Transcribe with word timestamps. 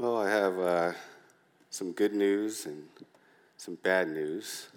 Well, 0.00 0.16
I 0.16 0.30
have 0.30 0.58
uh, 0.58 0.92
some 1.68 1.92
good 1.92 2.14
news 2.14 2.64
and 2.64 2.84
some 3.58 3.74
bad 3.74 4.08
news. 4.08 4.68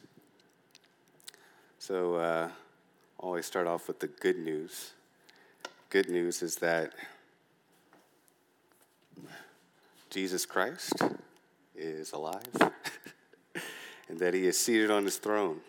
So, 1.80 2.16
uh, 2.16 2.50
always 3.18 3.46
start 3.46 3.66
off 3.66 3.88
with 3.88 4.02
the 4.02 4.08
good 4.10 4.38
news. 4.38 4.92
Good 5.90 6.10
news 6.10 6.42
is 6.42 6.58
that 6.58 6.92
Jesus 10.10 10.46
Christ 10.46 11.02
is 11.74 12.12
alive 12.12 12.44
and 14.10 14.20
that 14.20 14.34
he 14.34 14.46
is 14.46 14.60
seated 14.60 14.92
on 14.92 15.06
his 15.06 15.16
throne. 15.16 15.62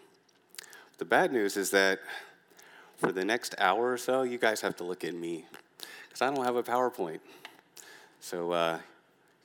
The 0.99 1.05
bad 1.05 1.33
news 1.33 1.57
is 1.57 1.71
that 1.71 2.01
for 2.97 3.13
the 3.13 3.25
next 3.25 3.55
hour 3.59 3.93
or 3.93 3.99
so, 3.99 4.23
you 4.23 4.37
guys 4.37 4.61
have 4.63 4.75
to 4.79 4.85
look 4.85 5.05
at 5.05 5.15
me 5.15 5.45
because 6.09 6.23
I 6.23 6.35
don't 6.35 6.45
have 6.45 6.57
a 6.57 6.65
PowerPoint. 6.65 7.21
So, 8.19 8.51
uh, 8.51 8.81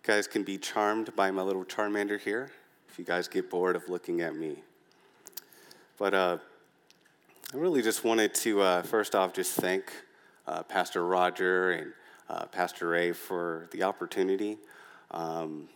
guys 0.09 0.25
can 0.25 0.41
be 0.41 0.57
charmed 0.57 1.15
by 1.15 1.29
my 1.29 1.43
little 1.43 1.63
Charmander 1.63 2.19
here 2.19 2.49
if 2.89 2.97
you 2.97 3.05
guys 3.05 3.27
get 3.27 3.47
bored 3.47 3.75
of 3.75 3.87
looking 3.89 4.21
at 4.21 4.35
me. 4.35 4.55
But 5.99 6.15
uh, 6.15 6.37
I 7.53 7.57
really 7.57 7.83
just 7.83 8.03
wanted 8.03 8.33
to, 8.33 8.59
uh, 8.59 8.81
first 8.81 9.13
off, 9.13 9.33
just 9.33 9.51
thank 9.51 9.93
uh, 10.47 10.63
Pastor 10.63 11.05
Roger 11.05 11.73
and 11.73 11.93
uh, 12.27 12.45
Pastor 12.47 12.87
Ray 12.87 13.11
for 13.11 13.69
the 13.71 13.83
opportunity 13.83 14.57
um, 15.11 15.69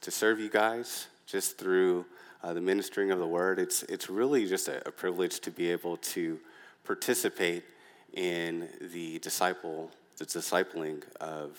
to 0.00 0.12
serve 0.12 0.38
you 0.38 0.48
guys 0.48 1.08
just 1.26 1.58
through 1.58 2.06
uh, 2.44 2.52
the 2.54 2.60
ministering 2.60 3.10
of 3.10 3.18
the 3.18 3.26
word. 3.26 3.58
It's, 3.58 3.82
it's 3.82 4.08
really 4.08 4.46
just 4.46 4.68
a, 4.68 4.86
a 4.86 4.92
privilege 4.92 5.40
to 5.40 5.50
be 5.50 5.72
able 5.72 5.96
to 5.96 6.38
participate 6.84 7.64
in 8.12 8.68
the 8.92 9.18
disciple, 9.18 9.90
the 10.18 10.24
discipling 10.24 11.02
of 11.20 11.58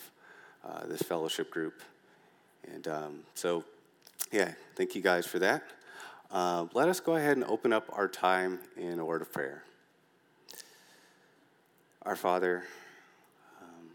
uh, 0.66 0.86
this 0.86 1.02
fellowship 1.02 1.50
group. 1.50 1.82
And 2.72 2.88
um, 2.88 3.20
so, 3.34 3.64
yeah, 4.32 4.52
thank 4.76 4.94
you 4.94 5.02
guys 5.02 5.26
for 5.26 5.38
that. 5.40 5.62
Uh, 6.30 6.66
let 6.74 6.88
us 6.88 7.00
go 7.00 7.16
ahead 7.16 7.36
and 7.36 7.44
open 7.44 7.72
up 7.72 7.88
our 7.92 8.08
time 8.08 8.58
in 8.76 8.98
a 8.98 9.04
word 9.04 9.22
of 9.22 9.32
prayer. 9.32 9.62
Our 12.02 12.16
Father, 12.16 12.64
um, 13.62 13.88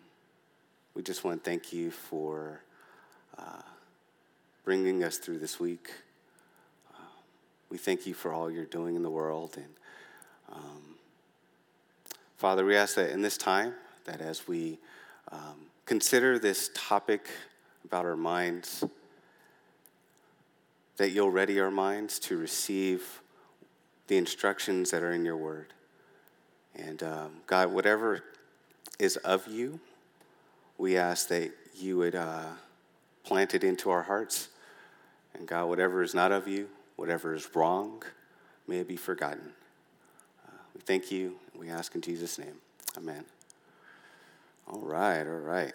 we 0.93 1.03
just 1.03 1.23
want 1.23 1.43
to 1.43 1.49
thank 1.49 1.73
you 1.73 1.91
for 1.91 2.61
uh, 3.37 3.61
bringing 4.63 5.03
us 5.03 5.17
through 5.17 5.39
this 5.39 5.59
week. 5.59 5.91
Uh, 6.93 6.97
we 7.69 7.77
thank 7.77 8.07
you 8.07 8.13
for 8.13 8.31
all 8.33 8.49
you're 8.49 8.65
doing 8.65 8.95
in 8.95 9.03
the 9.03 9.09
world. 9.09 9.57
And 9.57 9.73
um, 10.51 10.95
Father, 12.37 12.65
we 12.65 12.75
ask 12.75 12.95
that 12.95 13.11
in 13.11 13.21
this 13.21 13.37
time, 13.37 13.73
that 14.05 14.21
as 14.21 14.47
we 14.47 14.79
um, 15.31 15.67
consider 15.85 16.39
this 16.39 16.71
topic 16.73 17.27
about 17.85 18.05
our 18.05 18.17
minds, 18.17 18.83
that 20.97 21.11
you'll 21.11 21.31
ready 21.31 21.59
our 21.59 21.71
minds 21.71 22.19
to 22.19 22.37
receive 22.37 23.21
the 24.07 24.17
instructions 24.17 24.91
that 24.91 25.03
are 25.03 25.11
in 25.11 25.23
your 25.23 25.37
word. 25.37 25.73
And 26.75 27.01
um, 27.03 27.31
God, 27.47 27.71
whatever 27.71 28.23
is 28.97 29.17
of 29.17 29.47
you, 29.47 29.79
we 30.77 30.97
ask 30.97 31.27
that 31.29 31.51
you 31.75 31.97
would 31.97 32.15
uh, 32.15 32.45
plant 33.23 33.53
it 33.53 33.63
into 33.63 33.89
our 33.89 34.03
hearts. 34.03 34.49
And 35.33 35.47
God, 35.47 35.65
whatever 35.65 36.01
is 36.01 36.13
not 36.13 36.31
of 36.31 36.47
you, 36.47 36.67
whatever 36.95 37.33
is 37.33 37.55
wrong, 37.55 38.03
may 38.67 38.79
it 38.79 38.87
be 38.87 38.97
forgotten. 38.97 39.51
Uh, 40.47 40.51
we 40.75 40.81
thank 40.81 41.11
you. 41.11 41.35
We 41.57 41.69
ask 41.69 41.95
in 41.95 42.01
Jesus' 42.01 42.37
name. 42.37 42.55
Amen. 42.97 43.23
All 44.67 44.81
right, 44.81 45.21
all 45.21 45.39
right. 45.39 45.73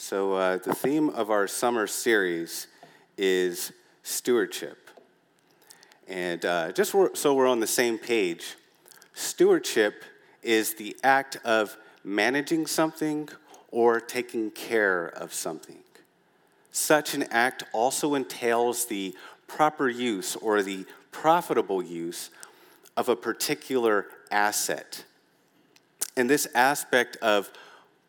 So, 0.00 0.34
uh, 0.34 0.58
the 0.58 0.76
theme 0.76 1.08
of 1.10 1.28
our 1.28 1.48
summer 1.48 1.88
series 1.88 2.68
is 3.16 3.72
stewardship. 4.04 4.90
And 6.06 6.44
uh, 6.44 6.70
just 6.70 6.94
so 7.14 7.34
we're 7.34 7.48
on 7.48 7.58
the 7.58 7.66
same 7.66 7.98
page, 7.98 8.54
stewardship 9.12 10.04
is 10.40 10.74
the 10.74 10.96
act 11.02 11.38
of 11.44 11.76
managing 12.04 12.68
something 12.68 13.28
or 13.72 13.98
taking 14.00 14.52
care 14.52 15.08
of 15.08 15.34
something. 15.34 15.80
Such 16.70 17.14
an 17.14 17.24
act 17.32 17.64
also 17.72 18.14
entails 18.14 18.86
the 18.86 19.16
proper 19.48 19.88
use 19.88 20.36
or 20.36 20.62
the 20.62 20.86
profitable 21.10 21.82
use 21.82 22.30
of 22.96 23.08
a 23.08 23.16
particular 23.16 24.06
asset. 24.30 25.04
And 26.16 26.30
this 26.30 26.46
aspect 26.54 27.16
of 27.16 27.50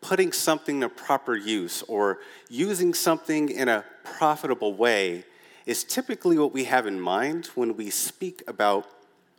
putting 0.01 0.31
something 0.31 0.81
to 0.81 0.89
proper 0.89 1.35
use 1.35 1.83
or 1.83 2.19
using 2.49 2.93
something 2.93 3.49
in 3.49 3.67
a 3.67 3.83
profitable 4.03 4.73
way 4.73 5.25
is 5.65 5.83
typically 5.83 6.37
what 6.37 6.53
we 6.53 6.63
have 6.63 6.87
in 6.87 6.99
mind 6.99 7.47
when 7.55 7.75
we 7.75 7.89
speak 7.89 8.41
about 8.47 8.87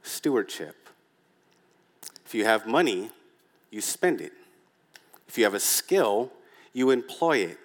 stewardship. 0.03 0.89
If 2.25 2.35
you 2.35 2.45
have 2.45 2.67
money, 2.67 3.11
you 3.71 3.81
spend 3.81 4.21
it. 4.21 4.33
If 5.27 5.39
you 5.39 5.45
have 5.45 5.55
a 5.55 5.61
skill, 5.61 6.31
you 6.73 6.91
employ 6.91 7.39
it. 7.39 7.59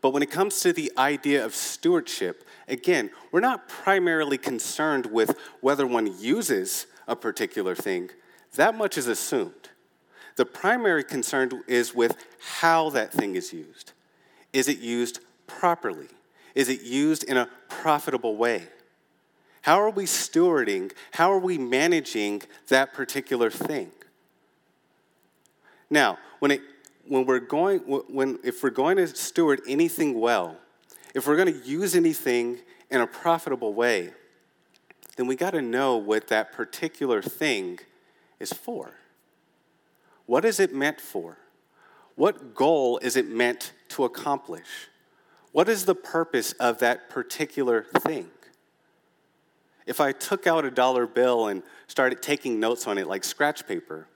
But 0.00 0.10
when 0.10 0.22
it 0.22 0.30
comes 0.30 0.60
to 0.60 0.72
the 0.72 0.92
idea 0.98 1.44
of 1.44 1.54
stewardship, 1.54 2.46
again, 2.68 3.10
we're 3.32 3.40
not 3.40 3.68
primarily 3.68 4.38
concerned 4.38 5.06
with 5.06 5.36
whether 5.60 5.86
one 5.86 6.18
uses 6.20 6.86
a 7.08 7.16
particular 7.16 7.74
thing. 7.74 8.10
That 8.56 8.76
much 8.76 8.98
is 8.98 9.06
assumed. 9.06 9.65
The 10.36 10.44
primary 10.44 11.02
concern 11.02 11.50
is 11.66 11.94
with 11.94 12.16
how 12.58 12.90
that 12.90 13.12
thing 13.12 13.36
is 13.36 13.52
used. 13.52 13.92
Is 14.52 14.68
it 14.68 14.78
used 14.78 15.20
properly? 15.46 16.08
Is 16.54 16.68
it 16.68 16.82
used 16.82 17.24
in 17.24 17.36
a 17.36 17.48
profitable 17.68 18.36
way? 18.36 18.68
How 19.62 19.80
are 19.80 19.90
we 19.90 20.04
stewarding? 20.04 20.92
How 21.12 21.32
are 21.32 21.38
we 21.38 21.58
managing 21.58 22.42
that 22.68 22.92
particular 22.92 23.50
thing? 23.50 23.90
Now, 25.90 26.18
when, 26.38 26.50
it, 26.50 26.60
when 27.08 27.26
we're 27.26 27.40
going, 27.40 27.80
when, 27.80 28.38
if 28.44 28.62
we're 28.62 28.70
going 28.70 28.96
to 28.98 29.06
steward 29.08 29.60
anything 29.66 30.20
well, 30.20 30.58
if 31.14 31.26
we're 31.26 31.36
going 31.36 31.52
to 31.52 31.66
use 31.66 31.96
anything 31.96 32.58
in 32.90 33.00
a 33.00 33.06
profitable 33.06 33.72
way, 33.72 34.12
then 35.16 35.26
we 35.26 35.34
got 35.34 35.50
to 35.50 35.62
know 35.62 35.96
what 35.96 36.28
that 36.28 36.52
particular 36.52 37.22
thing 37.22 37.78
is 38.38 38.52
for. 38.52 38.92
What 40.26 40.44
is 40.44 40.60
it 40.60 40.74
meant 40.74 41.00
for? 41.00 41.38
What 42.16 42.54
goal 42.54 42.98
is 42.98 43.16
it 43.16 43.28
meant 43.28 43.72
to 43.90 44.04
accomplish? 44.04 44.88
What 45.52 45.68
is 45.68 45.84
the 45.84 45.94
purpose 45.94 46.52
of 46.54 46.78
that 46.80 47.08
particular 47.08 47.84
thing? 48.00 48.28
If 49.86 50.00
I 50.00 50.12
took 50.12 50.46
out 50.46 50.64
a 50.64 50.70
dollar 50.70 51.06
bill 51.06 51.46
and 51.46 51.62
started 51.86 52.20
taking 52.20 52.58
notes 52.58 52.86
on 52.86 52.98
it 52.98 53.06
like 53.06 53.22
scratch 53.22 53.66
paper, 53.66 54.08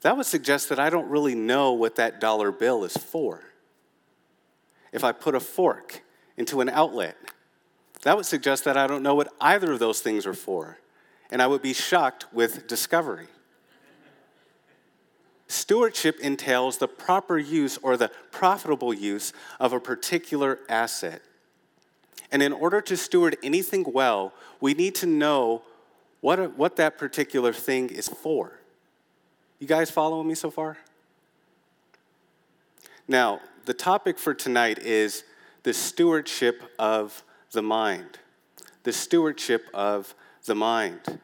that 0.00 0.16
would 0.16 0.26
suggest 0.26 0.70
that 0.70 0.78
I 0.78 0.90
don't 0.90 1.08
really 1.08 1.34
know 1.34 1.72
what 1.72 1.96
that 1.96 2.20
dollar 2.20 2.50
bill 2.50 2.84
is 2.84 2.96
for. 2.96 3.42
If 4.92 5.04
I 5.04 5.12
put 5.12 5.34
a 5.34 5.40
fork 5.40 6.02
into 6.36 6.60
an 6.60 6.68
outlet, 6.68 7.16
that 8.02 8.16
would 8.16 8.26
suggest 8.26 8.64
that 8.64 8.76
I 8.76 8.86
don't 8.86 9.02
know 9.02 9.14
what 9.14 9.32
either 9.40 9.72
of 9.72 9.78
those 9.78 10.00
things 10.00 10.26
are 10.26 10.34
for, 10.34 10.78
and 11.30 11.42
I 11.42 11.46
would 11.46 11.62
be 11.62 11.72
shocked 11.72 12.26
with 12.32 12.66
discovery. 12.66 13.28
Stewardship 15.54 16.18
entails 16.18 16.78
the 16.78 16.88
proper 16.88 17.38
use 17.38 17.78
or 17.80 17.96
the 17.96 18.10
profitable 18.32 18.92
use 18.92 19.32
of 19.60 19.72
a 19.72 19.78
particular 19.78 20.58
asset. 20.68 21.22
And 22.32 22.42
in 22.42 22.52
order 22.52 22.80
to 22.80 22.96
steward 22.96 23.36
anything 23.40 23.84
well, 23.92 24.32
we 24.60 24.74
need 24.74 24.96
to 24.96 25.06
know 25.06 25.62
what, 26.20 26.58
what 26.58 26.74
that 26.76 26.98
particular 26.98 27.52
thing 27.52 27.88
is 27.88 28.08
for. 28.08 28.58
You 29.60 29.68
guys 29.68 29.92
following 29.92 30.26
me 30.26 30.34
so 30.34 30.50
far? 30.50 30.76
Now, 33.06 33.40
the 33.64 33.74
topic 33.74 34.18
for 34.18 34.34
tonight 34.34 34.80
is 34.80 35.22
the 35.62 35.72
stewardship 35.72 36.64
of 36.80 37.22
the 37.52 37.62
mind. 37.62 38.18
The 38.82 38.92
stewardship 38.92 39.66
of 39.72 40.16
the 40.46 40.56
mind. 40.56 41.20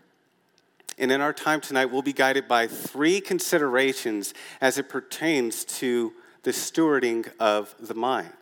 And 1.00 1.10
in 1.10 1.22
our 1.22 1.32
time 1.32 1.62
tonight, 1.62 1.86
we'll 1.86 2.02
be 2.02 2.12
guided 2.12 2.46
by 2.46 2.66
three 2.66 3.22
considerations 3.22 4.34
as 4.60 4.76
it 4.76 4.90
pertains 4.90 5.64
to 5.64 6.12
the 6.42 6.50
stewarding 6.50 7.32
of 7.40 7.74
the 7.80 7.94
mind. 7.94 8.34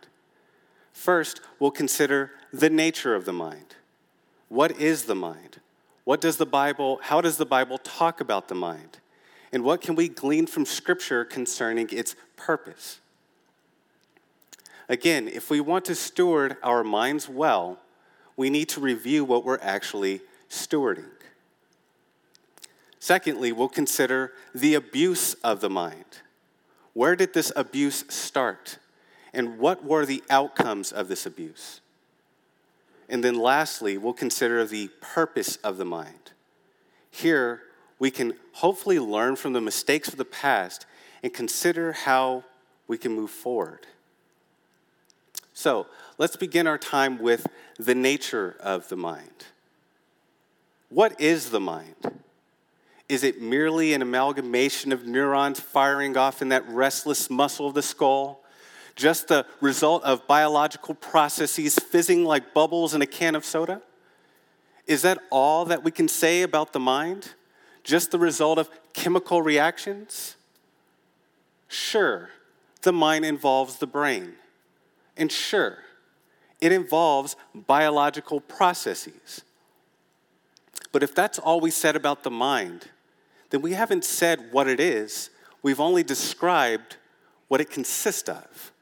First, 0.93 1.40
we'll 1.60 1.70
consider 1.70 2.32
the 2.52 2.69
nature 2.69 3.14
of 3.14 3.26
the 3.26 3.32
mind. 3.32 3.76
What 4.49 4.81
is 4.81 5.05
the 5.05 5.14
mind? 5.14 5.60
What 6.02 6.20
does 6.20 6.37
the 6.37 6.46
Bible, 6.46 6.99
how 7.00 7.20
does 7.20 7.37
the 7.37 7.46
Bible 7.46 7.78
talk 7.78 8.20
about 8.20 8.49
the 8.49 8.56
mind? 8.56 8.99
And 9.52 9.62
what 9.62 9.81
can 9.81 9.94
we 9.94 10.08
glean 10.08 10.49
from 10.49 10.66
Scripture 10.66 11.25
concerning 11.25 11.88
its 11.93 12.16
purpose? 12.37 12.99
Again, 14.88 15.28
if 15.28 15.49
we 15.49 15.61
want 15.61 15.84
to 15.84 15.94
steward 15.94 16.56
our 16.64 16.82
minds 16.82 17.28
well, 17.28 17.78
we 18.37 18.50
need 18.50 18.69
to 18.70 18.81
review 18.81 19.25
what 19.25 19.44
we're 19.44 19.61
actually 19.62 20.22
stewarding. 20.50 21.18
Secondly, 23.00 23.53
we'll 23.53 23.69
consider 23.69 24.33
the 24.55 24.75
abuse 24.75 25.35
of 25.35 25.61
the 25.61 25.71
mind. 25.71 26.23
Where 26.95 27.15
did 27.15 27.33
this 27.33 27.53
abuse 27.55 28.05
start? 28.09 28.79
And 29.33 29.59
what 29.59 29.85
were 29.85 30.05
the 30.05 30.23
outcomes 30.31 30.91
of 30.91 31.09
this 31.09 31.27
abuse? 31.27 31.81
And 33.09 33.23
then 33.23 33.39
lastly, 33.39 33.97
we'll 33.97 34.12
consider 34.12 34.65
the 34.65 34.89
purpose 35.00 35.56
of 35.56 35.79
the 35.79 35.85
mind. 35.85 36.33
Here, 37.11 37.62
we 37.99 38.11
can 38.11 38.35
hopefully 38.55 38.99
learn 38.99 39.37
from 39.37 39.53
the 39.53 39.61
mistakes 39.61 40.09
of 40.09 40.17
the 40.17 40.25
past 40.25 40.87
and 41.23 41.33
consider 41.33 41.93
how 41.93 42.45
we 42.87 42.99
can 42.99 43.12
move 43.12 43.31
forward. 43.31 43.87
So, 45.53 45.87
let's 46.19 46.37
begin 46.37 46.67
our 46.67 46.79
time 46.79 47.19
with 47.19 47.47
the 47.79 47.95
nature 47.95 48.56
of 48.61 48.89
the 48.89 48.97
mind. 48.97 49.47
What 50.89 51.21
is 51.21 51.50
the 51.50 51.61
mind? 51.61 51.95
Is 53.08 53.25
it 53.25 53.40
merely 53.40 53.94
an 53.94 54.02
amalgamation 54.02 54.93
of 54.93 55.06
neurons 55.06 55.58
firing 55.58 56.16
off 56.16 56.43
in 56.43 56.50
that 56.50 56.69
restless 56.69 57.31
muscle 57.31 57.66
of 57.66 57.75
the 57.75 57.82
skull? 57.82 58.44
Just 58.96 59.28
the 59.28 59.46
result 59.60 60.05
of 60.05 60.26
biological 60.26 60.94
processes 60.94 61.78
fizzing 61.78 62.25
like 62.25 62.52
bubbles 62.52 62.94
in 62.94 63.00
a 63.00 63.06
can 63.06 63.34
of 63.34 63.44
soda? 63.44 63.81
Is 64.87 65.02
that 65.02 65.19
all 65.31 65.64
that 65.66 65.84
we 65.84 65.90
can 65.90 66.08
say 66.08 66.43
about 66.43 66.72
the 66.72 66.81
mind? 66.81 67.34
Just 67.84 68.10
the 68.10 68.19
result 68.19 68.58
of 68.58 68.69
chemical 68.93 69.40
reactions? 69.40 70.37
Sure, 71.69 72.31
the 72.82 72.93
mind 72.93 73.25
involves 73.25 73.76
the 73.76 73.87
brain. 73.87 74.34
And 75.16 75.32
sure, 75.32 75.78
it 76.61 76.72
involves 76.72 77.37
biological 77.54 78.40
processes. 78.40 79.43
But 80.93 81.02
if 81.02 81.14
that's 81.14 81.38
all 81.38 81.61
we 81.61 81.70
said 81.70 81.96
about 81.96 82.25
the 82.25 82.31
mind, 82.31 82.88
then 83.50 83.62
we 83.62 83.73
haven't 83.73 84.05
said 84.05 84.53
what 84.53 84.69
it 84.69 84.81
is. 84.81 85.31
We've 85.62 85.81
only 85.81 86.03
described 86.03 86.97
what 87.49 87.61
it 87.61 87.71
consists 87.71 88.29
of. 88.29 88.73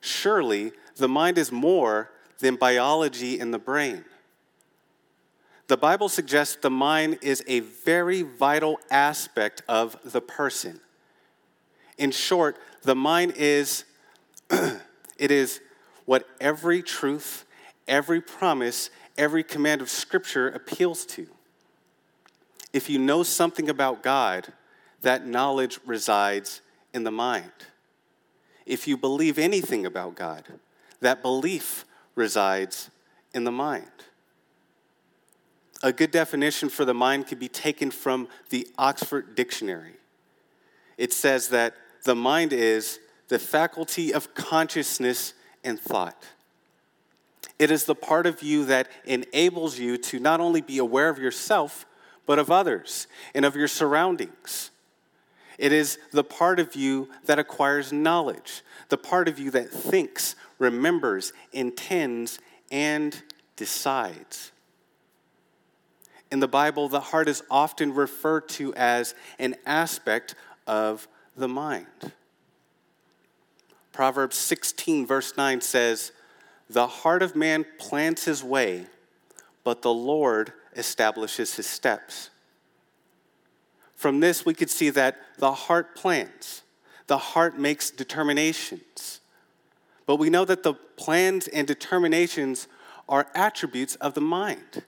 Surely, 0.00 0.72
the 0.96 1.08
mind 1.08 1.38
is 1.38 1.52
more 1.52 2.10
than 2.38 2.56
biology 2.56 3.38
in 3.38 3.50
the 3.50 3.58
brain. 3.58 4.04
The 5.68 5.76
Bible 5.76 6.08
suggests 6.08 6.56
the 6.56 6.70
mind 6.70 7.18
is 7.22 7.42
a 7.46 7.60
very 7.60 8.22
vital 8.22 8.78
aspect 8.90 9.62
of 9.68 9.98
the 10.04 10.20
person. 10.20 10.80
In 11.98 12.12
short, 12.12 12.56
the 12.82 12.94
mind 12.94 13.34
is 13.36 13.84
it 14.50 15.30
is 15.30 15.60
what 16.04 16.28
every 16.40 16.82
truth, 16.82 17.44
every 17.88 18.20
promise, 18.20 18.90
every 19.18 19.42
command 19.42 19.80
of 19.80 19.90
scripture 19.90 20.48
appeals 20.48 21.04
to. 21.06 21.26
If 22.76 22.90
you 22.90 22.98
know 22.98 23.22
something 23.22 23.70
about 23.70 24.02
God, 24.02 24.52
that 25.00 25.26
knowledge 25.26 25.80
resides 25.86 26.60
in 26.92 27.04
the 27.04 27.10
mind. 27.10 27.50
If 28.66 28.86
you 28.86 28.98
believe 28.98 29.38
anything 29.38 29.86
about 29.86 30.14
God, 30.14 30.44
that 31.00 31.22
belief 31.22 31.86
resides 32.14 32.90
in 33.32 33.44
the 33.44 33.50
mind. 33.50 33.88
A 35.82 35.90
good 35.90 36.10
definition 36.10 36.68
for 36.68 36.84
the 36.84 36.92
mind 36.92 37.28
can 37.28 37.38
be 37.38 37.48
taken 37.48 37.90
from 37.90 38.28
the 38.50 38.68
Oxford 38.76 39.34
Dictionary. 39.34 39.94
It 40.98 41.14
says 41.14 41.48
that 41.48 41.76
the 42.04 42.14
mind 42.14 42.52
is 42.52 42.98
the 43.28 43.38
faculty 43.38 44.12
of 44.12 44.34
consciousness 44.34 45.32
and 45.64 45.80
thought. 45.80 46.26
It 47.58 47.70
is 47.70 47.86
the 47.86 47.94
part 47.94 48.26
of 48.26 48.42
you 48.42 48.66
that 48.66 48.88
enables 49.06 49.78
you 49.78 49.96
to 49.96 50.18
not 50.18 50.40
only 50.40 50.60
be 50.60 50.76
aware 50.76 51.08
of 51.08 51.18
yourself, 51.18 51.86
but 52.26 52.38
of 52.38 52.50
others 52.50 53.06
and 53.34 53.44
of 53.44 53.56
your 53.56 53.68
surroundings. 53.68 54.70
It 55.58 55.72
is 55.72 55.98
the 56.12 56.24
part 56.24 56.60
of 56.60 56.74
you 56.76 57.08
that 57.24 57.38
acquires 57.38 57.92
knowledge, 57.92 58.62
the 58.88 58.98
part 58.98 59.28
of 59.28 59.38
you 59.38 59.50
that 59.52 59.70
thinks, 59.70 60.34
remembers, 60.58 61.32
intends, 61.52 62.38
and 62.70 63.22
decides. 63.56 64.52
In 66.30 66.40
the 66.40 66.48
Bible, 66.48 66.88
the 66.88 67.00
heart 67.00 67.28
is 67.28 67.42
often 67.50 67.94
referred 67.94 68.48
to 68.50 68.74
as 68.74 69.14
an 69.38 69.54
aspect 69.64 70.34
of 70.66 71.08
the 71.36 71.48
mind. 71.48 72.12
Proverbs 73.92 74.36
16, 74.36 75.06
verse 75.06 75.36
9 75.36 75.60
says, 75.60 76.12
The 76.68 76.86
heart 76.86 77.22
of 77.22 77.36
man 77.36 77.64
plans 77.78 78.24
his 78.24 78.44
way, 78.44 78.86
but 79.64 79.82
the 79.82 79.94
Lord 79.94 80.52
establishes 80.76 81.54
his 81.54 81.66
steps. 81.66 82.30
From 83.94 84.20
this, 84.20 84.44
we 84.44 84.54
could 84.54 84.70
see 84.70 84.90
that 84.90 85.16
the 85.38 85.52
heart 85.52 85.96
plans, 85.96 86.62
the 87.06 87.18
heart 87.18 87.58
makes 87.58 87.90
determinations. 87.90 89.20
But 90.04 90.16
we 90.16 90.30
know 90.30 90.44
that 90.44 90.62
the 90.62 90.74
plans 90.74 91.48
and 91.48 91.66
determinations 91.66 92.68
are 93.08 93.26
attributes 93.34 93.94
of 93.96 94.14
the 94.14 94.20
mind. 94.20 94.82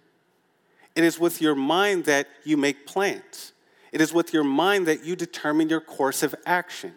It 0.94 1.04
is 1.04 1.18
with 1.18 1.40
your 1.40 1.54
mind 1.54 2.04
that 2.04 2.28
you 2.44 2.56
make 2.56 2.86
plans, 2.86 3.52
it 3.92 4.00
is 4.00 4.12
with 4.12 4.34
your 4.34 4.44
mind 4.44 4.86
that 4.86 5.04
you 5.04 5.16
determine 5.16 5.68
your 5.68 5.80
course 5.80 6.22
of 6.22 6.34
action. 6.44 6.92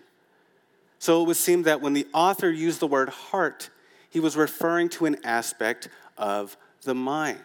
So 0.99 1.23
it 1.23 1.25
would 1.25 1.37
seem 1.37 1.63
that 1.63 1.81
when 1.81 1.93
the 1.93 2.05
author 2.13 2.51
used 2.51 2.79
the 2.79 2.87
word 2.87 3.09
heart, 3.09 3.69
he 4.09 4.19
was 4.19 4.35
referring 4.35 4.89
to 4.89 5.05
an 5.05 5.17
aspect 5.23 5.87
of 6.17 6.57
the 6.83 6.93
mind. 6.93 7.39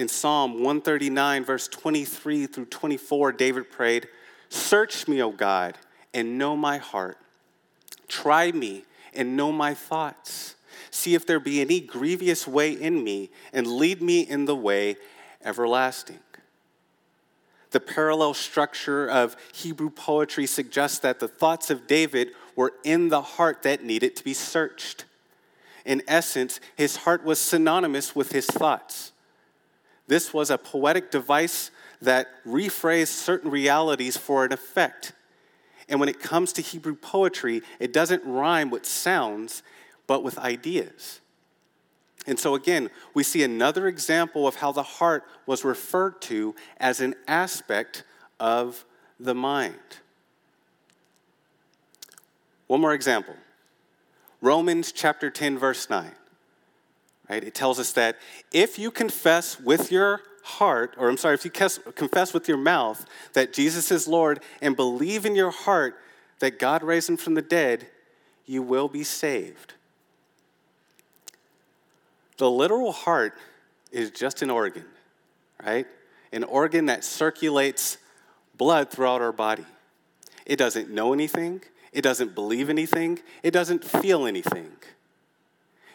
In 0.00 0.08
Psalm 0.08 0.54
139, 0.54 1.44
verse 1.44 1.68
23 1.68 2.46
through 2.46 2.64
24, 2.64 3.32
David 3.32 3.70
prayed, 3.70 4.08
Search 4.48 5.06
me, 5.06 5.22
O 5.22 5.30
God, 5.30 5.76
and 6.14 6.38
know 6.38 6.56
my 6.56 6.78
heart. 6.78 7.18
Try 8.08 8.50
me 8.50 8.84
and 9.12 9.36
know 9.36 9.52
my 9.52 9.74
thoughts. 9.74 10.56
See 10.90 11.14
if 11.14 11.26
there 11.26 11.38
be 11.38 11.60
any 11.60 11.80
grievous 11.80 12.48
way 12.48 12.72
in 12.72 13.04
me, 13.04 13.28
and 13.52 13.66
lead 13.66 14.00
me 14.00 14.22
in 14.22 14.46
the 14.46 14.56
way 14.56 14.96
everlasting. 15.44 16.20
The 17.70 17.80
parallel 17.80 18.32
structure 18.32 19.06
of 19.06 19.36
Hebrew 19.52 19.90
poetry 19.90 20.46
suggests 20.46 21.00
that 21.00 21.20
the 21.20 21.28
thoughts 21.28 21.68
of 21.68 21.86
David 21.86 22.30
were 22.56 22.72
in 22.84 23.10
the 23.10 23.20
heart 23.20 23.62
that 23.64 23.84
needed 23.84 24.16
to 24.16 24.24
be 24.24 24.32
searched. 24.32 25.04
In 25.84 26.02
essence, 26.08 26.58
his 26.74 26.96
heart 26.96 27.22
was 27.22 27.38
synonymous 27.38 28.16
with 28.16 28.32
his 28.32 28.46
thoughts. 28.46 29.12
This 30.10 30.34
was 30.34 30.50
a 30.50 30.58
poetic 30.58 31.12
device 31.12 31.70
that 32.02 32.26
rephrased 32.44 33.12
certain 33.12 33.48
realities 33.48 34.16
for 34.16 34.44
an 34.44 34.52
effect. 34.52 35.12
And 35.88 36.00
when 36.00 36.08
it 36.08 36.18
comes 36.18 36.52
to 36.54 36.62
Hebrew 36.62 36.96
poetry, 36.96 37.62
it 37.78 37.92
doesn't 37.92 38.24
rhyme 38.24 38.70
with 38.70 38.84
sounds, 38.84 39.62
but 40.08 40.24
with 40.24 40.36
ideas. 40.36 41.20
And 42.26 42.40
so, 42.40 42.56
again, 42.56 42.90
we 43.14 43.22
see 43.22 43.44
another 43.44 43.86
example 43.86 44.48
of 44.48 44.56
how 44.56 44.72
the 44.72 44.82
heart 44.82 45.22
was 45.46 45.64
referred 45.64 46.20
to 46.22 46.56
as 46.78 47.00
an 47.00 47.14
aspect 47.28 48.02
of 48.40 48.84
the 49.20 49.36
mind. 49.36 49.78
One 52.66 52.80
more 52.80 52.94
example 52.94 53.36
Romans 54.40 54.90
chapter 54.90 55.30
10, 55.30 55.56
verse 55.56 55.88
9. 55.88 56.10
Right? 57.30 57.44
It 57.44 57.54
tells 57.54 57.78
us 57.78 57.92
that 57.92 58.16
if 58.52 58.76
you 58.76 58.90
confess 58.90 59.60
with 59.60 59.92
your 59.92 60.22
heart, 60.42 60.96
or 60.98 61.08
I'm 61.08 61.16
sorry, 61.16 61.34
if 61.34 61.44
you 61.44 61.50
confess 61.52 62.34
with 62.34 62.48
your 62.48 62.56
mouth 62.56 63.06
that 63.34 63.52
Jesus 63.52 63.92
is 63.92 64.08
Lord 64.08 64.40
and 64.60 64.74
believe 64.74 65.24
in 65.24 65.36
your 65.36 65.52
heart 65.52 65.94
that 66.40 66.58
God 66.58 66.82
raised 66.82 67.08
him 67.08 67.16
from 67.16 67.34
the 67.34 67.42
dead, 67.42 67.86
you 68.46 68.62
will 68.62 68.88
be 68.88 69.04
saved. 69.04 69.74
The 72.38 72.50
literal 72.50 72.90
heart 72.90 73.38
is 73.92 74.10
just 74.10 74.42
an 74.42 74.50
organ, 74.50 74.86
right? 75.64 75.86
An 76.32 76.42
organ 76.42 76.86
that 76.86 77.04
circulates 77.04 77.98
blood 78.56 78.90
throughout 78.90 79.22
our 79.22 79.32
body. 79.32 79.66
It 80.46 80.56
doesn't 80.56 80.90
know 80.90 81.12
anything, 81.12 81.62
it 81.92 82.02
doesn't 82.02 82.34
believe 82.34 82.68
anything, 82.68 83.20
it 83.44 83.52
doesn't 83.52 83.84
feel 83.84 84.26
anything. 84.26 84.72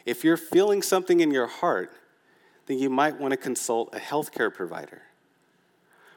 If 0.05 0.23
you're 0.23 0.37
feeling 0.37 0.81
something 0.81 1.19
in 1.19 1.31
your 1.31 1.47
heart, 1.47 1.91
then 2.67 2.79
you 2.79 2.89
might 2.89 3.19
want 3.19 3.31
to 3.31 3.37
consult 3.37 3.93
a 3.93 3.99
healthcare 3.99 4.53
provider. 4.53 5.01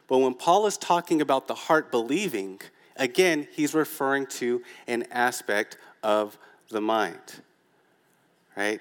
But 0.06 0.18
when 0.18 0.34
Paul 0.34 0.66
is 0.66 0.76
talking 0.76 1.20
about 1.20 1.48
the 1.48 1.54
heart 1.54 1.90
believing, 1.90 2.60
again, 2.96 3.46
he's 3.52 3.74
referring 3.74 4.26
to 4.26 4.62
an 4.86 5.04
aspect 5.10 5.76
of 6.02 6.38
the 6.70 6.80
mind, 6.80 7.42
right? 8.56 8.80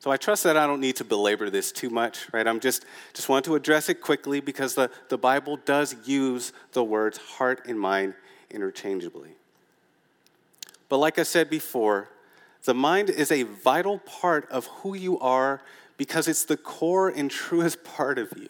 So 0.00 0.10
I 0.10 0.16
trust 0.16 0.44
that 0.44 0.56
I 0.56 0.66
don't 0.66 0.80
need 0.80 0.96
to 0.96 1.04
belabor 1.04 1.50
this 1.50 1.72
too 1.72 1.90
much, 1.90 2.32
right? 2.32 2.46
I'm 2.46 2.58
just 2.58 2.86
just 3.12 3.28
want 3.28 3.44
to 3.44 3.54
address 3.54 3.88
it 3.88 4.00
quickly 4.00 4.40
because 4.40 4.74
the, 4.74 4.90
the 5.08 5.18
Bible 5.18 5.58
does 5.58 5.94
use 6.06 6.52
the 6.72 6.82
words 6.82 7.18
heart 7.18 7.66
and 7.68 7.78
mind 7.78 8.14
interchangeably. 8.50 9.30
But 10.88 10.98
like 10.98 11.18
I 11.18 11.22
said 11.22 11.50
before, 11.50 12.08
the 12.64 12.74
mind 12.74 13.10
is 13.10 13.30
a 13.30 13.44
vital 13.44 13.98
part 13.98 14.50
of 14.50 14.66
who 14.66 14.94
you 14.94 15.18
are 15.20 15.62
because 15.96 16.28
it's 16.28 16.44
the 16.44 16.56
core 16.56 17.08
and 17.08 17.30
truest 17.30 17.84
part 17.96 18.18
of 18.18 18.32
you, 18.36 18.48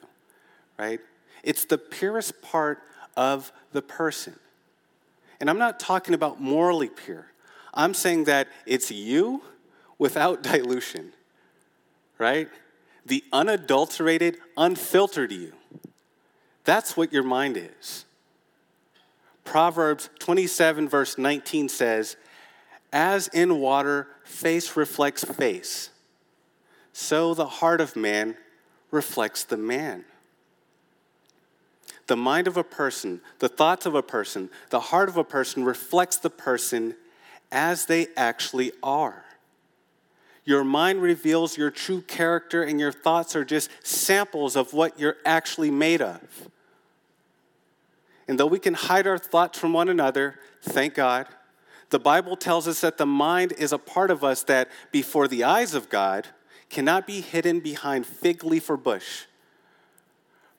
right? 0.78 1.00
It's 1.42 1.64
the 1.64 1.78
purest 1.78 2.42
part 2.42 2.78
of 3.16 3.52
the 3.72 3.82
person. 3.82 4.36
And 5.40 5.48
I'm 5.48 5.58
not 5.58 5.80
talking 5.80 6.14
about 6.14 6.40
morally 6.40 6.88
pure. 6.88 7.26
I'm 7.72 7.94
saying 7.94 8.24
that 8.24 8.48
it's 8.66 8.90
you 8.90 9.42
without 9.98 10.42
dilution, 10.44 11.12
right? 12.18 12.48
The 13.06 13.24
unadulterated, 13.32 14.38
unfiltered 14.56 15.32
you. 15.32 15.52
That's 16.64 16.96
what 16.96 17.12
your 17.12 17.22
mind 17.22 17.56
is. 17.56 18.04
Proverbs 19.44 20.10
27, 20.18 20.88
verse 20.88 21.18
19 21.18 21.68
says, 21.68 22.16
As 22.92 23.28
in 23.28 23.60
water, 23.60 24.08
face 24.24 24.76
reflects 24.76 25.24
face, 25.24 25.90
so 26.92 27.34
the 27.34 27.46
heart 27.46 27.80
of 27.80 27.94
man 27.94 28.36
reflects 28.90 29.44
the 29.44 29.56
man. 29.56 30.04
The 32.08 32.16
mind 32.16 32.48
of 32.48 32.56
a 32.56 32.64
person, 32.64 33.20
the 33.38 33.48
thoughts 33.48 33.86
of 33.86 33.94
a 33.94 34.02
person, 34.02 34.50
the 34.70 34.80
heart 34.80 35.08
of 35.08 35.16
a 35.16 35.22
person 35.22 35.64
reflects 35.64 36.16
the 36.16 36.30
person 36.30 36.96
as 37.52 37.86
they 37.86 38.08
actually 38.16 38.72
are. 38.82 39.24
Your 40.44 40.64
mind 40.64 41.00
reveals 41.02 41.56
your 41.56 41.70
true 41.70 42.02
character, 42.02 42.64
and 42.64 42.80
your 42.80 42.90
thoughts 42.90 43.36
are 43.36 43.44
just 43.44 43.70
samples 43.84 44.56
of 44.56 44.72
what 44.72 44.98
you're 44.98 45.18
actually 45.24 45.70
made 45.70 46.02
of. 46.02 46.48
And 48.26 48.38
though 48.38 48.46
we 48.46 48.58
can 48.58 48.74
hide 48.74 49.06
our 49.06 49.18
thoughts 49.18 49.58
from 49.58 49.72
one 49.72 49.88
another, 49.88 50.40
thank 50.62 50.94
God, 50.94 51.26
the 51.90 51.98
Bible 51.98 52.36
tells 52.36 52.66
us 52.66 52.80
that 52.80 52.98
the 52.98 53.06
mind 53.06 53.52
is 53.52 53.72
a 53.72 53.78
part 53.78 54.10
of 54.10 54.24
us 54.24 54.42
that, 54.44 54.68
before 54.90 55.28
the 55.28 55.44
eyes 55.44 55.74
of 55.74 55.88
God, 55.88 56.28
cannot 56.68 57.06
be 57.06 57.20
hidden 57.20 57.60
behind 57.60 58.06
fig 58.06 58.44
leaf 58.44 58.70
or 58.70 58.76
bush. 58.76 59.24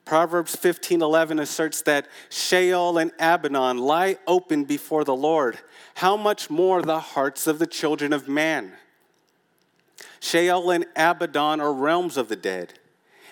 Proverbs 0.04 0.56
15:11 0.56 1.38
asserts 1.38 1.82
that 1.82 2.06
Sheol 2.28 2.98
and 2.98 3.12
Abaddon 3.18 3.78
lie 3.78 4.18
open 4.26 4.64
before 4.64 5.04
the 5.04 5.16
Lord. 5.16 5.60
How 5.96 6.16
much 6.16 6.50
more 6.50 6.82
the 6.82 7.00
hearts 7.00 7.46
of 7.46 7.58
the 7.58 7.66
children 7.66 8.12
of 8.12 8.28
man? 8.28 8.76
Sheol 10.20 10.70
and 10.70 10.86
Abaddon 10.96 11.60
are 11.60 11.72
realms 11.72 12.16
of 12.16 12.28
the 12.28 12.36
dead, 12.36 12.78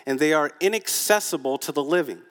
and 0.06 0.18
they 0.18 0.32
are 0.32 0.52
inaccessible 0.60 1.58
to 1.58 1.72
the 1.72 1.84
living. 1.84 2.22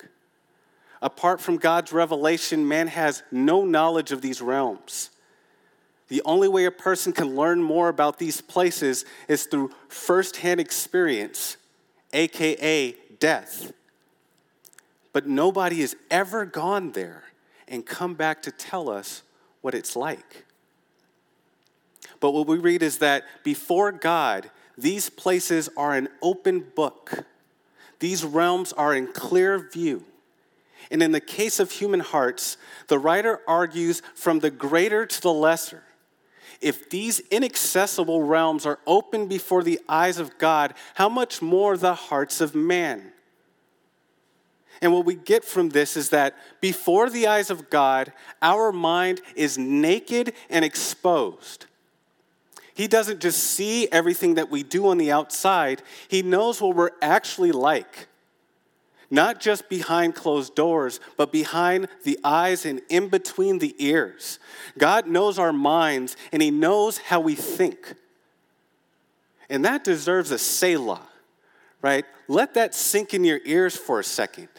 Apart 1.02 1.42
from 1.42 1.58
God's 1.58 1.94
revelation, 1.94 2.68
man 2.68 2.88
has 2.88 3.24
no 3.32 3.64
knowledge 3.64 4.12
of 4.12 4.22
these 4.22 4.42
realms. 4.42 5.12
The 6.10 6.22
only 6.26 6.48
way 6.48 6.66
a 6.66 6.72
person 6.72 7.14
can 7.14 7.36
learn 7.36 7.62
more 7.62 7.88
about 7.88 8.20
these 8.20 8.42
places 8.42 9.06
is 9.28 9.46
through 9.46 9.72
firsthand 9.88 10.60
experience, 10.60 11.58
aka 12.14 12.96
death. 13.20 13.72
But 15.14 15.28
nobody 15.28 15.82
has 15.82 15.96
ever 16.10 16.46
gone 16.46 16.92
there 16.92 17.24
and 17.68 17.86
come 17.86 18.16
back 18.16 18.42
to 18.44 18.52
tell 18.52 18.90
us 18.90 19.22
what 19.62 19.76
it's 19.76 19.96
like. 19.96 20.46
But 22.20 22.32
what 22.32 22.48
we 22.48 22.58
read 22.58 22.84
is 22.84 22.98
that 22.98 23.24
before 23.44 23.92
God, 23.92 24.50
these 24.78 25.10
places 25.10 25.70
are 25.78 25.94
an 25.94 26.10
open 26.22 26.62
book. 26.76 27.26
These 28.00 28.24
realms 28.24 28.74
are 28.74 28.96
in 28.96 29.08
clear 29.14 29.60
view. 29.60 30.06
And 30.90 31.04
in 31.04 31.12
the 31.12 31.20
case 31.20 31.60
of 31.60 31.72
human 31.72 32.00
hearts, 32.00 32.58
the 32.88 32.98
writer 32.98 33.42
argues 33.48 34.02
from 34.16 34.40
the 34.40 34.50
greater 34.50 35.06
to 35.06 35.22
the 35.22 35.34
lesser. 35.34 35.84
If 36.62 36.90
these 36.90 37.22
inaccessible 37.32 38.24
realms 38.24 38.66
are 38.66 38.80
open 38.86 39.28
before 39.28 39.64
the 39.64 39.80
eyes 39.88 40.18
of 40.18 40.38
God, 40.38 40.74
how 40.96 41.08
much 41.08 41.42
more 41.42 41.78
the 41.78 41.94
hearts 41.94 42.42
of 42.42 42.54
man? 42.54 43.14
And 44.82 44.94
what 44.94 45.06
we 45.06 45.16
get 45.16 45.44
from 45.44 45.70
this 45.70 45.98
is 45.98 46.10
that 46.10 46.36
before 46.62 47.10
the 47.10 47.28
eyes 47.28 47.50
of 47.50 47.70
God, 47.70 48.12
our 48.42 48.72
mind 48.72 49.22
is 49.36 49.58
naked 49.58 50.34
and 50.50 50.64
exposed. 50.64 51.66
He 52.74 52.88
doesn't 52.88 53.20
just 53.20 53.42
see 53.42 53.90
everything 53.92 54.36
that 54.36 54.50
we 54.50 54.64
do 54.64 54.88
on 54.88 54.98
the 54.98 55.12
outside, 55.12 55.82
He 56.08 56.22
knows 56.22 56.62
what 56.62 56.76
we're 56.76 56.92
actually 57.02 57.52
like 57.52 58.09
not 59.12 59.40
just 59.40 59.70
behind 59.70 60.16
closed 60.16 60.56
doors, 60.56 61.00
but 61.18 61.32
behind 61.32 61.88
the 62.04 62.20
eyes 62.24 62.66
and 62.66 62.82
in 62.90 63.10
between 63.10 63.60
the 63.60 63.76
ears. 63.80 64.40
God 64.78 65.08
knows 65.08 65.40
our 65.40 65.54
minds 65.54 66.16
and 66.32 66.42
He 66.42 66.52
knows 66.52 66.98
how 66.98 67.20
we 67.20 67.36
think. 67.36 67.96
And 69.50 69.66
that 69.66 69.84
deserves 69.84 70.32
a 70.32 70.38
Selah, 70.38 71.08
right? 71.82 72.06
Let 72.28 72.54
that 72.54 72.76
sink 72.76 73.14
in 73.14 73.24
your 73.24 73.40
ears 73.46 73.76
for 73.76 74.00
a 74.00 74.04
second. 74.04 74.50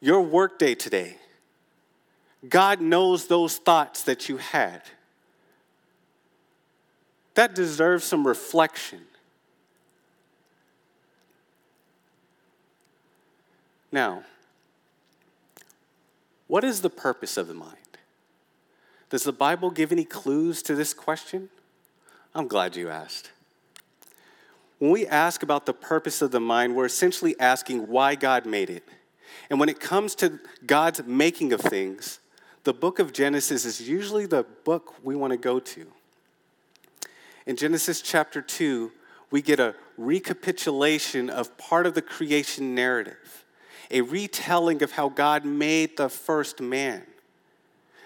Your 0.00 0.20
workday 0.20 0.74
today, 0.74 1.16
God 2.46 2.80
knows 2.82 3.26
those 3.26 3.56
thoughts 3.56 4.02
that 4.02 4.28
you 4.28 4.36
had. 4.36 4.82
That 7.34 7.54
deserves 7.54 8.04
some 8.04 8.26
reflection. 8.26 9.00
Now, 13.96 14.24
what 16.48 16.64
is 16.64 16.82
the 16.82 16.90
purpose 16.90 17.38
of 17.38 17.48
the 17.48 17.54
mind? 17.54 17.96
Does 19.08 19.22
the 19.22 19.32
Bible 19.32 19.70
give 19.70 19.90
any 19.90 20.04
clues 20.04 20.60
to 20.64 20.74
this 20.74 20.92
question? 20.92 21.48
I'm 22.34 22.46
glad 22.46 22.76
you 22.76 22.90
asked. 22.90 23.30
When 24.80 24.90
we 24.90 25.06
ask 25.06 25.42
about 25.42 25.64
the 25.64 25.72
purpose 25.72 26.20
of 26.20 26.30
the 26.30 26.40
mind, 26.40 26.76
we're 26.76 26.84
essentially 26.84 27.36
asking 27.40 27.88
why 27.88 28.16
God 28.16 28.44
made 28.44 28.68
it. 28.68 28.86
And 29.48 29.58
when 29.58 29.70
it 29.70 29.80
comes 29.80 30.14
to 30.16 30.40
God's 30.66 31.02
making 31.06 31.54
of 31.54 31.62
things, 31.62 32.18
the 32.64 32.74
book 32.74 32.98
of 32.98 33.14
Genesis 33.14 33.64
is 33.64 33.88
usually 33.88 34.26
the 34.26 34.44
book 34.64 34.96
we 35.02 35.16
want 35.16 35.30
to 35.30 35.38
go 35.38 35.58
to. 35.58 35.86
In 37.46 37.56
Genesis 37.56 38.02
chapter 38.02 38.42
2, 38.42 38.92
we 39.30 39.40
get 39.40 39.58
a 39.58 39.74
recapitulation 39.96 41.30
of 41.30 41.56
part 41.56 41.86
of 41.86 41.94
the 41.94 42.02
creation 42.02 42.74
narrative 42.74 43.45
a 43.90 44.00
retelling 44.00 44.82
of 44.82 44.92
how 44.92 45.08
God 45.08 45.44
made 45.44 45.96
the 45.96 46.08
first 46.08 46.60
man. 46.60 47.02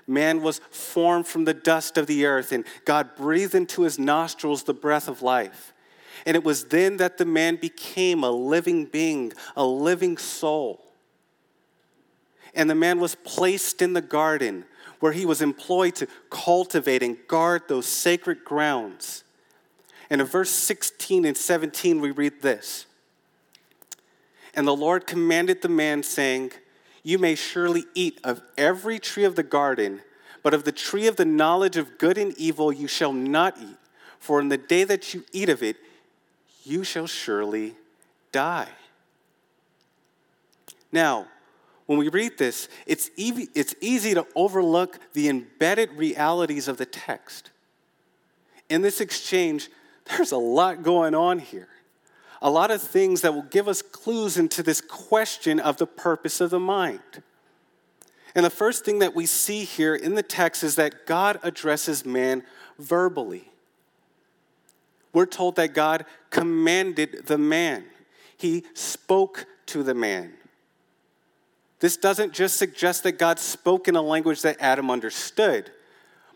Man 0.06 0.42
was 0.42 0.60
formed 0.70 1.26
from 1.26 1.44
the 1.44 1.54
dust 1.54 1.96
of 1.96 2.06
the 2.06 2.26
earth, 2.26 2.52
and 2.52 2.64
God 2.84 3.14
breathed 3.16 3.54
into 3.54 3.82
his 3.82 3.99
nostrils 3.99 4.64
the 4.64 4.75
breath 4.75 5.08
of 5.08 5.22
life. 5.22 5.72
And 6.26 6.37
it 6.37 6.44
was 6.44 6.66
then 6.66 6.96
that 6.99 7.18
the 7.18 7.25
man 7.25 7.56
became 7.56 8.25
a 8.25 8.30
living 8.30 8.87
being, 8.87 9.32
a 9.56 9.64
living 9.64 10.18
soul. 10.18 10.84
And 12.54 12.68
the 12.68 12.75
man 12.75 12.99
was 12.99 13.14
placed 13.14 13.80
in 13.80 13.92
the 13.92 14.00
garden 14.00 14.64
where 14.99 15.12
he 15.12 15.25
was 15.25 15.40
employed 15.40 15.94
to 15.96 16.08
cultivate 16.28 17.02
and 17.02 17.16
guard 17.26 17.62
those 17.68 17.87
sacred 17.87 18.44
grounds. 18.44 19.25
And 20.10 20.20
in 20.20 20.26
verse 20.26 20.50
16 20.50 21.25
and 21.25 21.37
17, 21.37 22.00
we 22.00 22.10
read 22.10 22.42
this 22.42 22.87
and 24.54 24.66
the 24.66 24.76
Lord 24.76 25.07
commanded 25.07 25.62
the 25.62 25.69
man, 25.69 26.02
saying, 26.02 26.52
You 27.02 27.19
may 27.19 27.35
surely 27.35 27.85
eat 27.95 28.19
of 28.25 28.42
every 28.57 28.99
tree 28.99 29.25
of 29.25 29.37
the 29.37 29.42
garden, 29.42 30.00
but 30.42 30.54
of 30.54 30.64
the 30.64 30.73
tree 30.73 31.07
of 31.07 31.16
the 31.16 31.25
knowledge 31.25 31.76
of 31.76 31.99
good 31.99 32.19
and 32.19 32.37
evil 32.37 32.73
you 32.73 32.88
shall 32.88 33.12
not 33.12 33.57
eat, 33.61 33.76
for 34.19 34.40
in 34.40 34.49
the 34.49 34.59
day 34.59 34.85
that 34.85 35.14
you 35.14 35.25
eat 35.33 35.49
of 35.49 35.62
it, 35.62 35.76
you 36.64 36.85
shall 36.85 37.07
surely 37.07 37.75
die. 38.33 38.69
Now, 40.92 41.28
when 41.87 41.99
we 41.99 42.09
read 42.09 42.38
this, 42.38 42.69
it's 42.87 43.11
easy, 43.16 43.49
it's 43.54 43.75
easy 43.80 44.14
to 44.14 44.26
overlook 44.35 44.99
the 45.12 45.28
embedded 45.28 45.92
realities 45.92 46.69
of 46.69 46.76
the 46.76 46.87
text. 46.87 47.50
In 48.69 48.83
this 48.83 49.00
exchange, 49.00 49.71
there's 50.04 50.33
a 50.33 50.37
lot 50.37 50.83
going 50.83 51.14
on 51.14 51.38
here 51.38 51.69
a 52.42 52.50
lot 52.50 52.70
of 52.70 52.80
things 52.80 53.20
that 53.20 53.35
will 53.35 53.42
give 53.42 53.68
us 53.68 53.82
clues 53.82 54.38
into 54.38 54.62
this 54.62 54.80
question 54.80 55.61
of 55.61 55.76
the 55.76 55.87
purpose 55.87 56.40
of 56.40 56.50
the 56.50 56.61
mind. 56.61 57.23
And 58.35 58.44
the 58.44 58.50
first 58.50 58.85
thing 58.85 59.00
that 59.00 59.14
we 59.14 59.26
see 59.26 59.64
here 59.64 59.94
in 59.94 60.14
the 60.14 60.23
text 60.23 60.62
is 60.62 60.76
that 60.76 61.06
God 61.06 61.38
addresses 61.42 62.04
man 62.04 62.44
verbally. 62.78 63.44
We're 65.12 65.26
told 65.26 65.56
that 65.56 65.75
God 65.75 66.04
commanded 66.30 67.26
the 67.26 67.38
man, 67.38 67.85
He 68.37 68.64
spoke 68.75 69.47
to 69.66 69.82
the 69.82 69.94
man. 69.94 70.32
This 71.80 71.97
doesn't 71.97 72.32
just 72.32 72.56
suggest 72.56 73.02
that 73.04 73.12
God 73.12 73.38
spoke 73.38 73.88
in 73.88 73.97
a 73.97 74.02
language 74.02 74.42
that 74.42 74.59
Adam 74.61 74.90
understood, 74.90 75.70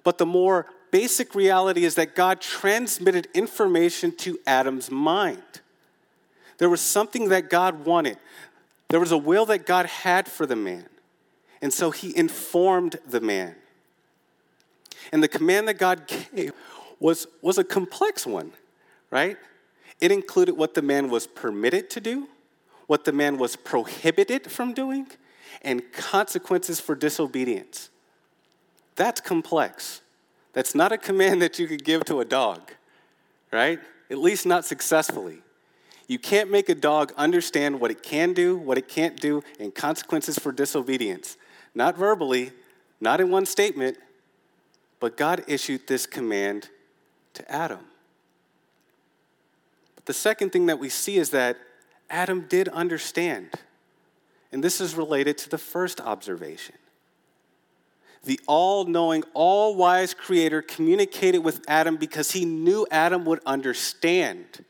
but 0.02 0.18
the 0.18 0.26
more 0.26 0.66
basic 0.90 1.34
reality 1.34 1.84
is 1.84 1.94
that 1.96 2.14
God 2.14 2.40
transmitted 2.40 3.28
information 3.34 4.16
to 4.16 4.38
Adam's 4.46 4.90
mind. 4.90 5.42
There 6.58 6.70
was 6.70 6.80
something 6.80 7.28
that 7.28 7.50
God 7.50 7.84
wanted. 7.84 8.18
There 8.88 9.00
was 9.00 9.12
a 9.12 9.18
will 9.18 9.46
that 9.46 9.66
God 9.66 9.86
had 9.86 10.28
for 10.28 10.46
the 10.46 10.56
man. 10.56 10.86
And 11.60 11.72
so 11.72 11.90
he 11.90 12.16
informed 12.16 12.96
the 13.06 13.20
man. 13.20 13.56
And 15.12 15.22
the 15.22 15.28
command 15.28 15.68
that 15.68 15.78
God 15.78 16.06
gave 16.06 16.52
was, 17.00 17.26
was 17.42 17.58
a 17.58 17.64
complex 17.64 18.26
one, 18.26 18.52
right? 19.10 19.36
It 20.00 20.12
included 20.12 20.56
what 20.56 20.74
the 20.74 20.82
man 20.82 21.08
was 21.08 21.26
permitted 21.26 21.90
to 21.90 22.00
do, 22.00 22.28
what 22.86 23.04
the 23.04 23.12
man 23.12 23.38
was 23.38 23.56
prohibited 23.56 24.50
from 24.50 24.74
doing, 24.74 25.06
and 25.62 25.92
consequences 25.92 26.80
for 26.80 26.94
disobedience. 26.94 27.90
That's 28.96 29.20
complex. 29.20 30.02
That's 30.52 30.74
not 30.74 30.92
a 30.92 30.98
command 30.98 31.42
that 31.42 31.58
you 31.58 31.66
could 31.66 31.84
give 31.84 32.04
to 32.06 32.20
a 32.20 32.24
dog, 32.24 32.72
right? 33.52 33.80
At 34.10 34.18
least 34.18 34.46
not 34.46 34.64
successfully. 34.64 35.43
You 36.06 36.18
can't 36.18 36.50
make 36.50 36.68
a 36.68 36.74
dog 36.74 37.12
understand 37.16 37.80
what 37.80 37.90
it 37.90 38.02
can 38.02 38.34
do, 38.34 38.56
what 38.56 38.76
it 38.76 38.88
can't 38.88 39.18
do, 39.18 39.42
and 39.58 39.74
consequences 39.74 40.38
for 40.38 40.52
disobedience. 40.52 41.36
Not 41.74 41.96
verbally, 41.96 42.52
not 43.00 43.20
in 43.20 43.30
one 43.30 43.46
statement, 43.46 43.96
but 45.00 45.16
God 45.16 45.44
issued 45.48 45.86
this 45.86 46.06
command 46.06 46.68
to 47.34 47.50
Adam. 47.50 47.80
But 49.96 50.06
the 50.06 50.12
second 50.12 50.50
thing 50.50 50.66
that 50.66 50.78
we 50.78 50.88
see 50.88 51.16
is 51.16 51.30
that 51.30 51.56
Adam 52.10 52.46
did 52.48 52.68
understand. 52.68 53.50
And 54.52 54.62
this 54.62 54.80
is 54.80 54.94
related 54.94 55.38
to 55.38 55.50
the 55.50 55.58
first 55.58 56.00
observation. 56.00 56.76
The 58.24 58.40
all 58.46 58.84
knowing, 58.84 59.24
all 59.34 59.74
wise 59.74 60.14
creator 60.14 60.62
communicated 60.62 61.38
with 61.38 61.62
Adam 61.68 61.96
because 61.96 62.30
he 62.30 62.44
knew 62.44 62.86
Adam 62.90 63.24
would 63.24 63.40
understand. 63.44 64.64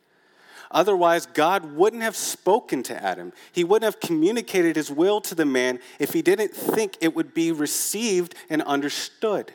Otherwise, 0.74 1.26
God 1.26 1.76
wouldn't 1.76 2.02
have 2.02 2.16
spoken 2.16 2.82
to 2.82 3.02
Adam. 3.02 3.32
He 3.52 3.62
wouldn't 3.62 3.84
have 3.84 4.00
communicated 4.00 4.74
his 4.74 4.90
will 4.90 5.20
to 5.20 5.34
the 5.36 5.44
man 5.44 5.78
if 6.00 6.12
he 6.12 6.20
didn't 6.20 6.52
think 6.52 6.98
it 7.00 7.14
would 7.14 7.32
be 7.32 7.52
received 7.52 8.34
and 8.50 8.60
understood. 8.62 9.52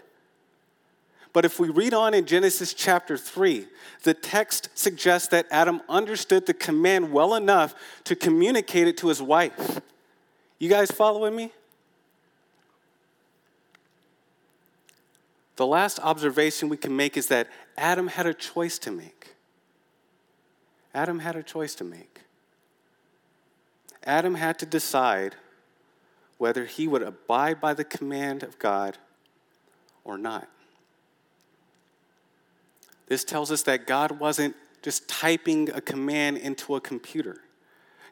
But 1.33 1.43
if 1.43 1.59
we 1.59 1.69
read 1.69 1.93
on 1.93 2.13
in 2.13 2.25
Genesis 2.25 2.73
chapter 2.73 3.17
3, 3.17 3.67
the 4.03 4.13
text 4.13 4.69
suggests 4.73 5.27
that 5.27 5.45
Adam 5.51 5.81
understood 5.89 6.45
the 6.45 6.53
command 6.53 7.11
well 7.11 7.35
enough 7.35 7.75
to 8.05 8.15
communicate 8.15 8.88
it 8.88 8.97
to 8.97 9.09
his 9.09 9.21
wife. 9.21 9.81
You 10.57 10.69
guys 10.69 10.89
following 10.89 11.35
me? 11.35 11.51
The 15.57 15.67
last 15.67 15.99
observation 15.99 16.69
we 16.69 16.77
can 16.77 16.95
make 16.95 17.17
is 17.17 17.27
that 17.27 17.49
Adam 17.77 18.07
had 18.07 18.25
a 18.25 18.33
choice 18.33 18.79
to 18.79 18.91
make. 18.91 19.35
Adam 20.93 21.19
had 21.19 21.36
a 21.36 21.43
choice 21.43 21.75
to 21.75 21.84
make. 21.84 22.22
Adam 24.03 24.36
had 24.36 24.58
to 24.60 24.65
decide 24.65 25.36
whether 26.38 26.65
he 26.65 26.88
would 26.88 27.03
abide 27.03 27.60
by 27.60 27.74
the 27.74 27.84
command 27.84 28.43
of 28.43 28.58
God 28.60 28.98
or 30.03 30.17
not. 30.17 30.48
This 33.08 33.24
tells 33.24 33.51
us 33.51 33.63
that 33.63 33.88
God 33.88 34.19
wasn't 34.19 34.55
just 34.81 35.08
typing 35.08 35.69
a 35.72 35.81
command 35.81 36.38
into 36.38 36.75
a 36.75 36.81
computer. 36.81 37.41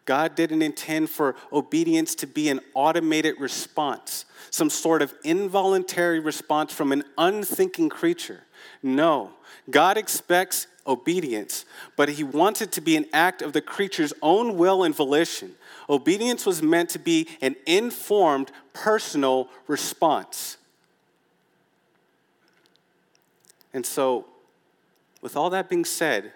God 0.05 0.35
didn't 0.35 0.61
intend 0.61 1.09
for 1.09 1.35
obedience 1.51 2.15
to 2.15 2.27
be 2.27 2.49
an 2.49 2.61
automated 2.73 3.35
response, 3.39 4.25
some 4.49 4.69
sort 4.69 5.01
of 5.01 5.13
involuntary 5.23 6.19
response 6.19 6.73
from 6.73 6.91
an 6.91 7.03
unthinking 7.17 7.89
creature. 7.89 8.43
No, 8.81 9.31
God 9.69 9.97
expects 9.97 10.67
obedience, 10.87 11.65
but 11.95 12.09
He 12.09 12.23
wanted 12.23 12.71
to 12.73 12.81
be 12.81 12.95
an 12.95 13.05
act 13.13 13.41
of 13.41 13.53
the 13.53 13.61
creature's 13.61 14.13
own 14.21 14.57
will 14.57 14.83
and 14.83 14.95
volition. 14.95 15.55
Obedience 15.89 16.45
was 16.45 16.61
meant 16.61 16.89
to 16.91 16.99
be 16.99 17.27
an 17.41 17.55
informed, 17.65 18.51
personal 18.73 19.49
response. 19.67 20.57
And 23.73 23.85
so, 23.85 24.25
with 25.21 25.35
all 25.35 25.49
that 25.49 25.69
being 25.69 25.85
said, 25.85 26.31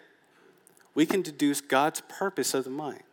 we 0.93 1.05
can 1.05 1.21
deduce 1.21 1.61
God's 1.61 2.01
purpose 2.01 2.53
of 2.53 2.63
the 2.63 2.69
mind. 2.69 3.03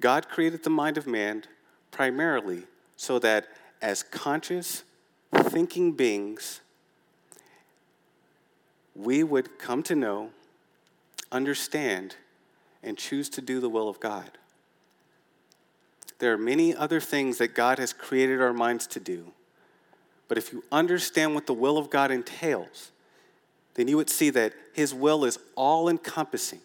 God 0.00 0.28
created 0.28 0.62
the 0.62 0.70
mind 0.70 0.98
of 0.98 1.06
man 1.06 1.44
primarily 1.90 2.64
so 2.96 3.18
that 3.18 3.46
as 3.80 4.02
conscious, 4.02 4.82
thinking 5.32 5.92
beings, 5.92 6.60
we 8.96 9.22
would 9.22 9.58
come 9.58 9.82
to 9.84 9.94
know, 9.94 10.30
understand, 11.30 12.16
and 12.82 12.96
choose 12.96 13.28
to 13.30 13.40
do 13.40 13.60
the 13.60 13.68
will 13.68 13.88
of 13.88 14.00
God. 14.00 14.30
There 16.18 16.32
are 16.32 16.38
many 16.38 16.74
other 16.74 17.00
things 17.00 17.38
that 17.38 17.54
God 17.54 17.78
has 17.78 17.92
created 17.92 18.40
our 18.40 18.54
minds 18.54 18.86
to 18.88 19.00
do. 19.00 19.32
But 20.28 20.38
if 20.38 20.52
you 20.52 20.64
understand 20.72 21.34
what 21.34 21.46
the 21.46 21.52
will 21.52 21.78
of 21.78 21.90
God 21.90 22.10
entails, 22.10 22.90
then 23.74 23.86
you 23.86 23.96
would 23.96 24.10
see 24.10 24.30
that 24.30 24.54
His 24.72 24.94
will 24.94 25.24
is 25.24 25.38
all 25.54 25.88
encompassing. 25.88 26.60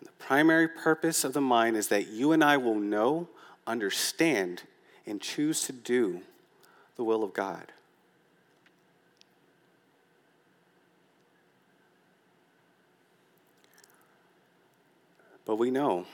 And 0.00 0.08
The 0.08 0.12
primary 0.18 0.68
purpose 0.68 1.24
of 1.24 1.32
the 1.32 1.40
mind 1.40 1.76
is 1.76 1.88
that 1.88 2.08
you 2.08 2.32
and 2.32 2.44
I 2.44 2.56
will 2.58 2.74
know, 2.74 3.28
understand, 3.66 4.62
and 5.06 5.20
choose 5.20 5.62
to 5.62 5.72
do 5.72 6.20
the 6.96 7.04
will 7.04 7.24
of 7.24 7.32
God. 7.32 7.72
But 15.44 15.56
we 15.56 15.70
know 15.70 16.06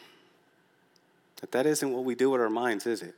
that 1.41 1.53
that 1.53 1.67
isn't 1.67 1.93
what 1.93 2.05
we 2.05 2.15
do 2.15 2.31
with 2.31 2.41
our 2.41 2.51
minds, 2.51 2.87
is 2.87 3.03
it? 3.03 3.15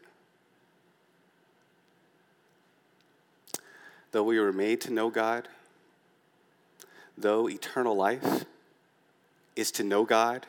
Though 4.12 4.22
we 4.22 4.38
were 4.38 4.53
made 4.53 4.81
to 4.83 4.92
know 4.92 5.09
God, 5.11 5.48
though 7.16 7.48
eternal 7.48 7.96
life 7.96 8.44
is 9.57 9.70
to 9.72 9.85
know 9.85 10.05
God, 10.05 10.46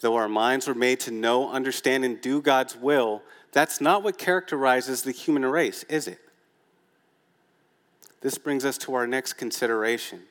though 0.00 0.16
our 0.16 0.28
minds 0.28 0.66
were 0.66 0.74
made 0.74 1.00
to 1.00 1.10
know, 1.10 1.50
understand, 1.50 2.04
and 2.04 2.20
do 2.20 2.40
God's 2.40 2.74
will, 2.74 3.22
that's 3.52 3.80
not 3.80 4.02
what 4.02 4.16
characterizes 4.16 5.02
the 5.02 5.12
human 5.12 5.44
race, 5.44 5.84
is 5.84 6.08
it? 6.08 6.18
This 8.22 8.38
brings 8.38 8.64
us 8.64 8.78
to 8.78 8.94
our 8.94 9.06
next 9.06 9.34
consideration 9.34 10.22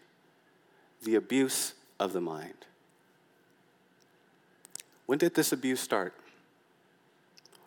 the 1.04 1.16
abuse 1.16 1.74
of 2.00 2.14
the 2.14 2.22
mind. 2.22 2.66
When 5.12 5.18
did 5.18 5.36
this 5.36 5.52
abuse 5.52 5.82
start? 5.82 6.14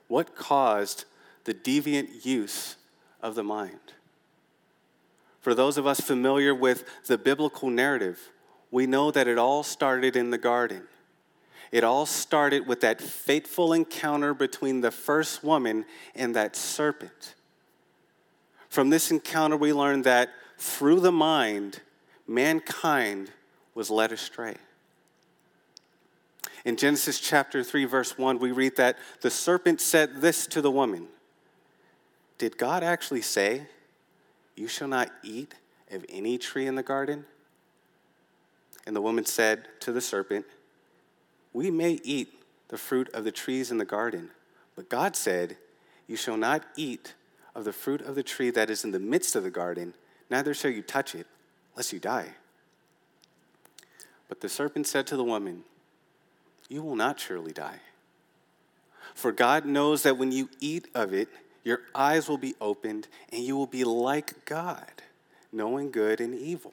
What 0.08 0.34
caused 0.34 1.04
the 1.44 1.52
deviant 1.52 2.24
use 2.24 2.76
of 3.20 3.34
the 3.34 3.42
mind? 3.42 3.92
For 5.42 5.54
those 5.54 5.76
of 5.76 5.86
us 5.86 6.00
familiar 6.00 6.54
with 6.54 6.84
the 7.04 7.18
biblical 7.18 7.68
narrative, 7.68 8.30
we 8.70 8.86
know 8.86 9.10
that 9.10 9.28
it 9.28 9.36
all 9.36 9.62
started 9.62 10.16
in 10.16 10.30
the 10.30 10.38
garden. 10.38 10.84
It 11.70 11.84
all 11.84 12.06
started 12.06 12.66
with 12.66 12.80
that 12.80 13.02
fateful 13.02 13.74
encounter 13.74 14.32
between 14.32 14.80
the 14.80 14.90
first 14.90 15.44
woman 15.44 15.84
and 16.14 16.34
that 16.34 16.56
serpent. 16.56 17.34
From 18.70 18.88
this 18.88 19.10
encounter, 19.10 19.58
we 19.58 19.74
learn 19.74 20.00
that 20.00 20.30
through 20.56 21.00
the 21.00 21.12
mind, 21.12 21.82
mankind 22.26 23.32
was 23.74 23.90
led 23.90 24.12
astray. 24.12 24.56
In 26.64 26.76
Genesis 26.76 27.20
chapter 27.20 27.62
3, 27.62 27.84
verse 27.84 28.16
1, 28.16 28.38
we 28.38 28.50
read 28.50 28.76
that 28.76 28.96
the 29.20 29.30
serpent 29.30 29.80
said 29.80 30.22
this 30.22 30.46
to 30.46 30.62
the 30.62 30.70
woman 30.70 31.08
Did 32.38 32.56
God 32.56 32.82
actually 32.82 33.22
say, 33.22 33.66
you 34.56 34.68
shall 34.68 34.88
not 34.88 35.10
eat 35.22 35.54
of 35.90 36.04
any 36.08 36.38
tree 36.38 36.66
in 36.66 36.74
the 36.74 36.82
garden? 36.82 37.24
And 38.86 38.94
the 38.94 39.00
woman 39.00 39.24
said 39.24 39.66
to 39.80 39.92
the 39.92 40.00
serpent, 40.00 40.46
We 41.52 41.70
may 41.70 42.00
eat 42.02 42.28
the 42.68 42.78
fruit 42.78 43.08
of 43.14 43.24
the 43.24 43.32
trees 43.32 43.70
in 43.70 43.78
the 43.78 43.84
garden, 43.84 44.30
but 44.76 44.88
God 44.88 45.16
said, 45.16 45.56
You 46.06 46.16
shall 46.16 46.36
not 46.36 46.64
eat 46.76 47.14
of 47.54 47.64
the 47.64 47.72
fruit 47.72 48.00
of 48.02 48.14
the 48.14 48.22
tree 48.22 48.50
that 48.50 48.70
is 48.70 48.84
in 48.84 48.90
the 48.90 48.98
midst 48.98 49.36
of 49.36 49.42
the 49.42 49.50
garden, 49.50 49.94
neither 50.30 50.54
shall 50.54 50.70
you 50.70 50.82
touch 50.82 51.14
it, 51.14 51.26
lest 51.76 51.92
you 51.92 51.98
die. 51.98 52.34
But 54.28 54.40
the 54.40 54.48
serpent 54.48 54.86
said 54.86 55.06
to 55.08 55.16
the 55.16 55.24
woman, 55.24 55.64
You 56.68 56.82
will 56.82 56.96
not 56.96 57.20
surely 57.20 57.52
die. 57.52 57.80
For 59.14 59.32
God 59.32 59.64
knows 59.64 60.02
that 60.02 60.18
when 60.18 60.32
you 60.32 60.48
eat 60.60 60.88
of 60.94 61.12
it, 61.12 61.28
your 61.62 61.80
eyes 61.94 62.28
will 62.28 62.38
be 62.38 62.54
opened, 62.60 63.08
and 63.32 63.42
you 63.42 63.56
will 63.56 63.66
be 63.66 63.84
like 63.84 64.44
God, 64.44 65.02
knowing 65.52 65.90
good 65.90 66.20
and 66.20 66.34
evil. 66.34 66.72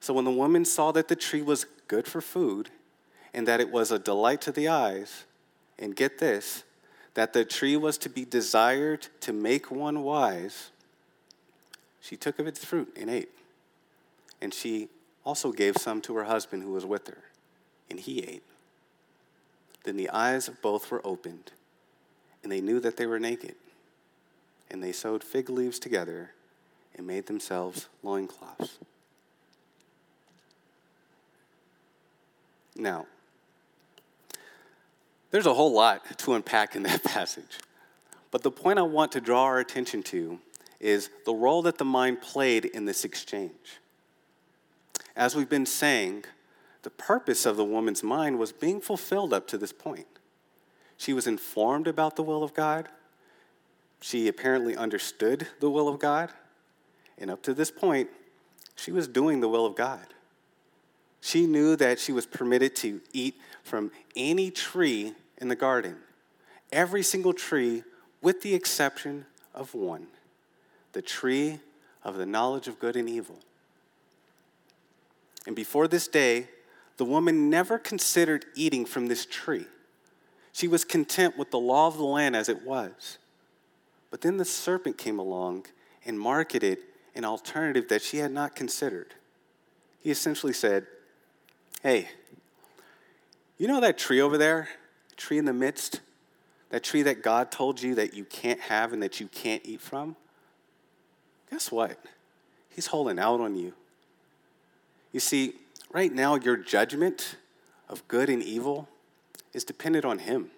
So 0.00 0.12
when 0.14 0.24
the 0.24 0.30
woman 0.30 0.64
saw 0.64 0.92
that 0.92 1.08
the 1.08 1.16
tree 1.16 1.42
was 1.42 1.66
good 1.86 2.06
for 2.06 2.20
food, 2.20 2.70
and 3.32 3.46
that 3.46 3.60
it 3.60 3.70
was 3.70 3.90
a 3.90 3.98
delight 3.98 4.40
to 4.42 4.52
the 4.52 4.68
eyes, 4.68 5.24
and 5.78 5.94
get 5.94 6.18
this, 6.18 6.64
that 7.14 7.32
the 7.32 7.44
tree 7.44 7.76
was 7.76 7.98
to 7.98 8.08
be 8.08 8.24
desired 8.24 9.08
to 9.20 9.32
make 9.32 9.70
one 9.70 10.02
wise, 10.02 10.70
she 12.00 12.16
took 12.16 12.38
of 12.38 12.46
its 12.46 12.64
fruit 12.64 12.96
and 12.98 13.10
ate. 13.10 13.30
And 14.40 14.54
she 14.54 14.88
also 15.24 15.52
gave 15.52 15.76
some 15.76 16.00
to 16.02 16.14
her 16.16 16.24
husband 16.24 16.62
who 16.62 16.72
was 16.72 16.86
with 16.86 17.08
her, 17.08 17.22
and 17.90 17.98
he 17.98 18.20
ate. 18.20 18.42
Then 19.84 19.96
the 19.96 20.10
eyes 20.10 20.48
of 20.48 20.60
both 20.60 20.90
were 20.90 21.00
opened 21.04 21.52
and 22.42 22.52
they 22.52 22.60
knew 22.60 22.80
that 22.80 22.96
they 22.96 23.06
were 23.06 23.18
naked. 23.18 23.54
And 24.70 24.82
they 24.82 24.92
sewed 24.92 25.24
fig 25.24 25.48
leaves 25.48 25.78
together 25.78 26.32
and 26.96 27.06
made 27.06 27.26
themselves 27.26 27.88
loincloths. 28.02 28.78
Now, 32.76 33.06
there's 35.30 35.46
a 35.46 35.54
whole 35.54 35.72
lot 35.72 36.18
to 36.18 36.34
unpack 36.34 36.76
in 36.76 36.84
that 36.84 37.02
passage. 37.04 37.58
But 38.30 38.42
the 38.42 38.50
point 38.50 38.78
I 38.78 38.82
want 38.82 39.12
to 39.12 39.20
draw 39.20 39.44
our 39.44 39.58
attention 39.58 40.02
to 40.04 40.38
is 40.80 41.10
the 41.24 41.34
role 41.34 41.62
that 41.62 41.78
the 41.78 41.84
mind 41.84 42.20
played 42.20 42.64
in 42.66 42.84
this 42.84 43.04
exchange. 43.04 43.80
As 45.16 45.34
we've 45.34 45.48
been 45.48 45.66
saying, 45.66 46.24
the 46.82 46.90
purpose 46.90 47.44
of 47.44 47.56
the 47.56 47.64
woman's 47.64 48.02
mind 48.02 48.38
was 48.38 48.52
being 48.52 48.80
fulfilled 48.80 49.32
up 49.32 49.46
to 49.48 49.58
this 49.58 49.72
point. 49.72 50.06
She 50.96 51.12
was 51.12 51.26
informed 51.26 51.86
about 51.86 52.16
the 52.16 52.22
will 52.22 52.42
of 52.42 52.54
God. 52.54 52.88
She 54.00 54.28
apparently 54.28 54.76
understood 54.76 55.48
the 55.60 55.70
will 55.70 55.88
of 55.88 55.98
God. 55.98 56.30
And 57.16 57.30
up 57.30 57.42
to 57.42 57.54
this 57.54 57.70
point, 57.70 58.10
she 58.76 58.92
was 58.92 59.08
doing 59.08 59.40
the 59.40 59.48
will 59.48 59.66
of 59.66 59.74
God. 59.74 60.06
She 61.20 61.46
knew 61.46 61.74
that 61.76 61.98
she 61.98 62.12
was 62.12 62.26
permitted 62.26 62.76
to 62.76 63.00
eat 63.12 63.36
from 63.62 63.90
any 64.14 64.50
tree 64.50 65.14
in 65.38 65.48
the 65.48 65.56
garden, 65.56 65.96
every 66.72 67.02
single 67.02 67.32
tree, 67.32 67.82
with 68.22 68.42
the 68.42 68.54
exception 68.54 69.26
of 69.54 69.74
one 69.74 70.06
the 70.92 71.02
tree 71.02 71.60
of 72.02 72.16
the 72.16 72.26
knowledge 72.26 72.66
of 72.66 72.78
good 72.78 72.96
and 72.96 73.08
evil. 73.08 73.38
And 75.46 75.54
before 75.54 75.86
this 75.86 76.08
day, 76.08 76.48
the 76.98 77.04
woman 77.04 77.48
never 77.48 77.78
considered 77.78 78.44
eating 78.54 78.84
from 78.84 79.06
this 79.06 79.24
tree. 79.24 79.66
She 80.52 80.68
was 80.68 80.84
content 80.84 81.38
with 81.38 81.50
the 81.50 81.58
law 81.58 81.86
of 81.86 81.96
the 81.96 82.04
land 82.04 82.36
as 82.36 82.48
it 82.48 82.66
was. 82.66 83.18
But 84.10 84.20
then 84.20 84.36
the 84.36 84.44
serpent 84.44 84.98
came 84.98 85.18
along 85.18 85.66
and 86.04 86.18
marketed 86.18 86.78
an 87.14 87.24
alternative 87.24 87.88
that 87.88 88.02
she 88.02 88.18
had 88.18 88.32
not 88.32 88.56
considered. 88.56 89.14
He 90.00 90.10
essentially 90.10 90.52
said, 90.52 90.86
Hey, 91.82 92.08
you 93.58 93.68
know 93.68 93.80
that 93.80 93.98
tree 93.98 94.20
over 94.20 94.36
there? 94.36 94.68
Tree 95.16 95.38
in 95.38 95.44
the 95.44 95.52
midst? 95.52 96.00
That 96.70 96.82
tree 96.82 97.02
that 97.02 97.22
God 97.22 97.52
told 97.52 97.80
you 97.80 97.94
that 97.94 98.14
you 98.14 98.24
can't 98.24 98.60
have 98.60 98.92
and 98.92 99.02
that 99.02 99.20
you 99.20 99.28
can't 99.28 99.62
eat 99.64 99.80
from? 99.80 100.16
Guess 101.50 101.70
what? 101.70 101.98
He's 102.70 102.86
holding 102.86 103.18
out 103.18 103.40
on 103.40 103.54
you. 103.56 103.72
You 105.12 105.20
see, 105.20 105.54
right 105.90 106.12
now, 106.12 106.36
your 106.36 106.56
judgment 106.56 107.36
of 107.88 108.06
good 108.08 108.28
and 108.28 108.42
evil 108.42 108.88
is 109.52 109.64
dependent 109.64 110.04
on 110.04 110.18
Him. 110.18 110.50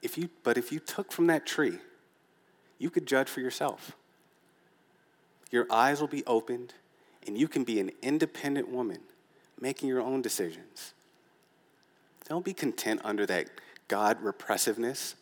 If 0.00 0.18
you, 0.18 0.28
but 0.42 0.58
if 0.58 0.72
you 0.72 0.80
took 0.80 1.12
from 1.12 1.26
that 1.28 1.46
tree, 1.46 1.78
you 2.78 2.90
could 2.90 3.06
judge 3.06 3.28
for 3.28 3.40
yourself. 3.40 3.92
Your 5.50 5.66
eyes 5.70 6.00
will 6.00 6.08
be 6.08 6.24
opened, 6.26 6.74
and 7.26 7.38
you 7.38 7.46
can 7.46 7.62
be 7.62 7.78
an 7.78 7.92
independent 8.02 8.68
woman 8.68 9.00
making 9.60 9.88
your 9.88 10.00
own 10.00 10.22
decisions. 10.22 10.94
Don't 12.28 12.44
be 12.44 12.52
content 12.52 13.00
under 13.04 13.26
that 13.26 13.48
God 13.88 14.20
repressiveness. 14.22 15.14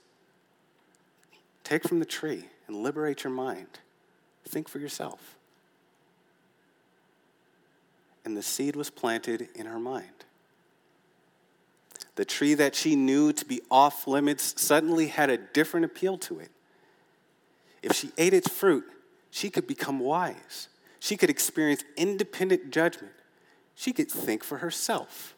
Take 1.65 1.87
from 1.87 1.99
the 1.99 2.05
tree 2.05 2.47
and 2.67 2.77
liberate 2.77 3.25
your 3.25 3.33
mind. 3.33 3.81
Think 4.47 4.69
for 4.69 4.79
yourself. 4.79 5.37
And 8.25 8.37
the 8.37 8.43
seed 8.43 8.77
was 8.77 8.91
planted 8.91 9.49
in 9.55 9.67
her 9.67 9.79
mind. 9.79 10.07
The 12.17 12.25
tree 12.25 12.55
that 12.55 12.75
she 12.75 12.97
knew 12.97 13.33
to 13.33 13.45
be 13.45 13.63
off 13.71 14.07
limits 14.07 14.61
suddenly 14.61 15.07
had 15.07 15.31
a 15.31 15.39
different 15.39 15.87
appeal 15.87 16.19
to 16.19 16.41
it. 16.41 16.51
If 17.83 17.95
she 17.95 18.11
ate 18.19 18.35
its 18.35 18.51
fruit, 18.51 18.85
she 19.31 19.49
could 19.49 19.67
become 19.67 20.01
wise. 20.01 20.69
She 20.99 21.17
could 21.17 21.31
experience 21.31 21.83
independent 21.97 22.71
judgment. 22.71 23.13
She 23.75 23.93
could 23.93 24.11
think 24.11 24.45
for 24.45 24.59
herself. 24.59 25.35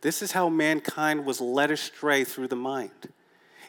This 0.00 0.22
is 0.22 0.32
how 0.32 0.48
mankind 0.48 1.26
was 1.26 1.40
led 1.40 1.70
astray 1.70 2.24
through 2.24 2.48
the 2.48 2.56
mind. 2.56 3.12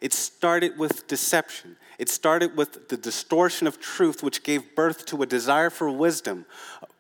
It 0.02 0.14
started 0.14 0.78
with 0.78 1.08
deception. 1.08 1.78
It 1.98 2.10
started 2.10 2.56
with 2.56 2.90
the 2.90 2.98
distortion 2.98 3.66
of 3.66 3.80
truth, 3.80 4.22
which 4.22 4.44
gave 4.44 4.76
birth 4.76 5.06
to 5.08 5.22
a 5.24 5.26
desire 5.26 5.70
for 5.70 5.90
wisdom, 5.90 6.46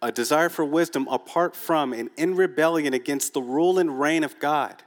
a 0.01 0.11
desire 0.11 0.49
for 0.49 0.65
wisdom 0.65 1.07
apart 1.09 1.55
from 1.55 1.93
and 1.93 2.09
in 2.17 2.35
rebellion 2.35 2.93
against 2.93 3.33
the 3.33 3.41
rule 3.41 3.77
and 3.77 3.99
reign 3.99 4.23
of 4.23 4.39
God. 4.39 4.83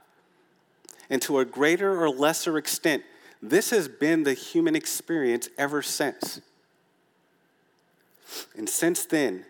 And 1.09 1.21
to 1.23 1.39
a 1.39 1.45
greater 1.45 2.01
or 2.01 2.09
lesser 2.09 2.57
extent, 2.57 3.03
this 3.41 3.69
has 3.71 3.87
been 3.87 4.23
the 4.23 4.33
human 4.33 4.75
experience 4.75 5.49
ever 5.57 5.81
since. 5.81 6.41
And 8.55 8.69
since 8.69 9.05
then, 9.05 9.45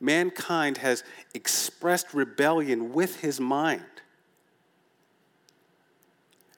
mankind 0.00 0.78
has 0.78 1.04
expressed 1.34 2.14
rebellion 2.14 2.92
with 2.92 3.20
his 3.20 3.40
mind 3.40 3.95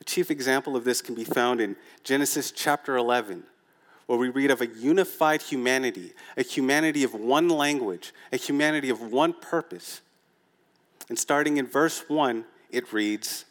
chief 0.09 0.31
example 0.31 0.75
of 0.75 0.85
this 0.85 1.03
can 1.03 1.14
be 1.14 1.23
found 1.23 1.61
in 1.61 1.77
Genesis 2.03 2.51
chapter 2.51 2.97
11, 2.97 3.44
where 4.07 4.18
we 4.18 4.31
read 4.31 4.51
of 4.51 4.62
a 4.62 4.66
unified 4.66 5.42
humanity, 5.42 6.14
a 6.37 6.42
humanity 6.42 7.05
of 7.05 7.14
one 7.14 7.49
language, 7.49 8.12
a 8.33 8.37
humanity 8.37 8.88
of 8.88 9.01
one 9.01 9.35
purpose. 9.35 10.01
And 11.11 11.18
starting 11.18 11.59
in 11.59 11.66
verse 11.66 12.05
1, 12.09 12.44
it 12.71 12.92
reads 12.92 13.44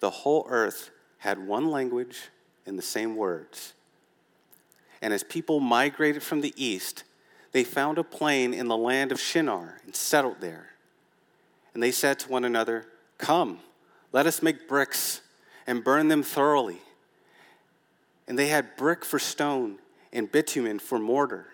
The 0.00 0.10
whole 0.10 0.46
earth 0.48 0.90
had 1.18 1.46
one 1.46 1.70
language 1.70 2.30
and 2.64 2.78
the 2.78 2.82
same 2.82 3.14
words. 3.14 3.74
And 5.02 5.12
as 5.12 5.22
people 5.22 5.60
migrated 5.60 6.22
from 6.22 6.40
the 6.40 6.54
east, 6.56 7.04
they 7.52 7.62
found 7.62 7.98
a 7.98 8.04
plain 8.04 8.54
in 8.54 8.68
the 8.68 8.76
land 8.76 9.12
of 9.12 9.20
Shinar 9.20 9.80
and 9.84 9.94
settled 9.94 10.40
there. 10.40 10.70
And 11.74 11.82
they 11.82 11.92
said 11.92 12.18
to 12.20 12.30
one 12.30 12.44
another, 12.44 12.86
Come, 13.18 13.60
let 14.12 14.26
us 14.26 14.42
make 14.42 14.68
bricks 14.68 15.20
and 15.66 15.84
burn 15.84 16.08
them 16.08 16.22
thoroughly. 16.22 16.78
And 18.28 18.38
they 18.38 18.48
had 18.48 18.76
brick 18.76 19.04
for 19.04 19.18
stone 19.18 19.78
and 20.12 20.30
bitumen 20.30 20.78
for 20.78 20.98
mortar. 20.98 21.46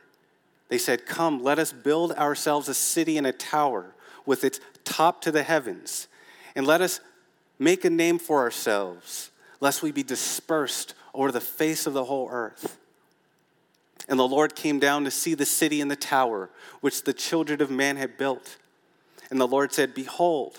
They 0.68 0.78
said, 0.78 1.06
Come, 1.06 1.42
let 1.42 1.58
us 1.58 1.72
build 1.72 2.12
ourselves 2.12 2.68
a 2.68 2.74
city 2.74 3.18
and 3.18 3.26
a 3.26 3.32
tower 3.32 3.94
with 4.24 4.44
its 4.44 4.60
top 4.84 5.20
to 5.22 5.30
the 5.30 5.42
heavens, 5.42 6.08
and 6.54 6.66
let 6.66 6.80
us 6.80 7.00
make 7.58 7.84
a 7.84 7.90
name 7.90 8.18
for 8.18 8.40
ourselves, 8.40 9.30
lest 9.60 9.82
we 9.82 9.92
be 9.92 10.02
dispersed 10.02 10.94
over 11.14 11.30
the 11.30 11.40
face 11.40 11.86
of 11.86 11.92
the 11.92 12.04
whole 12.04 12.28
earth. 12.30 12.78
And 14.08 14.18
the 14.18 14.26
Lord 14.26 14.54
came 14.54 14.78
down 14.78 15.04
to 15.04 15.10
see 15.10 15.34
the 15.34 15.46
city 15.46 15.80
and 15.80 15.90
the 15.90 15.96
tower 15.96 16.50
which 16.80 17.04
the 17.04 17.12
children 17.12 17.62
of 17.62 17.70
man 17.70 17.96
had 17.96 18.18
built. 18.18 18.56
And 19.30 19.40
the 19.40 19.46
Lord 19.46 19.72
said, 19.72 19.94
Behold, 19.94 20.58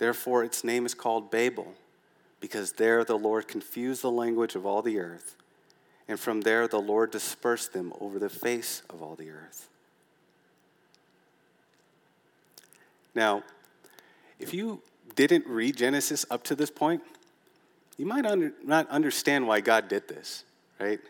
Therefore, 0.00 0.42
its 0.42 0.64
name 0.64 0.86
is 0.86 0.94
called 0.94 1.30
Babel, 1.30 1.74
because 2.40 2.72
there 2.72 3.04
the 3.04 3.18
Lord 3.18 3.46
confused 3.46 4.00
the 4.00 4.10
language 4.10 4.54
of 4.54 4.64
all 4.64 4.80
the 4.80 4.98
earth, 4.98 5.36
and 6.08 6.18
from 6.18 6.40
there 6.40 6.66
the 6.66 6.80
Lord 6.80 7.10
dispersed 7.10 7.74
them 7.74 7.92
over 8.00 8.18
the 8.18 8.30
face 8.30 8.80
of 8.88 9.02
all 9.02 9.14
the 9.14 9.28
earth. 9.28 9.68
Now, 13.14 13.42
if 14.38 14.54
you 14.54 14.80
didn't 15.16 15.46
read 15.46 15.76
Genesis 15.76 16.24
up 16.30 16.44
to 16.44 16.54
this 16.54 16.70
point, 16.70 17.02
you 17.98 18.06
might 18.06 18.24
under, 18.24 18.54
not 18.64 18.88
understand 18.88 19.46
why 19.46 19.60
God 19.60 19.88
did 19.88 20.08
this, 20.08 20.44
right? 20.80 21.00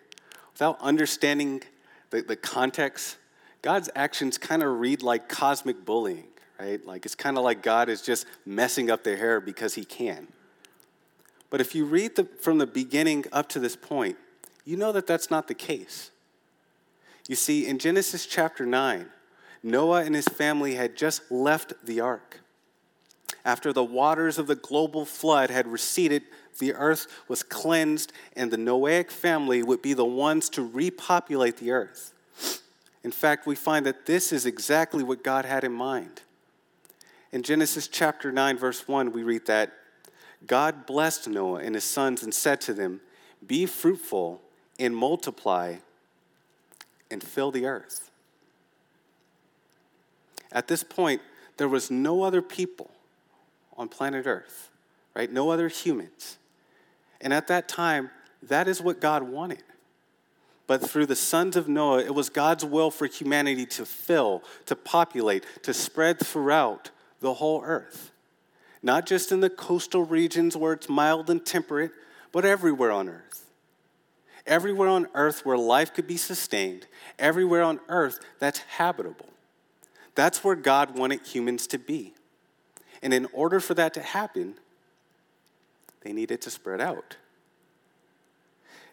Without 0.53 0.81
understanding 0.81 1.62
the, 2.11 2.22
the 2.22 2.35
context, 2.35 3.18
God's 3.62 3.88
actions 3.94 4.37
kind 4.37 4.64
of 4.64 4.81
read 4.81 5.00
like 5.00 5.29
cosmic 5.29 5.85
bullying 5.85 6.24
right? 6.61 6.85
Like 6.85 7.07
it's 7.07 7.14
kind 7.14 7.38
of 7.38 7.44
like 7.44 7.62
God 7.62 7.88
is 7.88 8.03
just 8.03 8.27
messing 8.44 8.90
up 8.90 9.05
their 9.05 9.16
hair 9.16 9.40
because 9.40 9.75
he 9.75 9.85
can. 9.85 10.29
But 11.49 11.61
if 11.61 11.75
you 11.75 11.85
read 11.85 12.16
the, 12.16 12.25
from 12.25 12.59
the 12.59 12.66
beginning 12.66 13.25
up 13.33 13.49
to 13.51 13.59
this 13.59 13.77
point, 13.77 14.16
you 14.64 14.77
know 14.77 14.92
that 14.92 15.07
that's 15.07 15.31
not 15.31 15.49
the 15.49 15.55
case. 15.55 16.11
You 17.29 17.35
see, 17.35 17.66
in 17.66 17.79
Genesis 17.79 18.27
chapter 18.27 18.66
9, 18.66 19.07
Noah 19.62 20.05
and 20.05 20.14
his 20.14 20.29
family 20.29 20.75
had 20.75 20.96
just 20.96 21.31
left 21.31 21.73
the 21.85 22.01
ark. 22.01 22.40
After 23.44 23.73
the 23.73 23.85
waters 23.85 24.38
of 24.38 24.46
the 24.46 24.55
global 24.55 25.05
flood 25.05 25.51
had 25.51 25.66
receded, 25.66 26.23
the 26.59 26.75
earth 26.75 27.07
was 27.27 27.42
cleansed, 27.42 28.12
and 28.37 28.51
the 28.51 28.57
Noahic 28.57 29.11
family 29.11 29.62
would 29.62 29.81
be 29.81 29.94
the 29.94 30.05
ones 30.05 30.49
to 30.51 30.62
repopulate 30.62 31.57
the 31.57 31.70
earth. 31.70 32.12
In 33.03 33.12
fact, 33.12 33.46
we 33.46 33.55
find 33.55 33.87
that 33.87 34.07
this 34.07 34.33
is 34.33 34.44
exactly 34.44 35.03
what 35.03 35.25
God 35.25 35.46
had 35.46 35.64
in 35.64 35.73
mind. 35.73 36.20
In 37.33 37.43
Genesis 37.43 37.87
chapter 37.87 38.33
9, 38.33 38.59
verse 38.59 38.88
1, 38.88 39.12
we 39.12 39.23
read 39.23 39.47
that 39.47 39.73
God 40.47 40.87
blessed 40.87 41.29
Noah 41.29 41.61
and 41.61 41.75
his 41.75 41.85
sons 41.85 42.23
and 42.23 42.35
said 42.35 42.61
to 42.62 42.75
them, 42.75 43.01
Be 43.47 43.66
fruitful 43.66 44.40
and 44.79 44.97
multiply 44.97 45.77
and 47.11 47.23
fill 47.23 47.51
the 47.51 47.66
earth. 47.66 48.11
At 50.53 50.69
this 50.69 50.83
point, 50.83 51.21
there 51.57 51.69
was 51.69 51.90
no 51.90 52.23
other 52.23 52.43
people 52.43 52.90
on 53.77 53.88
planet 53.88 54.27
Earth, 54.27 54.71
right? 55.14 55.31
No 55.31 55.51
other 55.51 55.69
humans. 55.69 56.38
And 57.21 57.33
at 57.33 57.47
that 57.49 57.69
time, 57.69 58.11
that 58.43 58.66
is 58.66 58.81
what 58.81 59.01
God 59.01 59.23
wanted. 59.23 59.62
But 60.66 60.88
through 60.88 61.07
the 61.07 61.16
sons 61.16 61.57
of 61.57 61.69
Noah, 61.69 62.01
it 62.01 62.14
was 62.14 62.31
God's 62.31 62.64
will 62.64 62.90
for 62.90 63.07
humanity 63.07 63.66
to 63.66 63.85
fill, 63.85 64.43
to 64.66 64.77
populate, 64.77 65.45
to 65.62 65.75
spread 65.75 66.19
throughout 66.19 66.90
the 67.20 67.35
whole 67.35 67.62
earth. 67.64 68.11
Not 68.83 69.06
just 69.06 69.30
in 69.30 69.40
the 69.40 69.50
coastal 69.50 70.04
regions 70.04 70.56
where 70.56 70.72
it's 70.72 70.88
mild 70.88 71.28
and 71.30 71.44
temperate, 71.44 71.92
but 72.33 72.44
everywhere 72.44 72.90
on 72.90 73.09
earth. 73.09 73.44
Everywhere 74.46 74.88
on 74.88 75.06
earth 75.14 75.44
where 75.44 75.59
life 75.59 75.92
could 75.92 76.06
be 76.06 76.16
sustained, 76.16 76.87
everywhere 77.18 77.62
on 77.62 77.78
earth 77.88 78.20
that's 78.38 78.61
habitable. 78.61 79.28
That's 80.14 80.42
where 80.42 80.56
God 80.56 80.98
wanted 80.98 81.26
humans 81.26 81.66
to 81.68 81.78
be. 81.78 82.14
And 83.02 83.14
in 83.14 83.26
order 83.33 83.61
for 83.61 83.74
that 83.74 83.94
to 83.94 84.02
happen, 84.02 84.54
they 86.02 86.12
needed 86.12 86.40
to 86.42 86.50
spread 86.50 86.80
out. 86.80 87.16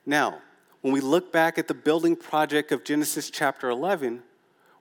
Now, 0.05 0.39
when 0.81 0.93
we 0.93 1.01
look 1.01 1.31
back 1.31 1.57
at 1.57 1.67
the 1.67 1.73
building 1.73 2.15
project 2.15 2.71
of 2.71 2.83
Genesis 2.83 3.29
chapter 3.29 3.69
11, 3.69 4.23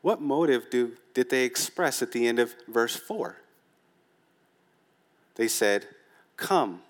what 0.03 0.21
motive 0.21 0.71
do, 0.71 0.93
did 1.17 1.31
they 1.31 1.45
express 1.45 2.03
at 2.03 2.13
the 2.13 2.27
end 2.27 2.39
of 2.39 2.55
verse 2.69 2.95
4? 2.95 3.39
They 5.37 5.49
said, 5.49 5.87
Come, 6.37 6.83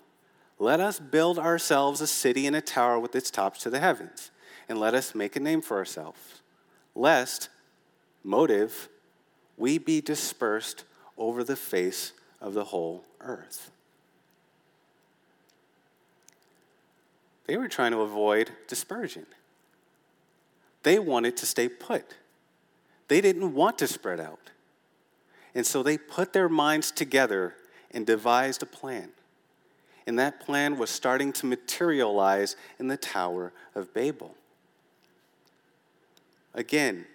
let 0.59 0.81
us 0.81 0.99
build 0.99 1.39
ourselves 1.39 2.01
a 2.01 2.07
city 2.07 2.45
and 2.45 2.53
a 2.53 2.59
tower 2.59 2.99
with 2.99 3.15
its 3.15 3.31
tops 3.31 3.61
to 3.61 3.69
the 3.69 3.79
heavens, 3.79 4.31
and 4.67 4.81
let 4.81 4.93
us 4.93 5.15
make 5.15 5.37
a 5.37 5.39
name 5.39 5.61
for 5.61 5.77
ourselves, 5.77 6.41
lest, 6.93 7.47
motive, 8.21 8.89
we 9.55 9.77
be 9.77 10.01
dispersed 10.01 10.83
over 11.17 11.41
the 11.41 11.55
face 11.55 12.11
of 12.41 12.53
the 12.53 12.65
whole 12.65 13.05
earth. 13.21 13.71
They 17.45 17.55
were 17.55 17.69
trying 17.69 17.93
to 17.93 18.01
avoid 18.01 18.51
dispersion. 18.67 19.25
They 20.83 20.99
wanted 20.99 21.37
to 21.37 21.45
stay 21.45 21.69
put. 21.69 22.15
They 23.07 23.21
didn't 23.21 23.53
want 23.53 23.77
to 23.79 23.87
spread 23.87 24.19
out. 24.19 24.51
And 25.55 25.65
so 25.65 25.81
they 25.81 25.97
put 25.97 26.33
their 26.33 26.49
minds 26.49 26.91
together 26.91 27.55
and 27.91 28.05
devised 28.05 28.61
a 28.61 28.65
plan. 28.65 29.09
And 30.05 30.17
that 30.19 30.39
plan 30.39 30.77
was 30.77 30.89
starting 30.89 31.33
to 31.33 31.45
materialize 31.45 32.55
in 32.79 32.87
the 32.87 32.97
Tower 32.97 33.51
of 33.75 33.93
Babel. 33.93 34.35
Again, 36.53 37.05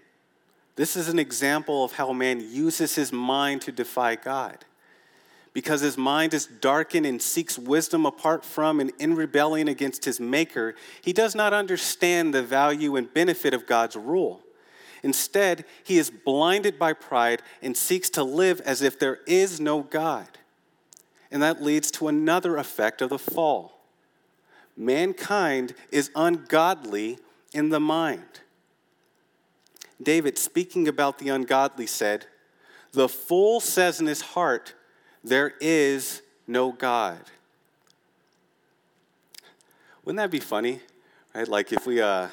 this 0.76 0.96
is 0.96 1.08
an 1.08 1.18
example 1.18 1.84
of 1.84 1.92
how 1.92 2.12
man 2.12 2.40
uses 2.40 2.94
his 2.94 3.12
mind 3.12 3.62
to 3.62 3.72
defy 3.72 4.16
God. 4.16 4.64
Because 5.52 5.82
his 5.82 5.98
mind 5.98 6.32
is 6.32 6.46
darkened 6.46 7.04
and 7.04 7.20
seeks 7.20 7.58
wisdom 7.58 8.06
apart 8.06 8.44
from 8.44 8.80
and 8.80 8.90
in 8.98 9.14
rebellion 9.14 9.68
against 9.68 10.06
his 10.06 10.18
Maker, 10.18 10.74
he 11.02 11.12
does 11.12 11.34
not 11.34 11.52
understand 11.52 12.32
the 12.32 12.42
value 12.42 12.96
and 12.96 13.12
benefit 13.12 13.52
of 13.52 13.66
God's 13.66 13.96
rule. 13.96 14.40
Instead, 15.02 15.64
he 15.82 15.98
is 15.98 16.10
blinded 16.10 16.78
by 16.78 16.92
pride 16.92 17.42
and 17.60 17.76
seeks 17.76 18.08
to 18.10 18.22
live 18.22 18.60
as 18.60 18.82
if 18.82 18.98
there 18.98 19.18
is 19.26 19.60
no 19.60 19.82
God. 19.82 20.28
And 21.30 21.42
that 21.42 21.62
leads 21.62 21.90
to 21.92 22.08
another 22.08 22.56
effect 22.56 23.02
of 23.02 23.10
the 23.10 23.18
fall. 23.18 23.80
Mankind 24.76 25.74
is 25.90 26.10
ungodly 26.14 27.18
in 27.52 27.70
the 27.70 27.80
mind. 27.80 28.40
David, 30.00 30.38
speaking 30.38 30.88
about 30.88 31.18
the 31.18 31.28
ungodly, 31.28 31.86
said, 31.86 32.26
The 32.92 33.08
fool 33.08 33.60
says 33.60 34.00
in 34.00 34.06
his 34.06 34.20
heart, 34.20 34.74
There 35.24 35.54
is 35.60 36.22
no 36.46 36.72
God. 36.72 37.20
Wouldn't 40.04 40.18
that 40.18 40.30
be 40.30 40.40
funny? 40.40 40.80
Right? 41.34 41.46
Like 41.46 41.72
if 41.72 41.86
we 41.86 42.00
uh, 42.00 42.28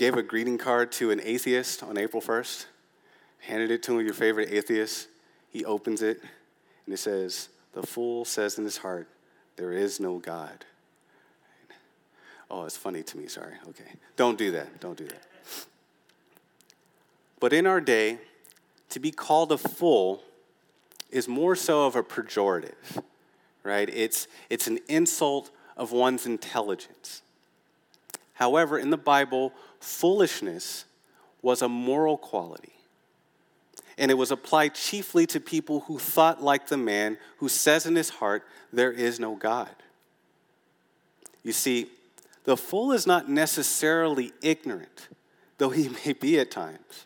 gave 0.00 0.16
a 0.16 0.22
greeting 0.22 0.56
card 0.56 0.90
to 0.90 1.10
an 1.10 1.20
atheist 1.22 1.82
on 1.82 1.98
April 1.98 2.22
1st, 2.22 2.64
handed 3.40 3.70
it 3.70 3.82
to 3.82 3.92
him, 3.92 4.02
your 4.02 4.14
favorite 4.14 4.50
atheist, 4.50 5.08
he 5.50 5.62
opens 5.66 6.00
it, 6.00 6.22
and 6.86 6.94
it 6.94 6.96
says, 6.96 7.50
The 7.74 7.82
fool 7.82 8.24
says 8.24 8.56
in 8.56 8.64
his 8.64 8.78
heart, 8.78 9.08
There 9.56 9.74
is 9.74 10.00
no 10.00 10.16
God. 10.16 10.64
Oh, 12.50 12.64
it's 12.64 12.78
funny 12.78 13.02
to 13.02 13.18
me, 13.18 13.26
sorry. 13.26 13.52
Okay. 13.68 13.92
Don't 14.16 14.38
do 14.38 14.50
that. 14.52 14.80
Don't 14.80 14.96
do 14.96 15.04
that. 15.04 15.22
But 17.38 17.52
in 17.52 17.66
our 17.66 17.82
day, 17.82 18.20
to 18.88 19.00
be 19.00 19.10
called 19.10 19.52
a 19.52 19.58
fool 19.58 20.22
is 21.10 21.28
more 21.28 21.54
so 21.54 21.84
of 21.84 21.94
a 21.94 22.02
pejorative, 22.02 23.02
right? 23.62 23.90
It's, 23.90 24.28
it's 24.48 24.66
an 24.66 24.78
insult 24.88 25.50
of 25.76 25.92
one's 25.92 26.24
intelligence. 26.24 27.20
However, 28.40 28.78
in 28.78 28.88
the 28.88 28.96
Bible, 28.96 29.52
foolishness 29.80 30.86
was 31.42 31.60
a 31.60 31.68
moral 31.68 32.16
quality. 32.16 32.72
And 33.98 34.10
it 34.10 34.14
was 34.14 34.30
applied 34.30 34.74
chiefly 34.74 35.26
to 35.26 35.38
people 35.38 35.80
who 35.80 35.98
thought 35.98 36.42
like 36.42 36.66
the 36.66 36.78
man 36.78 37.18
who 37.36 37.50
says 37.50 37.84
in 37.84 37.94
his 37.94 38.08
heart, 38.08 38.42
There 38.72 38.90
is 38.90 39.20
no 39.20 39.36
God. 39.36 39.68
You 41.42 41.52
see, 41.52 41.88
the 42.44 42.56
fool 42.56 42.92
is 42.92 43.06
not 43.06 43.28
necessarily 43.28 44.32
ignorant, 44.40 45.08
though 45.58 45.68
he 45.68 45.90
may 46.06 46.14
be 46.14 46.40
at 46.40 46.50
times. 46.50 47.04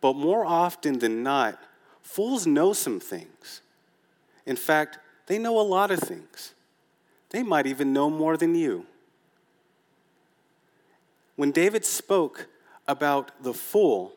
But 0.00 0.16
more 0.16 0.46
often 0.46 1.00
than 1.00 1.22
not, 1.22 1.62
fools 2.00 2.46
know 2.46 2.72
some 2.72 2.98
things. 2.98 3.60
In 4.46 4.56
fact, 4.56 4.98
they 5.26 5.36
know 5.36 5.60
a 5.60 5.62
lot 5.62 5.90
of 5.90 6.00
things. 6.00 6.54
They 7.28 7.42
might 7.42 7.66
even 7.66 7.92
know 7.92 8.08
more 8.08 8.38
than 8.38 8.54
you. 8.54 8.86
When 11.40 11.52
David 11.52 11.86
spoke 11.86 12.48
about 12.86 13.42
the 13.42 13.54
fool, 13.54 14.12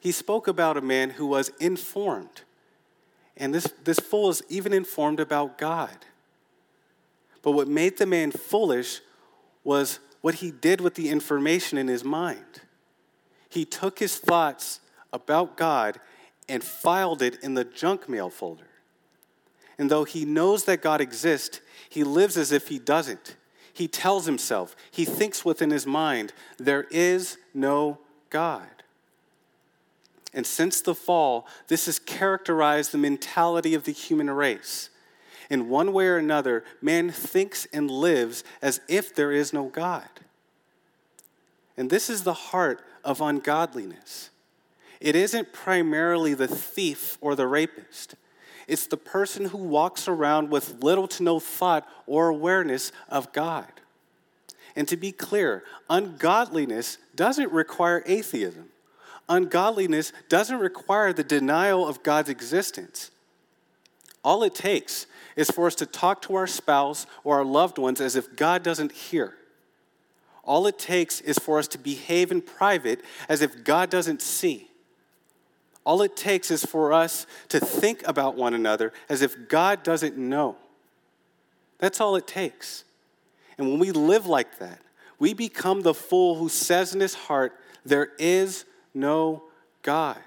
he 0.00 0.10
spoke 0.10 0.48
about 0.48 0.78
a 0.78 0.80
man 0.80 1.10
who 1.10 1.26
was 1.26 1.50
informed. 1.60 2.44
And 3.36 3.54
this, 3.54 3.70
this 3.84 3.98
fool 3.98 4.30
is 4.30 4.42
even 4.48 4.72
informed 4.72 5.20
about 5.20 5.58
God. 5.58 6.06
But 7.42 7.50
what 7.50 7.68
made 7.68 7.98
the 7.98 8.06
man 8.06 8.30
foolish 8.30 9.02
was 9.64 9.98
what 10.22 10.36
he 10.36 10.50
did 10.50 10.80
with 10.80 10.94
the 10.94 11.10
information 11.10 11.76
in 11.76 11.88
his 11.88 12.04
mind 12.04 12.62
he 13.50 13.66
took 13.66 13.98
his 13.98 14.16
thoughts 14.16 14.80
about 15.12 15.58
God 15.58 16.00
and 16.48 16.64
filed 16.64 17.20
it 17.20 17.42
in 17.42 17.52
the 17.52 17.64
junk 17.64 18.08
mail 18.08 18.30
folder. 18.30 18.70
And 19.76 19.90
though 19.90 20.04
he 20.04 20.24
knows 20.24 20.64
that 20.64 20.80
God 20.80 21.02
exists, 21.02 21.60
he 21.90 22.02
lives 22.02 22.38
as 22.38 22.50
if 22.50 22.68
he 22.68 22.78
doesn't. 22.78 23.36
He 23.78 23.86
tells 23.86 24.26
himself, 24.26 24.74
he 24.90 25.04
thinks 25.04 25.44
within 25.44 25.70
his 25.70 25.86
mind, 25.86 26.32
there 26.58 26.88
is 26.90 27.38
no 27.54 28.00
God. 28.28 28.82
And 30.34 30.44
since 30.44 30.80
the 30.80 30.96
fall, 30.96 31.46
this 31.68 31.86
has 31.86 32.00
characterized 32.00 32.90
the 32.90 32.98
mentality 32.98 33.74
of 33.74 33.84
the 33.84 33.92
human 33.92 34.30
race. 34.30 34.90
In 35.48 35.68
one 35.68 35.92
way 35.92 36.08
or 36.08 36.16
another, 36.16 36.64
man 36.82 37.12
thinks 37.12 37.68
and 37.72 37.88
lives 37.88 38.42
as 38.60 38.80
if 38.88 39.14
there 39.14 39.30
is 39.30 39.52
no 39.52 39.68
God. 39.68 40.08
And 41.76 41.88
this 41.88 42.10
is 42.10 42.24
the 42.24 42.34
heart 42.34 42.84
of 43.04 43.20
ungodliness. 43.20 44.30
It 45.00 45.14
isn't 45.14 45.52
primarily 45.52 46.34
the 46.34 46.48
thief 46.48 47.16
or 47.20 47.36
the 47.36 47.46
rapist. 47.46 48.16
It's 48.68 48.86
the 48.86 48.98
person 48.98 49.46
who 49.46 49.58
walks 49.58 50.06
around 50.06 50.50
with 50.50 50.84
little 50.84 51.08
to 51.08 51.22
no 51.22 51.40
thought 51.40 51.88
or 52.06 52.28
awareness 52.28 52.92
of 53.08 53.32
God. 53.32 53.66
And 54.76 54.86
to 54.88 54.96
be 54.96 55.10
clear, 55.10 55.64
ungodliness 55.88 56.98
doesn't 57.16 57.50
require 57.50 58.02
atheism. 58.06 58.68
Ungodliness 59.28 60.12
doesn't 60.28 60.58
require 60.58 61.12
the 61.12 61.24
denial 61.24 61.88
of 61.88 62.02
God's 62.02 62.28
existence. 62.28 63.10
All 64.22 64.42
it 64.42 64.54
takes 64.54 65.06
is 65.34 65.50
for 65.50 65.66
us 65.66 65.74
to 65.76 65.86
talk 65.86 66.20
to 66.22 66.34
our 66.34 66.46
spouse 66.46 67.06
or 67.24 67.38
our 67.38 67.44
loved 67.44 67.78
ones 67.78 68.00
as 68.00 68.16
if 68.16 68.36
God 68.36 68.62
doesn't 68.62 68.92
hear. 68.92 69.34
All 70.44 70.66
it 70.66 70.78
takes 70.78 71.20
is 71.22 71.38
for 71.38 71.58
us 71.58 71.68
to 71.68 71.78
behave 71.78 72.30
in 72.30 72.42
private 72.42 73.00
as 73.28 73.40
if 73.40 73.64
God 73.64 73.90
doesn't 73.90 74.20
see. 74.20 74.67
All 75.88 76.02
it 76.02 76.18
takes 76.18 76.50
is 76.50 76.66
for 76.66 76.92
us 76.92 77.26
to 77.48 77.58
think 77.58 78.06
about 78.06 78.36
one 78.36 78.52
another 78.52 78.92
as 79.08 79.22
if 79.22 79.48
God 79.48 79.82
doesn't 79.82 80.18
know. 80.18 80.56
That's 81.78 81.98
all 81.98 82.14
it 82.16 82.26
takes. 82.26 82.84
And 83.56 83.66
when 83.70 83.78
we 83.78 83.92
live 83.92 84.26
like 84.26 84.58
that, 84.58 84.80
we 85.18 85.32
become 85.32 85.80
the 85.80 85.94
fool 85.94 86.34
who 86.34 86.50
says 86.50 86.92
in 86.92 87.00
his 87.00 87.14
heart, 87.14 87.58
There 87.86 88.10
is 88.18 88.66
no 88.92 89.44
God. 89.80 90.18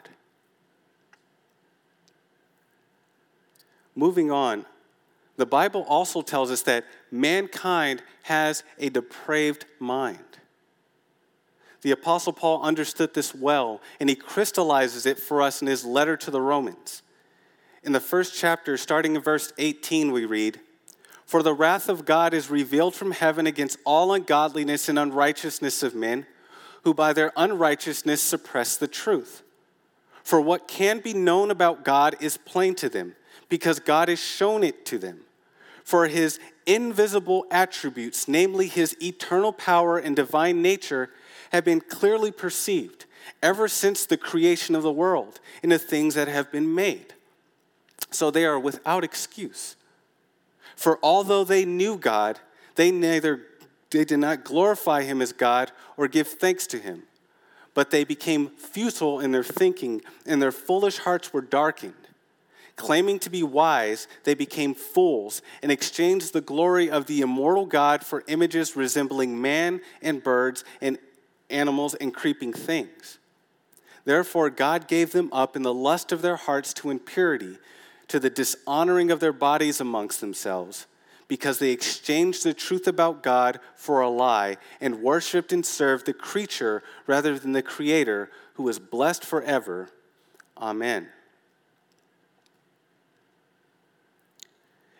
Moving 3.95 4.31
on, 4.31 4.65
the 5.37 5.45
Bible 5.45 5.85
also 5.87 6.23
tells 6.23 6.49
us 6.49 6.63
that 6.63 6.85
mankind 7.11 8.01
has 8.23 8.63
a 8.79 8.89
depraved 8.89 9.67
mind. 9.79 10.17
The 11.81 11.91
Apostle 11.91 12.33
Paul 12.33 12.61
understood 12.61 13.13
this 13.13 13.33
well, 13.33 13.81
and 13.99 14.09
he 14.09 14.15
crystallizes 14.15 15.05
it 15.05 15.17
for 15.17 15.41
us 15.41 15.61
in 15.61 15.67
his 15.67 15.83
letter 15.83 16.15
to 16.17 16.31
the 16.31 16.41
Romans. 16.41 17.01
In 17.83 17.91
the 17.91 17.99
first 17.99 18.35
chapter, 18.35 18.77
starting 18.77 19.15
in 19.15 19.21
verse 19.21 19.51
18, 19.57 20.11
we 20.11 20.25
read, 20.25 20.59
For 21.25 21.41
the 21.41 21.53
wrath 21.53 21.89
of 21.89 22.05
God 22.05 22.33
is 22.33 22.51
revealed 22.51 22.93
from 22.93 23.11
heaven 23.11 23.47
against 23.47 23.79
all 23.83 24.13
ungodliness 24.13 24.87
and 24.87 24.99
unrighteousness 24.99 25.81
of 25.81 25.95
men, 25.95 26.27
who 26.83 26.93
by 26.93 27.13
their 27.13 27.31
unrighteousness 27.35 28.21
suppress 28.21 28.77
the 28.77 28.87
truth. 28.87 29.41
For 30.23 30.39
what 30.39 30.67
can 30.67 30.99
be 30.99 31.13
known 31.13 31.49
about 31.49 31.83
God 31.83 32.15
is 32.19 32.37
plain 32.37 32.75
to 32.75 32.89
them, 32.89 33.15
because 33.49 33.79
God 33.79 34.07
has 34.07 34.19
shown 34.19 34.63
it 34.63 34.85
to 34.85 34.99
them. 34.99 35.21
For 35.83 36.07
his 36.07 36.39
invisible 36.67 37.47
attributes, 37.49 38.27
namely 38.27 38.67
his 38.67 38.95
eternal 39.01 39.51
power 39.51 39.97
and 39.97 40.15
divine 40.15 40.61
nature, 40.61 41.09
have 41.51 41.63
been 41.63 41.81
clearly 41.81 42.31
perceived 42.31 43.05
ever 43.41 43.67
since 43.67 44.05
the 44.05 44.17
creation 44.17 44.75
of 44.75 44.83
the 44.83 44.91
world 44.91 45.39
in 45.61 45.69
the 45.69 45.79
things 45.79 46.15
that 46.15 46.27
have 46.27 46.51
been 46.51 46.73
made. 46.73 47.13
So 48.09 48.31
they 48.31 48.45
are 48.45 48.59
without 48.59 49.03
excuse. 49.03 49.75
For 50.75 50.99
although 51.03 51.43
they 51.43 51.65
knew 51.65 51.97
God, 51.97 52.39
they 52.75 52.91
neither 52.91 53.41
they 53.91 54.05
did 54.05 54.19
not 54.19 54.43
glorify 54.43 55.03
him 55.03 55.21
as 55.21 55.33
God 55.33 55.71
or 55.97 56.07
give 56.07 56.27
thanks 56.27 56.65
to 56.67 56.79
him, 56.79 57.03
but 57.73 57.91
they 57.91 58.03
became 58.03 58.49
futile 58.49 59.19
in 59.19 59.31
their 59.31 59.43
thinking, 59.43 60.01
and 60.25 60.41
their 60.41 60.51
foolish 60.51 60.99
hearts 60.99 61.33
were 61.33 61.41
darkened. 61.41 61.93
Claiming 62.77 63.19
to 63.19 63.29
be 63.29 63.43
wise, 63.43 64.07
they 64.23 64.33
became 64.33 64.73
fools 64.73 65.41
and 65.61 65.71
exchanged 65.71 66.31
the 66.31 66.41
glory 66.41 66.89
of 66.89 67.05
the 67.05 67.21
immortal 67.21 67.65
God 67.65 68.03
for 68.03 68.23
images 68.27 68.75
resembling 68.77 69.39
man 69.39 69.81
and 70.01 70.23
birds 70.23 70.63
and 70.79 70.97
animals, 71.51 71.93
and 71.95 72.13
creeping 72.13 72.53
things. 72.53 73.17
Therefore, 74.05 74.49
God 74.49 74.87
gave 74.87 75.11
them 75.11 75.29
up 75.31 75.55
in 75.55 75.61
the 75.61 75.73
lust 75.73 76.11
of 76.11 76.21
their 76.21 76.35
hearts 76.35 76.73
to 76.75 76.89
impurity, 76.89 77.57
to 78.07 78.19
the 78.19 78.29
dishonoring 78.29 79.11
of 79.11 79.19
their 79.19 79.33
bodies 79.33 79.79
amongst 79.79 80.21
themselves, 80.21 80.87
because 81.27 81.59
they 81.59 81.71
exchanged 81.71 82.43
the 82.43 82.53
truth 82.53 82.87
about 82.87 83.23
God 83.23 83.59
for 83.75 84.01
a 84.01 84.09
lie 84.09 84.57
and 84.81 85.01
worshiped 85.01 85.53
and 85.53 85.65
served 85.65 86.05
the 86.05 86.13
creature 86.13 86.83
rather 87.07 87.37
than 87.37 87.51
the 87.53 87.61
Creator, 87.61 88.29
who 88.55 88.67
is 88.67 88.79
blessed 88.79 89.23
forever. 89.23 89.89
Amen. 90.57 91.07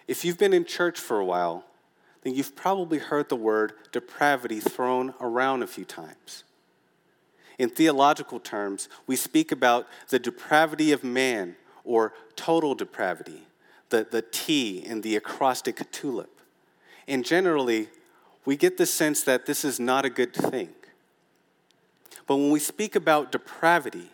If 0.08 0.24
you've 0.24 0.38
been 0.38 0.54
in 0.54 0.66
church 0.66 1.00
for 1.00 1.20
a 1.20 1.26
while, 1.26 1.66
then 2.22 2.36
you've 2.36 2.56
probably 2.56 3.00
heard 3.00 3.30
the 3.30 3.36
word 3.36 3.74
depravity 3.92 4.60
thrown 4.60 5.14
around 5.20 5.64
a 5.64 5.68
few 5.68 5.86
times. 5.86 6.44
In 7.58 7.70
theological 7.70 8.40
terms, 8.40 8.90
we 9.08 9.16
speak 9.16 9.52
about 9.52 9.88
the 10.10 10.20
depravity 10.20 10.92
of 10.92 11.04
man 11.04 11.56
or 11.84 12.14
total 12.36 12.76
depravity, 12.76 13.44
the, 13.90 14.08
the 14.10 14.22
T 14.22 14.80
in 14.80 15.02
the 15.02 15.16
acrostic 15.16 15.92
tulip. 15.92 16.42
And 17.08 17.26
generally, 17.26 17.90
we 18.46 18.56
get 18.56 18.78
the 18.78 18.86
sense 18.86 19.24
that 19.24 19.46
this 19.46 19.66
is 19.66 19.80
not 19.80 20.06
a 20.06 20.10
good 20.10 20.34
thing. 20.34 20.70
But 22.28 22.38
when 22.38 22.52
we 22.52 22.60
speak 22.60 22.96
about 22.96 23.32
depravity, 23.32 24.10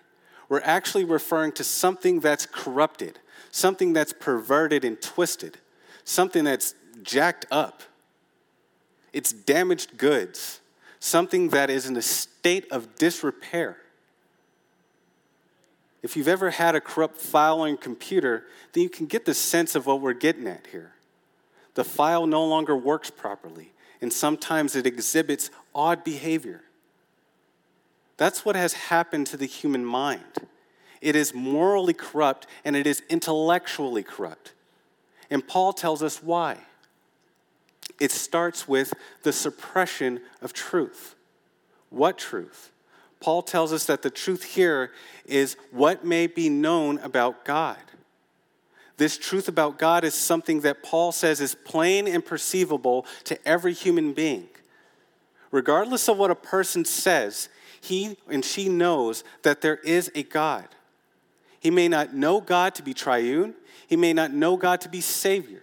we're 0.50 0.62
actually 0.62 1.04
referring 1.04 1.52
to 1.54 1.64
something 1.64 2.20
that's 2.20 2.46
corrupted, 2.46 3.20
something 3.52 3.94
that's 3.94 4.14
perverted 4.14 4.84
and 4.84 5.02
twisted, 5.02 5.58
something 6.04 6.46
that's 6.46 6.74
jacked 7.04 7.46
up. 7.52 7.84
It's 9.18 9.34
damaged 9.34 9.98
goods, 9.98 10.62
something 11.00 11.50
that 11.50 11.72
is 11.72 11.88
in 11.88 11.98
a 11.98 12.04
state 12.04 12.72
of 12.72 12.98
disrepair. 12.98 13.78
If 16.04 16.16
you've 16.16 16.28
ever 16.28 16.52
had 16.52 16.76
a 16.76 16.80
corrupt 16.80 17.18
file 17.18 17.62
on 17.62 17.70
your 17.70 17.78
computer, 17.80 18.46
then 18.74 18.84
you 18.84 18.90
can 18.90 19.08
get 19.08 19.26
the 19.26 19.34
sense 19.34 19.74
of 19.74 19.88
what 19.88 20.02
we're 20.02 20.14
getting 20.14 20.46
at 20.46 20.68
here. 20.68 20.92
The 21.74 21.84
file 21.84 22.28
no 22.28 22.46
longer 22.46 22.78
works 22.78 23.10
properly, 23.10 23.74
and 24.02 24.14
sometimes 24.14 24.76
it 24.76 24.86
exhibits 24.86 25.50
odd 25.74 26.04
behavior. 26.04 26.62
That's 28.18 28.46
what 28.46 28.56
has 28.56 28.74
happened 28.74 29.26
to 29.28 29.38
the 29.38 29.48
human 29.48 29.84
mind. 29.84 30.48
It 31.02 31.16
is 31.16 31.34
morally 31.34 31.96
corrupt 31.96 32.46
and 32.64 32.76
it 32.76 32.86
is 32.86 33.02
intellectually 33.10 34.04
corrupt. 34.04 34.54
And 35.32 35.48
Paul 35.48 35.74
tells 35.74 36.04
us 36.04 36.22
why 36.22 36.58
it 38.00 38.12
starts 38.12 38.68
with 38.68 38.94
the 39.24 39.34
suppression 39.34 40.22
of 40.42 40.54
truth. 40.54 41.16
What 41.90 42.18
truth? 42.18 42.72
Paul 43.20 43.42
tells 43.42 43.74
us 43.74 43.86
that 43.86 44.02
the 44.02 44.10
truth 44.10 44.44
here 44.44 44.92
is 45.26 45.58
what 45.72 46.06
may 46.06 46.28
be 46.28 46.50
known 46.50 47.00
about 47.00 47.46
God. 47.46 47.78
This 48.98 49.18
truth 49.18 49.48
about 49.48 49.78
God 49.78 50.04
is 50.04 50.14
something 50.16 50.62
that 50.62 50.84
Paul 50.84 51.12
says 51.12 51.40
is 51.40 51.56
plain 51.56 52.08
and 52.08 52.26
perceivable 52.26 53.06
to 53.26 53.48
every 53.48 53.74
human 53.74 54.14
being. 54.14 54.48
Regardless 55.52 56.10
of 56.10 56.18
what 56.18 56.32
a 56.32 56.36
person 56.36 56.84
says, 56.84 57.50
he 57.80 58.18
and 58.28 58.44
she 58.44 58.70
knows 58.70 59.24
that 59.44 59.62
there 59.62 59.78
is 59.78 60.12
a 60.16 60.24
God. 60.24 60.68
He 61.60 61.72
may 61.72 61.88
not 61.88 62.14
know 62.14 62.42
God 62.42 62.76
to 62.76 62.84
be 62.84 62.94
triune, 62.94 63.54
he 63.88 63.96
may 63.96 64.14
not 64.14 64.34
know 64.34 64.58
God 64.58 64.82
to 64.82 64.90
be 64.90 65.02
Savior, 65.02 65.62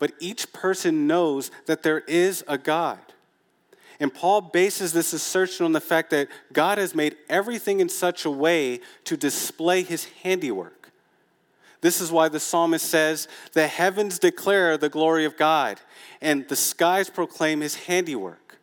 but 0.00 0.12
each 0.18 0.52
person 0.52 1.06
knows 1.06 1.52
that 1.66 1.84
there 1.84 2.00
is 2.00 2.42
a 2.48 2.58
God. 2.58 2.98
And 4.00 4.12
Paul 4.12 4.40
bases 4.40 4.92
this 4.92 5.12
assertion 5.12 5.66
on 5.66 5.72
the 5.72 5.80
fact 5.80 6.10
that 6.10 6.28
God 6.52 6.78
has 6.78 6.94
made 6.94 7.16
everything 7.28 7.78
in 7.80 7.90
such 7.90 8.24
a 8.24 8.30
way 8.30 8.80
to 9.04 9.16
display 9.16 9.82
his 9.82 10.06
handiwork. 10.22 10.90
This 11.82 12.00
is 12.00 12.10
why 12.10 12.28
the 12.28 12.40
psalmist 12.40 12.86
says, 12.86 13.28
The 13.52 13.66
heavens 13.66 14.18
declare 14.18 14.78
the 14.78 14.88
glory 14.88 15.26
of 15.26 15.36
God, 15.36 15.80
and 16.20 16.48
the 16.48 16.56
skies 16.56 17.10
proclaim 17.10 17.60
his 17.60 17.74
handiwork. 17.74 18.58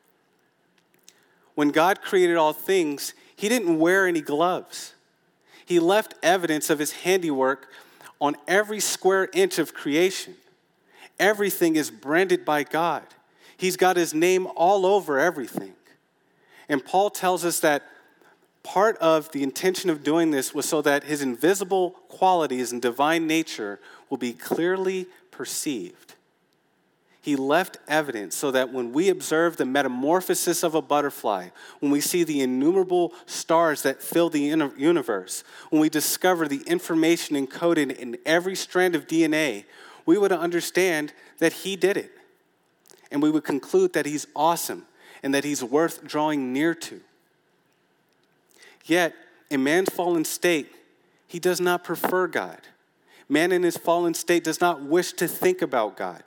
When 1.53 1.69
God 1.69 2.01
created 2.01 2.35
all 2.35 2.53
things, 2.53 3.13
he 3.35 3.47
didn't 3.47 3.79
wear 3.79 4.07
any 4.07 4.21
gloves. 4.21 4.93
He 5.65 5.79
left 5.79 6.15
evidence 6.23 6.71
of 6.71 6.79
his 6.79 6.91
handiwork 6.91 7.67
on 8.19 8.35
every 8.47 8.79
square 8.79 9.29
inch 9.33 9.59
of 9.59 9.75
creation. 9.75 10.35
Everything 11.19 11.75
is 11.75 11.89
branded 11.89 12.45
by 12.45 12.63
God. 12.63 13.03
He's 13.57 13.77
got 13.77 13.97
his 13.97 14.13
name 14.13 14.47
all 14.55 14.85
over 14.85 15.19
everything. 15.19 15.73
And 16.69 16.83
Paul 16.85 17.09
tells 17.09 17.43
us 17.43 17.59
that 17.61 17.83
part 18.61 18.97
of 18.97 19.31
the 19.31 19.41
intention 19.41 19.89
of 19.89 20.03
doing 20.03 20.31
this 20.31 20.53
was 20.53 20.67
so 20.67 20.81
that 20.81 21.05
his 21.05 21.21
invisible 21.21 21.91
qualities 22.09 22.71
and 22.71 22.81
divine 22.81 23.25
nature 23.25 23.79
will 24.09 24.17
be 24.17 24.33
clearly 24.33 25.07
perceived. 25.31 26.15
He 27.21 27.35
left 27.35 27.77
evidence 27.89 28.35
so 28.35 28.51
that 28.51 28.71
when 28.71 28.93
we 28.93 29.09
observe 29.09 29.57
the 29.57 29.65
metamorphosis 29.65 30.63
of 30.63 30.75
a 30.75 30.81
butterfly, 30.81 31.49
when 31.79 31.91
we 31.91 31.99
see 31.99 32.23
the 32.23 32.41
innumerable 32.41 33.13
stars 33.25 33.81
that 33.81 34.01
fill 34.01 34.29
the 34.29 34.39
universe, 34.39 35.43
when 35.69 35.81
we 35.81 35.89
discover 35.89 36.47
the 36.47 36.61
information 36.67 37.35
encoded 37.35 37.97
in 37.97 38.17
every 38.25 38.55
strand 38.55 38.95
of 38.95 39.07
DNA, 39.07 39.65
we 40.07 40.17
would 40.17 40.31
understand 40.31 41.13
that 41.37 41.53
He 41.53 41.75
did 41.75 41.97
it. 41.97 42.11
And 43.11 43.21
we 43.21 43.29
would 43.29 43.43
conclude 43.43 43.93
that 43.93 44.07
He's 44.07 44.25
awesome 44.35 44.87
and 45.21 45.35
that 45.35 45.43
He's 45.43 45.63
worth 45.63 46.03
drawing 46.03 46.51
near 46.51 46.73
to. 46.73 47.01
Yet, 48.85 49.13
in 49.49 49.63
man's 49.63 49.89
fallen 49.89 50.25
state, 50.25 50.71
he 51.27 51.39
does 51.39 51.59
not 51.59 51.83
prefer 51.83 52.27
God. 52.27 52.59
Man 53.29 53.51
in 53.51 53.63
his 53.63 53.77
fallen 53.77 54.13
state 54.13 54.43
does 54.43 54.61
not 54.61 54.81
wish 54.81 55.11
to 55.13 55.27
think 55.27 55.61
about 55.61 55.97
God. 55.97 56.23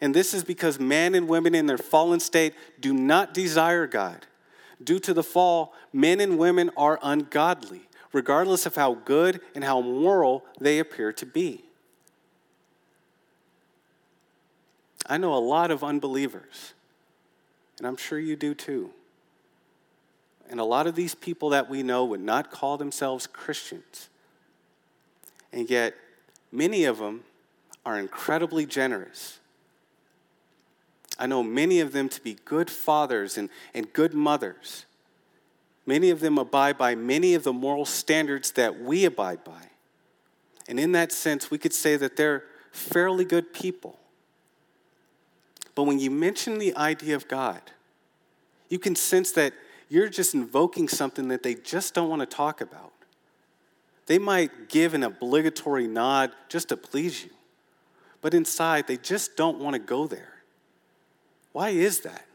And 0.00 0.12
this 0.12 0.34
is 0.34 0.42
because 0.44 0.78
men 0.78 1.14
and 1.14 1.28
women 1.28 1.54
in 1.54 1.66
their 1.66 1.78
fallen 1.78 2.20
state 2.20 2.54
do 2.80 2.92
not 2.92 3.32
desire 3.32 3.86
God. 3.86 4.26
Due 4.82 4.98
to 4.98 5.14
the 5.14 5.22
fall, 5.22 5.72
men 5.92 6.20
and 6.20 6.38
women 6.38 6.70
are 6.76 6.98
ungodly, 7.02 7.88
regardless 8.12 8.66
of 8.66 8.74
how 8.74 8.94
good 8.94 9.40
and 9.54 9.64
how 9.64 9.80
moral 9.80 10.44
they 10.60 10.80
appear 10.80 11.12
to 11.14 11.24
be. 11.24 11.65
I 15.08 15.18
know 15.18 15.34
a 15.34 15.38
lot 15.38 15.70
of 15.70 15.84
unbelievers, 15.84 16.74
and 17.78 17.86
I'm 17.86 17.96
sure 17.96 18.18
you 18.18 18.36
do 18.36 18.54
too. 18.54 18.90
And 20.48 20.60
a 20.60 20.64
lot 20.64 20.86
of 20.86 20.94
these 20.94 21.14
people 21.14 21.50
that 21.50 21.68
we 21.68 21.82
know 21.82 22.04
would 22.04 22.20
not 22.20 22.50
call 22.50 22.76
themselves 22.76 23.26
Christians. 23.26 24.08
And 25.52 25.68
yet, 25.68 25.94
many 26.52 26.84
of 26.84 26.98
them 26.98 27.24
are 27.84 27.98
incredibly 27.98 28.66
generous. 28.66 29.38
I 31.18 31.26
know 31.26 31.42
many 31.42 31.80
of 31.80 31.92
them 31.92 32.08
to 32.10 32.20
be 32.20 32.36
good 32.44 32.70
fathers 32.70 33.38
and, 33.38 33.48
and 33.74 33.92
good 33.92 34.12
mothers. 34.12 34.84
Many 35.86 36.10
of 36.10 36.20
them 36.20 36.36
abide 36.36 36.76
by 36.76 36.94
many 36.94 37.34
of 37.34 37.44
the 37.44 37.52
moral 37.52 37.84
standards 37.84 38.50
that 38.52 38.80
we 38.80 39.04
abide 39.04 39.44
by. 39.44 39.70
And 40.68 40.80
in 40.80 40.92
that 40.92 41.12
sense, 41.12 41.50
we 41.50 41.58
could 41.58 41.72
say 41.72 41.96
that 41.96 42.16
they're 42.16 42.44
fairly 42.72 43.24
good 43.24 43.52
people. 43.52 43.98
But 45.76 45.84
when 45.84 46.00
you 46.00 46.10
mention 46.10 46.58
the 46.58 46.74
idea 46.74 47.14
of 47.14 47.28
God, 47.28 47.60
you 48.68 48.80
can 48.80 48.96
sense 48.96 49.30
that 49.32 49.52
you're 49.88 50.08
just 50.08 50.34
invoking 50.34 50.88
something 50.88 51.28
that 51.28 51.44
they 51.44 51.54
just 51.54 51.94
don't 51.94 52.08
want 52.08 52.20
to 52.20 52.26
talk 52.26 52.60
about. 52.60 52.92
They 54.06 54.18
might 54.18 54.68
give 54.68 54.94
an 54.94 55.02
obligatory 55.02 55.86
nod 55.86 56.32
just 56.48 56.70
to 56.70 56.76
please 56.76 57.24
you, 57.24 57.30
but 58.22 58.34
inside 58.34 58.86
they 58.86 58.96
just 58.96 59.36
don't 59.36 59.58
want 59.58 59.74
to 59.74 59.78
go 59.78 60.06
there. 60.06 60.32
Why 61.52 61.70
is 61.70 62.00
that? 62.00 62.26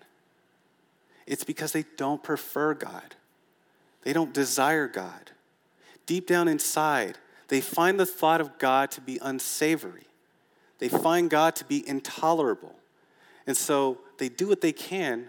It's 1.26 1.44
because 1.44 1.72
they 1.72 1.86
don't 1.98 2.22
prefer 2.24 2.74
God, 2.76 3.16
they 4.04 4.14
don't 4.14 4.34
desire 4.34 4.88
God. 4.88 5.32
Deep 6.06 6.28
down 6.28 6.48
inside, 6.48 7.18
they 7.48 7.62
find 7.62 8.00
the 8.00 8.06
thought 8.06 8.42
of 8.42 8.58
God 8.60 8.92
to 8.92 9.02
be 9.02 9.18
unsavory, 9.20 10.08
they 10.78 10.90
find 10.90 11.28
God 11.28 11.56
to 11.56 11.66
be 11.66 11.88
intolerable. 11.88 12.76
And 13.48 13.58
so 13.58 14.00
they 14.18 14.30
do 14.30 14.48
what 14.48 14.62
they 14.62 14.72
can 14.72 15.28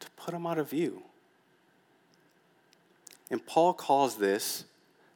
to 0.00 0.10
put 0.12 0.34
him 0.34 0.46
out 0.46 0.58
of 0.58 0.70
view. 0.70 1.02
And 3.30 3.44
Paul 3.46 3.72
calls 3.72 4.16
this 4.16 4.64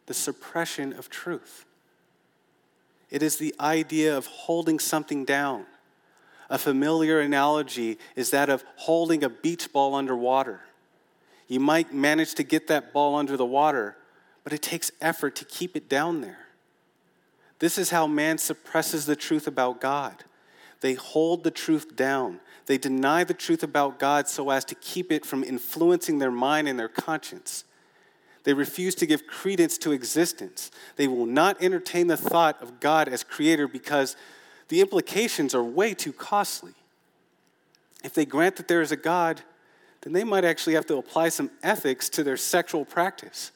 the 0.07 0.14
suppression 0.14 0.92
of 0.92 1.11
truth. 1.11 1.64
It 3.11 3.22
is 3.22 3.36
the 3.36 3.55
idea 3.61 4.16
of 4.16 4.26
holding 4.26 4.78
something 4.78 5.24
down. 5.24 5.66
A 6.49 6.59
familiar 6.59 7.20
analogy 7.20 7.99
is 8.14 8.30
that 8.30 8.49
of 8.49 8.64
holding 8.76 9.24
a 9.24 9.28
beach 9.28 9.72
ball 9.72 9.94
underwater. 9.94 10.61
You 11.49 11.61
might 11.61 11.92
manage 11.92 12.34
to 12.36 12.42
get 12.42 12.68
that 12.68 12.92
ball 12.92 13.16
under 13.16 13.36
the 13.36 13.47
water, 13.47 13.97
but 14.44 14.53
it 14.53 14.62
takes 14.62 14.90
effort 15.01 15.36
to 15.36 15.44
keep 15.44 15.76
it 15.76 15.88
down 15.88 16.20
there. 16.20 16.47
This 17.59 17.78
is 17.78 17.90
how 17.90 18.07
man 18.07 18.38
suppresses 18.38 19.07
the 19.07 19.16
truth 19.16 19.47
about 19.47 19.80
God. 19.80 20.24
They 20.80 20.94
hold 20.94 21.44
the 21.44 21.50
truth 21.50 21.96
down. 21.96 22.40
They 22.66 22.78
deny 22.78 23.24
the 23.24 23.34
truth 23.34 23.62
about 23.62 23.98
God 23.98 24.28
so 24.28 24.50
as 24.50 24.64
to 24.66 24.74
keep 24.74 25.10
it 25.10 25.24
from 25.24 25.42
influencing 25.42 26.18
their 26.18 26.30
mind 26.30 26.68
and 26.68 26.78
their 26.78 26.88
conscience. 26.88 27.64
They 28.44 28.54
refuse 28.54 28.94
to 28.96 29.06
give 29.06 29.26
credence 29.26 29.78
to 29.78 29.92
existence. 29.92 30.70
They 30.96 31.08
will 31.08 31.26
not 31.26 31.60
entertain 31.60 32.06
the 32.06 32.16
thought 32.16 32.62
of 32.62 32.78
God 32.78 33.08
as 33.08 33.24
creator 33.24 33.66
because 33.66 34.16
the 34.68 34.80
implications 34.80 35.54
are 35.54 35.64
way 35.64 35.94
too 35.94 36.12
costly. 36.12 36.74
If 38.04 38.14
they 38.14 38.24
grant 38.24 38.56
that 38.56 38.68
there 38.68 38.82
is 38.82 38.92
a 38.92 38.96
God, 38.96 39.42
then 40.02 40.12
they 40.12 40.22
might 40.22 40.44
actually 40.44 40.74
have 40.74 40.86
to 40.86 40.96
apply 40.96 41.30
some 41.30 41.50
ethics 41.62 42.08
to 42.10 42.22
their 42.22 42.36
sexual 42.36 42.84
practice. 42.84 43.50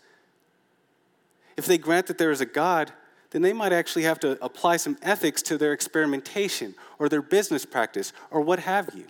If 1.57 1.67
they 1.67 1.79
grant 1.79 2.07
that 2.09 2.19
there 2.19 2.33
is 2.33 2.41
a 2.41 2.47
God, 2.47 2.93
then 3.31 3.43
they 3.43 3.53
might 3.53 3.73
actually 3.73 4.03
have 4.03 4.19
to 4.21 4.43
apply 4.45 4.77
some 4.77 4.97
ethics 5.03 5.43
to 5.43 5.57
their 5.57 5.73
experimentation 5.73 6.75
or 6.99 7.09
their 7.09 7.23
business 7.23 7.65
practice 7.65 8.13
or 8.31 8.41
what 8.41 8.59
have 8.61 8.91
you. 8.95 9.05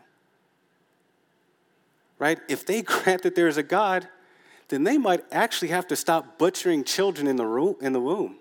Right? 2.19 2.39
If 2.49 2.67
they 2.67 2.83
grant 2.83 3.23
that 3.23 3.35
there 3.35 3.49
is 3.49 3.57
a 3.57 3.63
God, 3.63 4.09
then 4.69 4.85
they 4.85 4.99
might 4.99 5.25
actually 5.33 5.69
have 5.69 5.87
to 5.89 5.97
stop 5.97 6.39
butchering 6.39 6.85
children 6.85 7.27
in 7.27 7.37
the, 7.37 7.77
in 7.81 7.93
the 7.93 8.01
womb. 8.01 8.37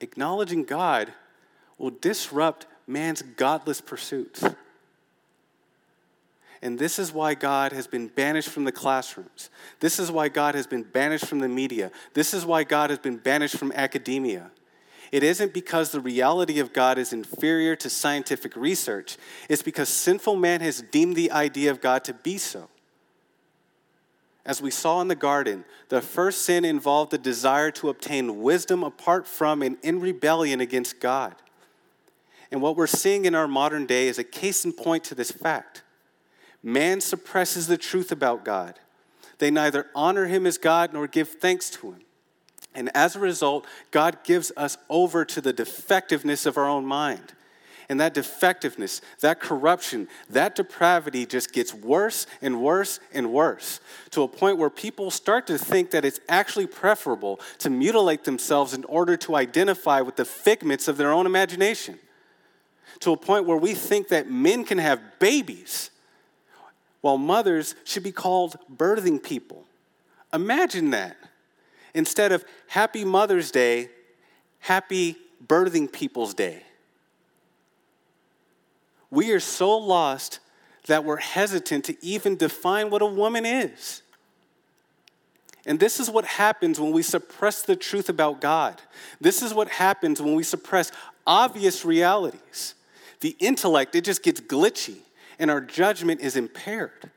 Acknowledging 0.00 0.64
God 0.64 1.12
will 1.78 1.90
disrupt 1.90 2.66
man's 2.86 3.22
godless 3.22 3.80
pursuits. 3.80 4.44
And 6.62 6.78
this 6.78 7.00
is 7.00 7.12
why 7.12 7.34
God 7.34 7.72
has 7.72 7.88
been 7.88 8.06
banished 8.06 8.48
from 8.48 8.64
the 8.64 8.72
classrooms. 8.72 9.50
This 9.80 9.98
is 9.98 10.12
why 10.12 10.28
God 10.28 10.54
has 10.54 10.66
been 10.66 10.84
banished 10.84 11.26
from 11.26 11.40
the 11.40 11.48
media. 11.48 11.90
This 12.14 12.32
is 12.32 12.46
why 12.46 12.62
God 12.62 12.90
has 12.90 13.00
been 13.00 13.16
banished 13.16 13.56
from 13.56 13.72
academia. 13.72 14.52
It 15.10 15.24
isn't 15.24 15.52
because 15.52 15.90
the 15.90 16.00
reality 16.00 16.60
of 16.60 16.72
God 16.72 16.98
is 16.98 17.12
inferior 17.12 17.74
to 17.76 17.90
scientific 17.90 18.56
research, 18.56 19.18
it's 19.48 19.62
because 19.62 19.88
sinful 19.88 20.36
man 20.36 20.60
has 20.60 20.80
deemed 20.80 21.16
the 21.16 21.32
idea 21.32 21.70
of 21.70 21.80
God 21.80 22.04
to 22.04 22.14
be 22.14 22.38
so. 22.38 22.68
As 24.46 24.62
we 24.62 24.70
saw 24.70 25.00
in 25.00 25.08
the 25.08 25.14
garden, 25.14 25.64
the 25.88 26.00
first 26.00 26.42
sin 26.42 26.64
involved 26.64 27.10
the 27.10 27.18
desire 27.18 27.70
to 27.72 27.90
obtain 27.90 28.40
wisdom 28.40 28.82
apart 28.82 29.26
from 29.26 29.62
and 29.62 29.76
in 29.82 30.00
rebellion 30.00 30.60
against 30.60 30.98
God. 30.98 31.34
And 32.50 32.60
what 32.60 32.76
we're 32.76 32.86
seeing 32.86 33.24
in 33.24 33.34
our 33.34 33.46
modern 33.46 33.86
day 33.86 34.08
is 34.08 34.18
a 34.18 34.24
case 34.24 34.64
in 34.64 34.72
point 34.72 35.04
to 35.04 35.14
this 35.14 35.30
fact. 35.30 35.82
Man 36.62 37.00
suppresses 37.00 37.66
the 37.66 37.76
truth 37.76 38.12
about 38.12 38.44
God. 38.44 38.78
They 39.38 39.50
neither 39.50 39.86
honor 39.94 40.26
him 40.26 40.46
as 40.46 40.58
God 40.58 40.92
nor 40.92 41.08
give 41.08 41.28
thanks 41.28 41.68
to 41.70 41.92
him. 41.92 42.00
And 42.74 42.90
as 42.94 43.16
a 43.16 43.20
result, 43.20 43.66
God 43.90 44.18
gives 44.24 44.52
us 44.56 44.78
over 44.88 45.24
to 45.24 45.40
the 45.40 45.52
defectiveness 45.52 46.46
of 46.46 46.56
our 46.56 46.68
own 46.68 46.86
mind. 46.86 47.32
And 47.88 48.00
that 48.00 48.14
defectiveness, 48.14 49.02
that 49.20 49.40
corruption, 49.40 50.08
that 50.30 50.54
depravity 50.54 51.26
just 51.26 51.52
gets 51.52 51.74
worse 51.74 52.26
and 52.40 52.62
worse 52.62 53.00
and 53.12 53.32
worse 53.32 53.80
to 54.12 54.22
a 54.22 54.28
point 54.28 54.56
where 54.56 54.70
people 54.70 55.10
start 55.10 55.46
to 55.48 55.58
think 55.58 55.90
that 55.90 56.04
it's 56.04 56.20
actually 56.28 56.66
preferable 56.66 57.40
to 57.58 57.68
mutilate 57.68 58.24
themselves 58.24 58.72
in 58.72 58.84
order 58.84 59.16
to 59.18 59.34
identify 59.34 60.00
with 60.00 60.16
the 60.16 60.24
figments 60.24 60.88
of 60.88 60.96
their 60.96 61.12
own 61.12 61.26
imagination. 61.26 61.98
To 63.00 63.12
a 63.12 63.16
point 63.16 63.46
where 63.46 63.58
we 63.58 63.74
think 63.74 64.08
that 64.08 64.30
men 64.30 64.64
can 64.64 64.78
have 64.78 65.00
babies 65.18 65.90
while 67.02 67.18
mothers 67.18 67.74
should 67.84 68.02
be 68.02 68.12
called 68.12 68.56
birthing 68.74 69.22
people. 69.22 69.66
Imagine 70.32 70.90
that. 70.90 71.16
Instead 71.94 72.32
of 72.32 72.44
Happy 72.68 73.04
Mother's 73.04 73.50
Day, 73.50 73.90
Happy 74.60 75.16
Birthing 75.46 75.92
People's 75.92 76.32
Day. 76.32 76.62
We 79.10 79.32
are 79.32 79.40
so 79.40 79.76
lost 79.76 80.40
that 80.86 81.04
we're 81.04 81.18
hesitant 81.18 81.84
to 81.84 82.04
even 82.04 82.36
define 82.36 82.88
what 82.88 83.02
a 83.02 83.06
woman 83.06 83.44
is. 83.44 84.02
And 85.66 85.78
this 85.78 86.00
is 86.00 86.10
what 86.10 86.24
happens 86.24 86.80
when 86.80 86.92
we 86.92 87.02
suppress 87.02 87.62
the 87.62 87.76
truth 87.76 88.08
about 88.08 88.40
God. 88.40 88.80
This 89.20 89.42
is 89.42 89.54
what 89.54 89.68
happens 89.68 90.20
when 90.20 90.34
we 90.34 90.42
suppress 90.42 90.90
obvious 91.26 91.84
realities. 91.84 92.74
The 93.20 93.36
intellect, 93.38 93.94
it 93.94 94.04
just 94.04 94.22
gets 94.22 94.40
glitchy, 94.40 94.98
and 95.42 95.50
our 95.50 95.60
judgment 95.60 96.20
is 96.20 96.36
impaired. 96.36 97.10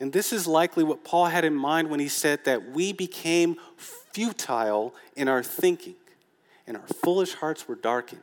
And 0.00 0.14
this 0.14 0.32
is 0.32 0.46
likely 0.46 0.82
what 0.82 1.04
Paul 1.04 1.26
had 1.26 1.44
in 1.44 1.54
mind 1.54 1.90
when 1.90 2.00
he 2.00 2.08
said 2.08 2.46
that 2.46 2.70
we 2.70 2.94
became 2.94 3.56
futile 3.76 4.94
in 5.14 5.28
our 5.28 5.42
thinking, 5.42 5.96
and 6.66 6.78
our 6.78 6.86
foolish 7.04 7.34
hearts 7.34 7.68
were 7.68 7.74
darkened. 7.74 8.22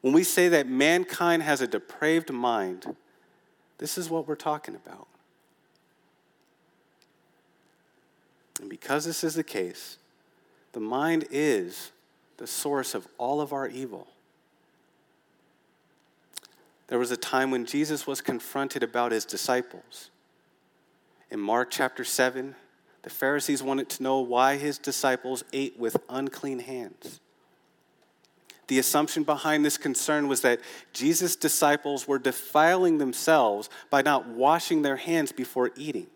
When 0.00 0.14
we 0.14 0.24
say 0.24 0.48
that 0.48 0.66
mankind 0.66 1.42
has 1.42 1.60
a 1.60 1.66
depraved 1.66 2.32
mind, 2.32 2.96
this 3.76 3.98
is 3.98 4.08
what 4.08 4.26
we're 4.26 4.36
talking 4.36 4.74
about. 4.74 5.06
And 8.58 8.70
because 8.70 9.04
this 9.04 9.22
is 9.22 9.34
the 9.34 9.44
case, 9.44 9.98
the 10.72 10.80
mind 10.80 11.26
is 11.30 11.92
the 12.38 12.46
source 12.46 12.94
of 12.94 13.06
all 13.18 13.42
of 13.42 13.52
our 13.52 13.68
evil. 13.68 14.06
There 16.90 16.98
was 16.98 17.12
a 17.12 17.16
time 17.16 17.52
when 17.52 17.66
Jesus 17.66 18.04
was 18.04 18.20
confronted 18.20 18.82
about 18.82 19.12
his 19.12 19.24
disciples. 19.24 20.10
In 21.30 21.38
Mark 21.38 21.70
chapter 21.70 22.02
7, 22.02 22.56
the 23.02 23.10
Pharisees 23.10 23.62
wanted 23.62 23.88
to 23.90 24.02
know 24.02 24.18
why 24.18 24.56
his 24.56 24.76
disciples 24.76 25.44
ate 25.52 25.78
with 25.78 25.96
unclean 26.08 26.58
hands. 26.58 27.20
The 28.66 28.80
assumption 28.80 29.22
behind 29.22 29.64
this 29.64 29.78
concern 29.78 30.26
was 30.26 30.40
that 30.40 30.60
Jesus' 30.92 31.36
disciples 31.36 32.08
were 32.08 32.18
defiling 32.18 32.98
themselves 32.98 33.70
by 33.88 34.02
not 34.02 34.26
washing 34.26 34.82
their 34.82 34.96
hands 34.96 35.30
before 35.30 35.70
eating. 35.76 36.08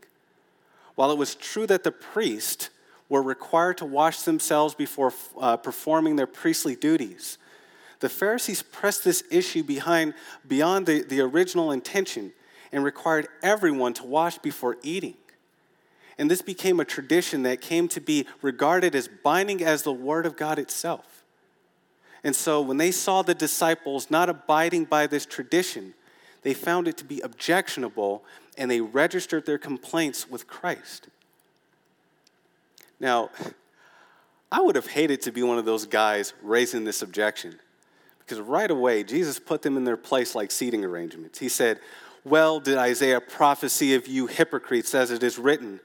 While 0.96 1.12
it 1.12 1.18
was 1.18 1.36
true 1.36 1.68
that 1.68 1.84
the 1.84 1.92
priests 1.92 2.70
were 3.08 3.22
required 3.22 3.78
to 3.78 3.84
wash 3.84 4.22
themselves 4.22 4.74
before 4.74 5.12
uh, 5.38 5.56
performing 5.56 6.16
their 6.16 6.26
priestly 6.26 6.74
duties, 6.74 7.38
the 8.04 8.10
Pharisees 8.10 8.60
pressed 8.60 9.02
this 9.02 9.24
issue 9.30 9.62
behind, 9.62 10.12
beyond 10.46 10.84
the, 10.84 11.00
the 11.04 11.22
original 11.22 11.72
intention 11.72 12.34
and 12.70 12.84
required 12.84 13.28
everyone 13.42 13.94
to 13.94 14.04
wash 14.04 14.36
before 14.36 14.76
eating. 14.82 15.14
And 16.18 16.30
this 16.30 16.42
became 16.42 16.80
a 16.80 16.84
tradition 16.84 17.44
that 17.44 17.62
came 17.62 17.88
to 17.88 18.02
be 18.02 18.26
regarded 18.42 18.94
as 18.94 19.08
binding 19.08 19.64
as 19.64 19.84
the 19.84 19.92
Word 19.92 20.26
of 20.26 20.36
God 20.36 20.58
itself. 20.58 21.24
And 22.22 22.36
so 22.36 22.60
when 22.60 22.76
they 22.76 22.90
saw 22.90 23.22
the 23.22 23.34
disciples 23.34 24.10
not 24.10 24.28
abiding 24.28 24.84
by 24.84 25.06
this 25.06 25.24
tradition, 25.24 25.94
they 26.42 26.52
found 26.52 26.86
it 26.86 26.98
to 26.98 27.06
be 27.06 27.22
objectionable 27.22 28.22
and 28.58 28.70
they 28.70 28.82
registered 28.82 29.46
their 29.46 29.56
complaints 29.56 30.28
with 30.28 30.46
Christ. 30.46 31.08
Now, 33.00 33.30
I 34.52 34.60
would 34.60 34.76
have 34.76 34.88
hated 34.88 35.22
to 35.22 35.32
be 35.32 35.42
one 35.42 35.56
of 35.56 35.64
those 35.64 35.86
guys 35.86 36.34
raising 36.42 36.84
this 36.84 37.00
objection 37.00 37.60
because 38.24 38.40
right 38.40 38.70
away 38.70 39.04
Jesus 39.04 39.38
put 39.38 39.62
them 39.62 39.76
in 39.76 39.84
their 39.84 39.96
place 39.96 40.34
like 40.34 40.50
seating 40.50 40.84
arrangements. 40.84 41.38
He 41.38 41.48
said, 41.48 41.80
Well, 42.24 42.60
did 42.60 42.78
Isaiah 42.78 43.20
prophesy 43.20 43.94
of 43.94 44.06
you 44.06 44.26
hypocrites 44.26 44.94
as 44.94 45.10
it 45.10 45.22
is 45.22 45.38
written? 45.38 45.80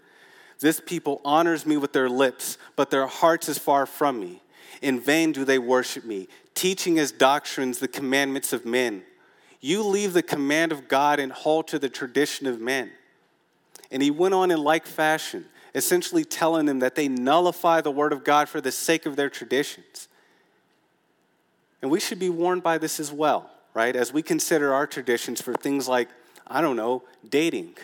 This 0.60 0.82
people 0.86 1.22
honors 1.24 1.66
me 1.66 1.78
with 1.78 1.94
their 1.94 2.10
lips, 2.10 2.58
but 2.76 2.92
their 2.92 3.08
hearts 3.08 3.48
is 3.48 3.58
far 3.58 3.86
from 3.86 4.20
me. 4.20 4.42
In 4.82 5.00
vain 5.00 5.32
do 5.32 5.46
they 5.46 5.60
worship 5.60 6.04
me, 6.04 6.28
teaching 6.54 7.00
as 7.00 7.12
doctrines 7.12 7.80
the 7.80 7.88
commandments 7.88 8.54
of 8.54 8.66
men. 8.66 9.04
You 9.62 9.84
leave 9.84 10.14
the 10.14 10.24
command 10.24 10.72
of 10.72 10.88
God 10.88 11.20
and 11.20 11.32
hold 11.32 11.68
to 11.70 11.80
the 11.80 11.90
tradition 11.90 12.48
of 12.48 12.60
men. 12.60 12.92
And 13.92 14.04
he 14.04 14.12
went 14.12 14.34
on 14.34 14.52
in 14.52 14.62
like 14.62 14.86
fashion, 14.86 15.46
essentially 15.74 16.24
telling 16.24 16.66
them 16.66 16.80
that 16.80 16.96
they 16.96 17.08
nullify 17.08 17.82
the 17.82 17.92
word 17.92 18.14
of 18.14 18.24
God 18.24 18.50
for 18.50 18.62
the 18.62 18.72
sake 18.72 19.06
of 19.06 19.16
their 19.16 19.30
traditions. 19.30 20.09
And 21.82 21.90
we 21.90 22.00
should 22.00 22.20
be 22.20 22.30
warned 22.30 22.64
by 22.64 22.78
this 22.78 23.00
as 23.00 23.12
well, 23.12 23.50
right? 23.74 23.96
As 23.96 24.12
we 24.12 24.22
consider 24.22 24.74
our 24.74 24.86
traditions 24.86 25.42
for 25.42 25.54
things 25.54 25.88
like, 25.88 26.10
I 26.48 26.62
don't 26.62 26.76
know, 26.76 27.04
dating. 27.28 27.78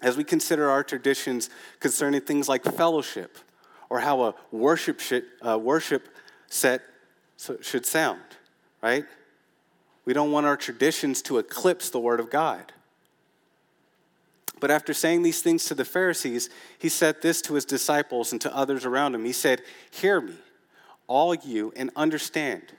As 0.00 0.16
we 0.16 0.24
consider 0.24 0.70
our 0.70 0.82
traditions 0.82 1.50
concerning 1.80 2.20
things 2.20 2.48
like 2.48 2.64
fellowship 2.64 3.38
or 3.88 4.00
how 4.00 4.22
a 4.22 4.34
worship, 4.50 5.00
should, 5.00 5.24
uh, 5.46 5.58
worship 5.58 6.08
set 6.48 6.82
should 7.60 7.86
sound, 7.86 8.20
right? 8.82 9.04
We 10.04 10.12
don't 10.12 10.32
want 10.32 10.46
our 10.46 10.56
traditions 10.56 11.22
to 11.22 11.38
eclipse 11.38 11.90
the 11.90 12.00
Word 12.00 12.20
of 12.20 12.30
God. 12.30 12.72
But 14.60 14.70
after 14.70 14.92
saying 14.92 15.22
these 15.22 15.40
things 15.40 15.66
to 15.66 15.74
the 15.74 15.84
Pharisees, 15.84 16.50
he 16.78 16.88
said 16.88 17.22
this 17.22 17.40
to 17.42 17.54
his 17.54 17.64
disciples 17.64 18.32
and 18.32 18.40
to 18.40 18.54
others 18.54 18.84
around 18.84 19.14
him. 19.14 19.24
He 19.24 19.32
said, 19.32 19.62
Hear 19.90 20.20
me, 20.20 20.34
all 21.06 21.34
you, 21.34 21.72
and 21.76 21.90
understand. 21.94 22.72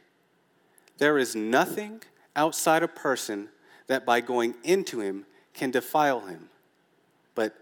There 1.00 1.18
is 1.18 1.36
nothing 1.36 2.04
outside 2.36 2.84
a 2.84 2.88
person 2.88 3.50
that 3.88 4.06
by 4.06 4.22
going 4.22 4.54
into 4.64 5.00
him 5.00 5.26
can 5.54 5.72
defile 5.72 6.22
him, 6.22 6.50
but 7.36 7.56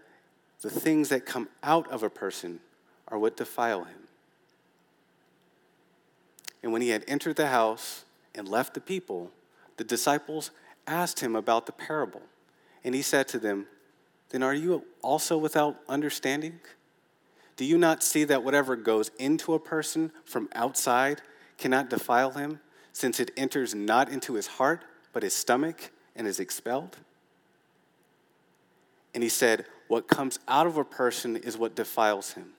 the 0.60 0.70
things 0.70 1.08
that 1.08 1.24
come 1.24 1.48
out 1.62 1.90
of 1.90 2.02
a 2.02 2.10
person 2.10 2.60
are 3.06 3.18
what 3.18 3.36
defile 3.36 3.84
him. 3.84 4.08
And 6.62 6.72
when 6.72 6.82
he 6.82 6.90
had 6.90 7.04
entered 7.06 7.36
the 7.36 7.46
house 7.46 8.04
and 8.34 8.48
left 8.48 8.74
the 8.74 8.80
people, 8.80 9.30
the 9.76 9.84
disciples 9.84 10.50
asked 10.86 11.20
him 11.20 11.36
about 11.36 11.66
the 11.66 11.72
parable. 11.72 12.22
And 12.82 12.94
he 12.94 13.02
said 13.02 13.28
to 13.28 13.38
them, 13.38 13.66
Then 14.30 14.42
are 14.42 14.54
you 14.54 14.84
also 15.00 15.38
without 15.38 15.76
understanding? 15.88 16.58
Do 17.56 17.64
you 17.64 17.78
not 17.78 18.02
see 18.02 18.24
that 18.24 18.42
whatever 18.42 18.76
goes 18.76 19.10
into 19.18 19.54
a 19.54 19.60
person 19.60 20.10
from 20.24 20.48
outside 20.54 21.22
cannot 21.56 21.90
defile 21.90 22.32
him, 22.32 22.60
since 22.98 23.20
it 23.20 23.30
enters 23.36 23.76
not 23.76 24.08
into 24.08 24.34
his 24.34 24.48
heart, 24.48 24.84
but 25.12 25.22
his 25.22 25.32
stomach, 25.32 25.92
and 26.16 26.26
is 26.26 26.40
expelled? 26.40 26.96
And 29.14 29.22
he 29.22 29.28
said, 29.28 29.66
What 29.86 30.08
comes 30.08 30.40
out 30.48 30.66
of 30.66 30.76
a 30.76 30.82
person 30.82 31.36
is 31.36 31.56
what 31.56 31.76
defiles 31.76 32.32
him. 32.32 32.54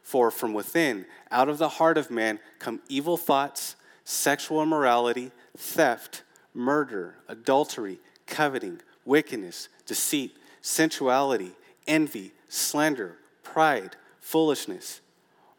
For 0.00 0.30
from 0.30 0.52
within, 0.54 1.06
out 1.32 1.48
of 1.48 1.58
the 1.58 1.70
heart 1.70 1.98
of 1.98 2.08
man, 2.08 2.38
come 2.60 2.82
evil 2.88 3.16
thoughts, 3.16 3.74
sexual 4.04 4.62
immorality, 4.62 5.32
theft, 5.56 6.22
murder, 6.54 7.16
adultery, 7.26 7.98
coveting, 8.28 8.80
wickedness, 9.04 9.68
deceit, 9.86 10.36
sensuality, 10.62 11.50
envy, 11.88 12.32
slander, 12.48 13.16
pride, 13.42 13.96
foolishness. 14.20 15.00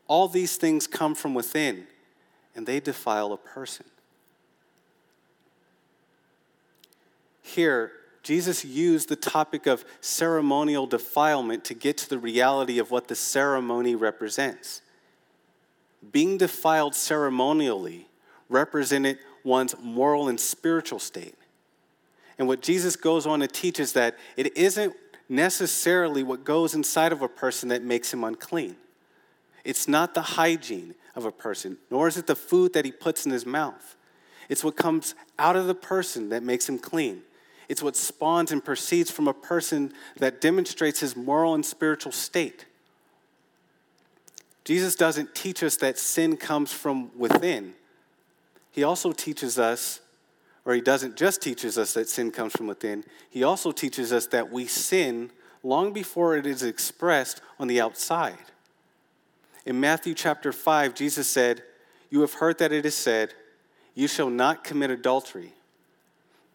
All 0.07 0.30
these 0.30 0.55
things 0.55 0.88
come 0.88 1.16
from 1.16 1.34
within, 1.34 1.88
and 2.55 2.66
they 2.66 2.80
defile 2.80 3.34
a 3.34 3.38
person. 3.38 3.88
Here, 7.46 7.91
Jesus 8.24 8.66
used 8.66 9.08
the 9.08 9.16
topic 9.16 9.68
of 9.68 9.86
ceremonial 10.02 10.88
defilement 10.88 11.64
to 11.66 11.76
get 11.76 11.96
to 12.00 12.10
the 12.10 12.18
reality 12.18 12.80
of 12.80 12.89
what 12.89 13.08
the 13.08 13.14
ceremony 13.14 13.93
represents. 13.93 14.82
Being 16.12 16.39
defiled 16.39 16.96
ceremonially 16.96 18.08
represented 18.50 19.20
one's 19.43 19.76
moral 19.80 20.28
and 20.28 20.39
spiritual 20.39 20.98
state. 20.98 21.36
And 22.39 22.48
what 22.48 22.64
Jesus 22.64 22.96
goes 22.96 23.28
on 23.28 23.41
to 23.41 23.48
teach 23.48 23.80
is 23.80 23.93
that 23.93 24.18
it 24.36 24.58
isn't 24.58 24.96
necessarily 25.30 26.24
what 26.24 26.43
goes 26.43 26.74
inside 26.74 27.12
of 27.12 27.22
a 27.22 27.30
person 27.30 27.70
that 27.70 27.84
makes 27.84 28.12
him 28.12 28.24
unclean. 28.24 28.76
It's 29.64 29.88
not 29.88 30.16
the 30.16 30.22
hygiene 30.22 30.96
of 31.16 31.26
a 31.26 31.32
person, 31.32 31.78
nor 31.91 32.08
is 32.08 32.18
it 32.18 32.26
the 32.26 32.36
food 32.36 32.74
that 32.74 32.86
he 32.86 32.91
puts 32.91 33.24
in 33.28 33.32
his 33.32 33.46
mouth. 33.46 33.96
It's 34.50 34.64
what 34.64 34.76
comes 34.76 35.14
out 35.38 35.56
of 35.56 35.68
the 35.68 35.76
person 35.76 36.30
that 36.30 36.41
makes 36.41 36.68
him 36.68 36.80
clean. 36.80 37.22
It's 37.68 37.82
what 37.82 37.95
spawns 37.95 38.51
and 38.51 38.63
proceeds 38.63 39.09
from 39.09 39.28
a 39.28 39.34
person 39.34 39.93
that 40.18 40.41
demonstrates 40.41 40.99
his 40.99 41.16
moral 41.16 41.53
and 41.53 41.66
spiritual 41.66 42.11
state. 42.11 42.66
Jesus 44.63 44.95
doesn't 44.95 45.36
teach 45.36 45.63
us 45.63 45.78
that 45.78 45.97
sin 45.97 46.38
comes 46.38 46.74
from 46.74 47.16
within. 47.18 47.74
He 48.72 48.84
also 48.84 49.11
teaches 49.11 49.57
us, 49.57 50.01
or 50.66 50.74
he 50.74 50.82
doesn't 50.82 51.16
just 51.16 51.41
teaches 51.41 51.78
us 51.78 51.93
that 51.93 52.09
sin 52.09 52.32
comes 52.32 52.53
from 52.53 52.68
within, 52.68 53.05
he 53.30 53.43
also 53.43 53.72
teaches 53.72 54.11
us 54.11 54.28
that 54.28 54.51
we 54.51 54.66
sin 54.66 55.32
long 55.63 55.93
before 55.93 56.36
it 56.36 56.45
is 56.45 56.63
expressed 56.63 57.41
on 57.59 57.68
the 57.68 57.80
outside. 57.80 58.38
In 59.66 59.80
Matthew 59.80 60.13
chapter 60.13 60.51
5, 60.51 60.93
Jesus 60.93 61.28
said, 61.28 61.63
You 62.09 62.22
have 62.22 62.34
heard 62.34 62.59
that 62.59 62.72
it 62.72 62.86
is 62.86 62.95
said, 62.95 63.34
You 63.93 64.07
shall 64.07 64.30
not 64.30 64.63
commit 64.63 64.91
adultery. 64.91 65.53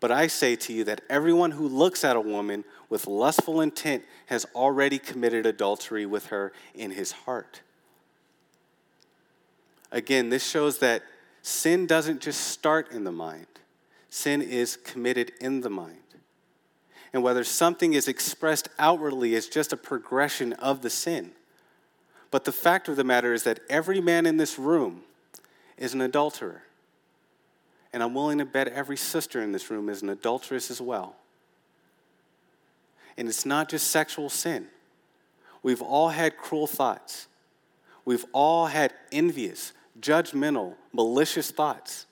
But 0.00 0.10
I 0.10 0.26
say 0.28 0.56
to 0.56 0.72
you 0.72 0.82
that 0.84 1.02
everyone 1.10 1.52
who 1.52 1.68
looks 1.68 2.04
at 2.04 2.16
a 2.16 2.20
woman 2.20 2.64
with 2.88 3.06
lustful 3.06 3.60
intent 3.60 4.02
has 4.26 4.46
already 4.54 4.98
committed 4.98 5.44
adultery 5.44 6.06
with 6.06 6.26
her 6.26 6.52
in 6.74 6.90
his 6.90 7.12
heart. 7.12 7.60
Again, 9.92 10.30
this 10.30 10.48
shows 10.48 10.78
that 10.78 11.02
sin 11.42 11.86
doesn't 11.86 12.20
just 12.20 12.40
start 12.48 12.92
in 12.92 13.04
the 13.04 13.12
mind, 13.12 13.46
sin 14.08 14.40
is 14.40 14.76
committed 14.76 15.32
in 15.40 15.60
the 15.60 15.70
mind. 15.70 15.96
And 17.12 17.22
whether 17.22 17.44
something 17.44 17.92
is 17.92 18.08
expressed 18.08 18.68
outwardly 18.78 19.34
is 19.34 19.48
just 19.48 19.72
a 19.72 19.76
progression 19.76 20.52
of 20.54 20.80
the 20.80 20.90
sin. 20.90 21.32
But 22.30 22.44
the 22.44 22.52
fact 22.52 22.88
of 22.88 22.94
the 22.94 23.04
matter 23.04 23.34
is 23.34 23.42
that 23.42 23.58
every 23.68 24.00
man 24.00 24.26
in 24.26 24.36
this 24.36 24.58
room 24.58 25.02
is 25.76 25.92
an 25.92 26.00
adulterer. 26.00 26.62
And 27.92 28.02
I'm 28.02 28.14
willing 28.14 28.38
to 28.38 28.44
bet 28.44 28.68
every 28.68 28.96
sister 28.96 29.42
in 29.42 29.52
this 29.52 29.70
room 29.70 29.88
is 29.88 30.02
an 30.02 30.08
adulteress 30.08 30.70
as 30.70 30.80
well. 30.80 31.16
And 33.16 33.28
it's 33.28 33.44
not 33.44 33.68
just 33.68 33.88
sexual 33.88 34.28
sin. 34.28 34.68
We've 35.62 35.82
all 35.82 36.10
had 36.10 36.36
cruel 36.36 36.66
thoughts. 36.66 37.26
We've 38.04 38.24
all 38.32 38.66
had 38.66 38.94
envious, 39.12 39.72
judgmental, 40.00 40.74
malicious 40.92 41.50
thoughts. 41.50 42.06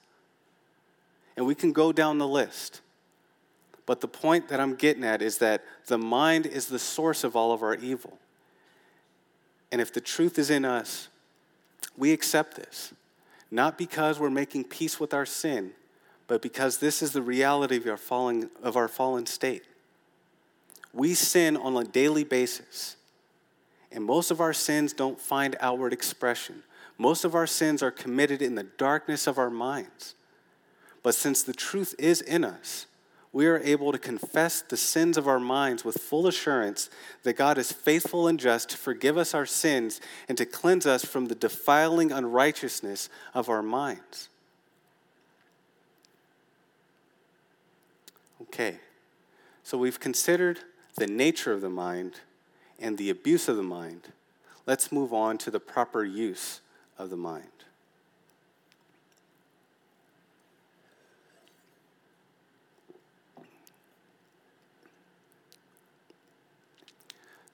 And 1.37 1.47
we 1.47 1.55
can 1.55 1.73
go 1.73 1.93
down 1.93 2.19
the 2.19 2.29
list. 2.29 2.81
But 3.87 4.01
the 4.01 4.09
point 4.09 4.49
that 4.49 4.61
I'm 4.61 4.75
getting 4.75 5.05
at 5.05 5.23
is 5.23 5.39
that 5.39 5.65
the 5.87 5.97
mind 5.97 6.45
is 6.45 6.67
the 6.67 6.79
source 6.79 7.25
of 7.25 7.37
all 7.37 7.53
of 7.53 7.63
our 7.63 7.75
evil. 7.77 8.19
And 9.73 9.81
if 9.81 9.93
the 9.93 10.01
truth 10.01 10.39
is 10.39 10.51
in 10.51 10.65
us, 10.65 11.09
we 11.97 12.13
accept 12.13 12.57
this 12.57 12.93
not 13.51 13.79
because 13.79 14.19
we're 14.19 14.31
making 14.31 14.65
peace 14.65 15.01
with 15.01 15.15
our 15.15 15.27
sin, 15.27 15.73
but 16.27 16.43
because 16.43 16.79
this 16.79 17.03
is 17.03 17.13
the 17.13 17.23
reality 17.23 17.77
of 17.77 17.87
our 17.87 17.97
fallen, 17.97 18.51
of 18.63 18.77
our 18.77 18.89
fallen 18.89 19.27
state. 19.27 19.63
We 20.93 21.15
sin 21.15 21.57
on 21.57 21.77
a 21.77 21.85
daily 21.85 22.25
basis, 22.25 22.97
and 23.91 24.05
most 24.05 24.31
of 24.31 24.41
our 24.41 24.53
sins 24.53 24.93
don't 24.93 25.21
find 25.21 25.57
outward 25.61 25.93
expression. 25.93 26.63
Most 26.99 27.25
of 27.25 27.35
our 27.35 27.47
sins 27.47 27.83
are 27.83 27.91
committed 27.91 28.43
in 28.43 28.55
the 28.55 28.65
darkness 28.65 29.27
of 29.27 29.39
our 29.39 29.51
minds. 29.51 30.15
But 31.03 31.15
since 31.15 31.43
the 31.43 31.53
truth 31.53 31.95
is 31.99 32.21
in 32.21 32.45
us, 32.45 32.87
we 33.33 33.47
are 33.47 33.59
able 33.59 33.93
to 33.93 33.99
confess 33.99 34.63
the 34.63 34.77
sins 34.77 35.19
of 35.19 35.29
our 35.29 35.39
minds 35.39 35.85
with 35.85 36.01
full 36.01 36.27
assurance 36.27 36.89
that 37.25 37.37
God 37.37 37.59
is 37.59 37.71
faithful 37.71 38.27
and 38.27 38.41
just 38.41 38.71
to 38.71 38.77
forgive 38.77 39.19
us 39.19 39.35
our 39.35 39.47
sins 39.47 40.01
and 40.29 40.39
to 40.39 40.47
cleanse 40.47 40.87
us 40.87 41.05
from 41.05 41.27
the 41.27 41.35
defiling 41.35 42.11
unrighteousness 42.11 43.09
of 43.35 43.49
our 43.49 43.63
minds. 43.63 44.29
Okay, 48.43 48.79
so 49.63 49.77
we've 49.77 50.01
considered 50.01 50.61
the 50.97 51.07
nature 51.07 51.53
of 51.53 51.61
the 51.61 51.69
mind 51.69 52.15
and 52.81 52.97
the 52.97 53.11
abuse 53.11 53.47
of 53.47 53.57
the 53.57 53.63
mind. 53.63 54.09
Let's 54.67 54.91
move 54.91 55.13
on 55.13 55.37
to 55.39 55.51
the 55.51 55.61
proper 55.61 56.05
use 56.05 56.61
of 56.97 57.11
the 57.11 57.17
mind. 57.17 57.58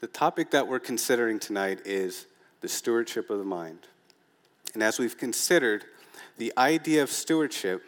The 0.04 0.08
topic 0.08 0.50
that 0.50 0.68
we're 0.68 0.80
considering 0.80 1.38
tonight 1.38 1.78
is 1.86 2.26
the 2.60 2.68
stewardship 2.68 3.30
of 3.30 3.38
the 3.38 3.44
mind. 3.44 3.86
And 4.74 4.82
as 4.82 4.98
we've 4.98 5.16
considered 5.16 5.86
the 6.36 6.52
idea 6.58 7.02
of 7.02 7.08
stewardship, 7.08 7.82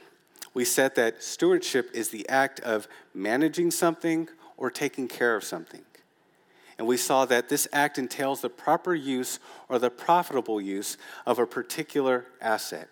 we 0.54 0.64
said 0.64 0.94
that 0.94 1.22
stewardship 1.22 1.90
is 1.92 2.08
the 2.08 2.26
act 2.30 2.58
of 2.60 2.88
managing 3.12 3.70
something 3.70 4.30
or 4.56 4.70
taking 4.70 5.08
care 5.08 5.36
of 5.36 5.44
something. 5.44 5.82
And 6.78 6.86
we 6.86 6.96
saw 6.96 7.26
that 7.26 7.50
this 7.50 7.68
act 7.70 7.98
entails 7.98 8.40
the 8.40 8.48
proper 8.48 8.94
use 8.94 9.38
or 9.68 9.78
the 9.78 9.90
profitable 9.90 10.58
use 10.58 10.96
of 11.26 11.38
a 11.38 11.44
particular 11.44 12.24
asset. 12.40 12.88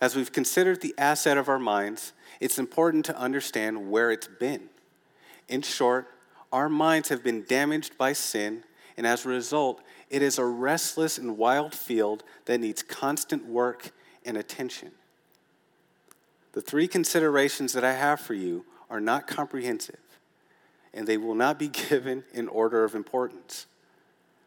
As 0.00 0.14
we've 0.14 0.30
considered 0.30 0.80
the 0.80 0.94
asset 0.96 1.36
of 1.36 1.48
our 1.48 1.58
minds, 1.58 2.12
it's 2.38 2.56
important 2.56 3.04
to 3.06 3.18
understand 3.18 3.90
where 3.90 4.12
it's 4.12 4.28
been. 4.28 4.68
In 5.48 5.62
short, 5.62 6.06
our 6.52 6.68
minds 6.68 7.08
have 7.08 7.22
been 7.22 7.44
damaged 7.44 7.96
by 7.96 8.12
sin, 8.12 8.64
and 8.96 9.06
as 9.06 9.24
a 9.24 9.28
result, 9.28 9.80
it 10.08 10.22
is 10.22 10.38
a 10.38 10.44
restless 10.44 11.18
and 11.18 11.38
wild 11.38 11.74
field 11.74 12.24
that 12.46 12.58
needs 12.58 12.82
constant 12.82 13.46
work 13.46 13.92
and 14.24 14.36
attention. 14.36 14.90
The 16.52 16.60
three 16.60 16.88
considerations 16.88 17.72
that 17.74 17.84
I 17.84 17.92
have 17.92 18.20
for 18.20 18.34
you 18.34 18.64
are 18.90 19.00
not 19.00 19.28
comprehensive, 19.28 20.00
and 20.92 21.06
they 21.06 21.16
will 21.16 21.36
not 21.36 21.58
be 21.58 21.68
given 21.88 22.24
in 22.32 22.48
order 22.48 22.84
of 22.84 22.94
importance. 22.94 23.66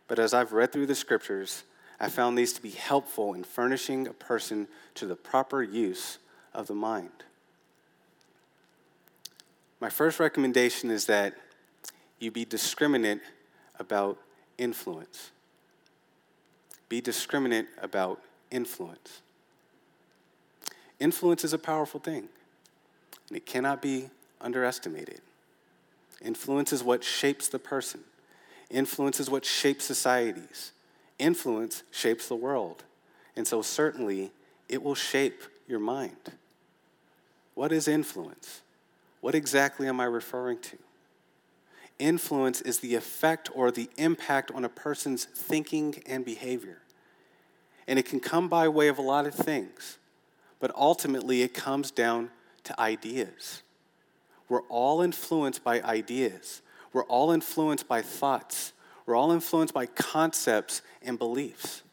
But 0.08 0.20
as 0.20 0.34
I've 0.34 0.52
read 0.52 0.74
through 0.74 0.88
the 0.88 0.96
scriptures, 0.96 1.64
I 2.00 2.10
found 2.10 2.38
these 2.38 2.52
to 2.54 2.62
be 2.62 2.72
helpful 2.72 3.34
in 3.34 3.46
furnishing 3.46 4.08
a 4.08 4.14
person 4.14 4.68
to 4.96 5.06
the 5.06 5.16
proper 5.16 5.64
use 5.64 6.18
of 6.54 6.68
the 6.68 6.76
mind. 6.76 7.24
My 9.80 9.90
first 9.90 10.20
recommendation 10.20 10.92
is 10.92 11.06
that 11.06 11.34
you 12.24 12.32
be 12.32 12.46
discriminate 12.46 13.20
about 13.80 14.18
influence. 14.58 15.32
Be 16.90 17.02
discriminate 17.02 17.68
about 17.82 18.22
influence. 18.50 19.22
Influence 21.00 21.44
is 21.44 21.54
a 21.54 21.58
powerful 21.58 22.00
thing, 22.00 22.30
and 23.28 23.38
it 23.38 23.46
cannot 23.46 23.82
be 23.82 24.10
underestimated. 24.40 25.22
Influence 26.24 26.72
is 26.72 26.84
what 26.84 27.04
shapes 27.04 27.50
the 27.50 27.60
person, 27.60 28.02
influence 28.70 29.20
is 29.20 29.30
what 29.30 29.44
shapes 29.44 29.84
societies, 29.84 30.72
influence 31.20 31.84
shapes 31.92 32.28
the 32.28 32.36
world. 32.36 32.84
And 33.36 33.48
so, 33.48 33.64
certainly, 33.64 34.32
it 34.70 34.84
will 34.84 34.94
shape 34.94 35.42
your 35.68 35.80
mind. 35.80 36.32
What 37.56 37.72
is 37.72 37.88
influence? 37.88 38.62
What 39.22 39.34
exactly 39.34 39.88
am 39.88 40.00
I 40.00 40.06
referring 40.06 40.60
to? 40.60 40.78
Influence 42.04 42.60
is 42.60 42.80
the 42.80 42.96
effect 42.96 43.50
or 43.56 43.72
the 43.72 43.90
impact 43.96 44.52
on 44.52 44.66
a 44.66 44.70
person's 44.70 45.24
thinking 45.24 46.04
and 46.06 46.26
behavior. 46.26 46.80
And 47.88 47.98
it 47.98 48.04
can 48.04 48.20
come 48.20 48.50
by 48.50 48.68
way 48.68 48.90
of 48.90 48.98
a 48.98 49.02
lot 49.02 49.26
of 49.26 49.34
things, 49.34 50.00
but 50.60 50.70
ultimately 50.76 51.44
it 51.44 51.54
comes 51.54 51.92
down 51.92 52.30
to 52.66 52.78
ideas. 52.78 53.64
We're 54.50 54.64
all 54.64 55.02
influenced 55.02 55.64
by 55.64 55.82
ideas, 55.82 56.62
we're 56.92 57.06
all 57.06 57.32
influenced 57.32 57.88
by 57.88 58.02
thoughts, 58.02 58.74
we're 59.06 59.16
all 59.16 59.32
influenced 59.32 59.74
by 59.74 59.86
concepts 59.86 60.82
and 61.02 61.18
beliefs. 61.18 61.84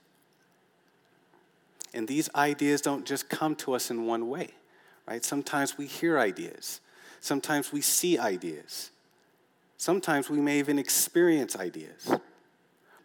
And 1.94 2.08
these 2.08 2.28
ideas 2.34 2.80
don't 2.80 3.06
just 3.06 3.28
come 3.28 3.54
to 3.56 3.74
us 3.74 3.92
in 3.92 4.06
one 4.06 4.28
way, 4.28 4.48
right? 5.06 5.24
Sometimes 5.24 5.78
we 5.78 5.86
hear 5.86 6.18
ideas, 6.18 6.80
sometimes 7.20 7.72
we 7.72 7.80
see 7.80 8.18
ideas. 8.18 8.90
Sometimes 9.80 10.28
we 10.28 10.42
may 10.42 10.58
even 10.58 10.78
experience 10.78 11.56
ideas. 11.56 12.14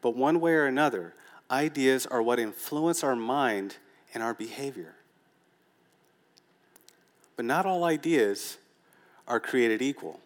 But 0.02 0.18
one 0.18 0.42
way 0.42 0.52
or 0.52 0.66
another, 0.66 1.14
ideas 1.50 2.06
are 2.06 2.22
what 2.22 2.38
influence 2.38 3.02
our 3.02 3.16
mind 3.16 3.78
and 4.14 4.22
our 4.22 4.34
behavior. 4.34 4.94
But 7.38 7.46
not 7.46 7.66
all 7.66 7.86
ideas 7.86 8.58
are 9.26 9.40
created 9.40 9.82
equal. 9.82 10.20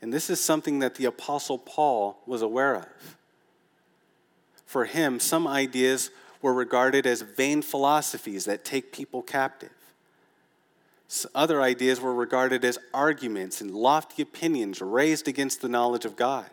And 0.00 0.12
this 0.12 0.30
is 0.30 0.40
something 0.40 0.80
that 0.80 0.96
the 0.96 1.04
Apostle 1.04 1.58
Paul 1.58 2.18
was 2.26 2.42
aware 2.42 2.74
of. 2.74 3.16
For 4.66 4.86
him, 4.86 5.20
some 5.20 5.46
ideas 5.46 6.10
were 6.42 6.52
regarded 6.52 7.06
as 7.06 7.22
vain 7.22 7.62
philosophies 7.62 8.46
that 8.46 8.64
take 8.64 8.90
people 8.90 9.22
captive. 9.22 9.70
Other 11.34 11.60
ideas 11.60 12.00
were 12.00 12.14
regarded 12.14 12.64
as 12.64 12.78
arguments 12.94 13.60
and 13.60 13.70
lofty 13.70 14.22
opinions 14.22 14.80
raised 14.80 15.28
against 15.28 15.60
the 15.60 15.68
knowledge 15.68 16.04
of 16.04 16.16
God. 16.16 16.50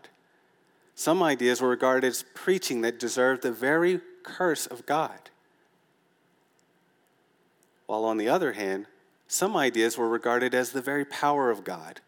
Some 0.96 1.24
ideas 1.24 1.62
were 1.62 1.70
regarded 1.70 2.08
as 2.08 2.26
preaching 2.34 2.82
that 2.82 3.00
deserved 3.00 3.42
the 3.42 3.54
very 3.54 4.02
curse 4.24 4.68
of 4.68 4.86
God. 4.86 5.30
While 7.86 8.04
on 8.04 8.18
the 8.18 8.28
other 8.28 8.54
hand, 8.54 8.88
some 9.28 9.56
ideas 9.56 9.98
were 9.98 10.10
regarded 10.10 10.54
as 10.54 10.72
the 10.72 10.82
very 10.82 11.06
power 11.06 11.50
of 11.50 11.64
God 11.64 12.02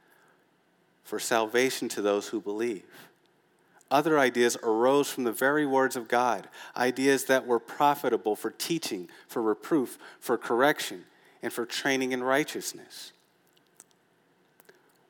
for 1.03 1.19
salvation 1.19 1.87
to 1.89 2.01
those 2.01 2.27
who 2.27 2.41
believe. 2.41 2.83
Other 3.89 4.19
ideas 4.19 4.57
arose 4.63 5.09
from 5.09 5.23
the 5.23 5.31
very 5.31 5.65
words 5.65 5.95
of 5.95 6.07
God, 6.07 6.47
ideas 6.75 7.25
that 7.25 7.45
were 7.45 7.59
profitable 7.59 8.35
for 8.35 8.51
teaching, 8.51 9.09
for 9.27 9.41
reproof, 9.41 9.97
for 10.19 10.37
correction, 10.37 11.05
and 11.41 11.51
for 11.51 11.65
training 11.65 12.11
in 12.11 12.23
righteousness. 12.23 13.11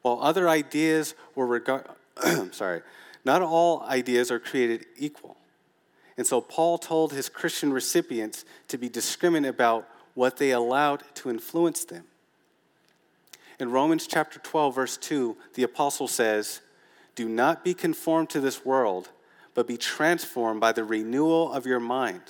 While 0.01 0.19
other 0.21 0.49
ideas 0.49 1.15
were 1.36 1.45
regard 1.45 1.88
I'm 2.23 2.53
sorry, 2.53 2.82
not 3.23 3.41
all 3.41 3.82
ideas 3.84 4.32
are 4.32 4.39
created 4.39 4.86
equal. 4.97 5.38
And 6.17 6.27
so 6.27 6.41
Paul 6.41 6.77
told 6.77 7.13
his 7.13 7.29
Christian 7.29 7.71
recipients 7.71 8.45
to 8.67 8.77
be 8.77 8.89
discriminate 8.89 9.49
about 9.49 9.88
what 10.13 10.38
they 10.38 10.51
allowed 10.51 11.03
to 11.15 11.29
influence 11.29 11.86
them. 11.86 12.03
In 13.59 13.71
Romans 13.71 14.07
chapter 14.07 14.39
12, 14.39 14.75
verse 14.75 14.97
2, 14.97 15.38
the 15.53 15.63
apostle 15.63 16.07
says, 16.07 16.61
Do 17.15 17.29
not 17.29 17.63
be 17.63 17.73
conformed 17.73 18.29
to 18.32 18.41
this 18.41 18.65
world, 18.65 19.09
but 19.53 19.67
be 19.67 19.77
transformed 19.77 20.59
by 20.59 20.71
the 20.71 20.84
renewal 20.84 21.53
of 21.53 21.65
your 21.65 21.79
mind, 21.79 22.21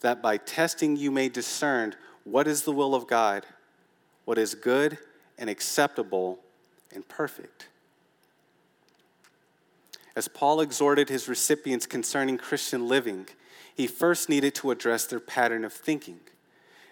that 0.00 0.20
by 0.20 0.36
testing 0.36 0.96
you 0.96 1.10
may 1.10 1.28
discern 1.28 1.94
what 2.24 2.46
is 2.46 2.62
the 2.62 2.72
will 2.72 2.94
of 2.94 3.06
God, 3.06 3.46
what 4.24 4.38
is 4.38 4.54
good 4.54 4.98
and 5.38 5.50
acceptable 5.50 6.38
and 6.94 7.06
perfect. 7.08 7.68
As 10.14 10.28
Paul 10.28 10.60
exhorted 10.60 11.08
his 11.08 11.28
recipients 11.28 11.86
concerning 11.86 12.36
Christian 12.36 12.86
living, 12.86 13.26
he 13.74 13.86
first 13.86 14.28
needed 14.28 14.54
to 14.56 14.70
address 14.70 15.06
their 15.06 15.20
pattern 15.20 15.64
of 15.64 15.72
thinking. 15.72 16.20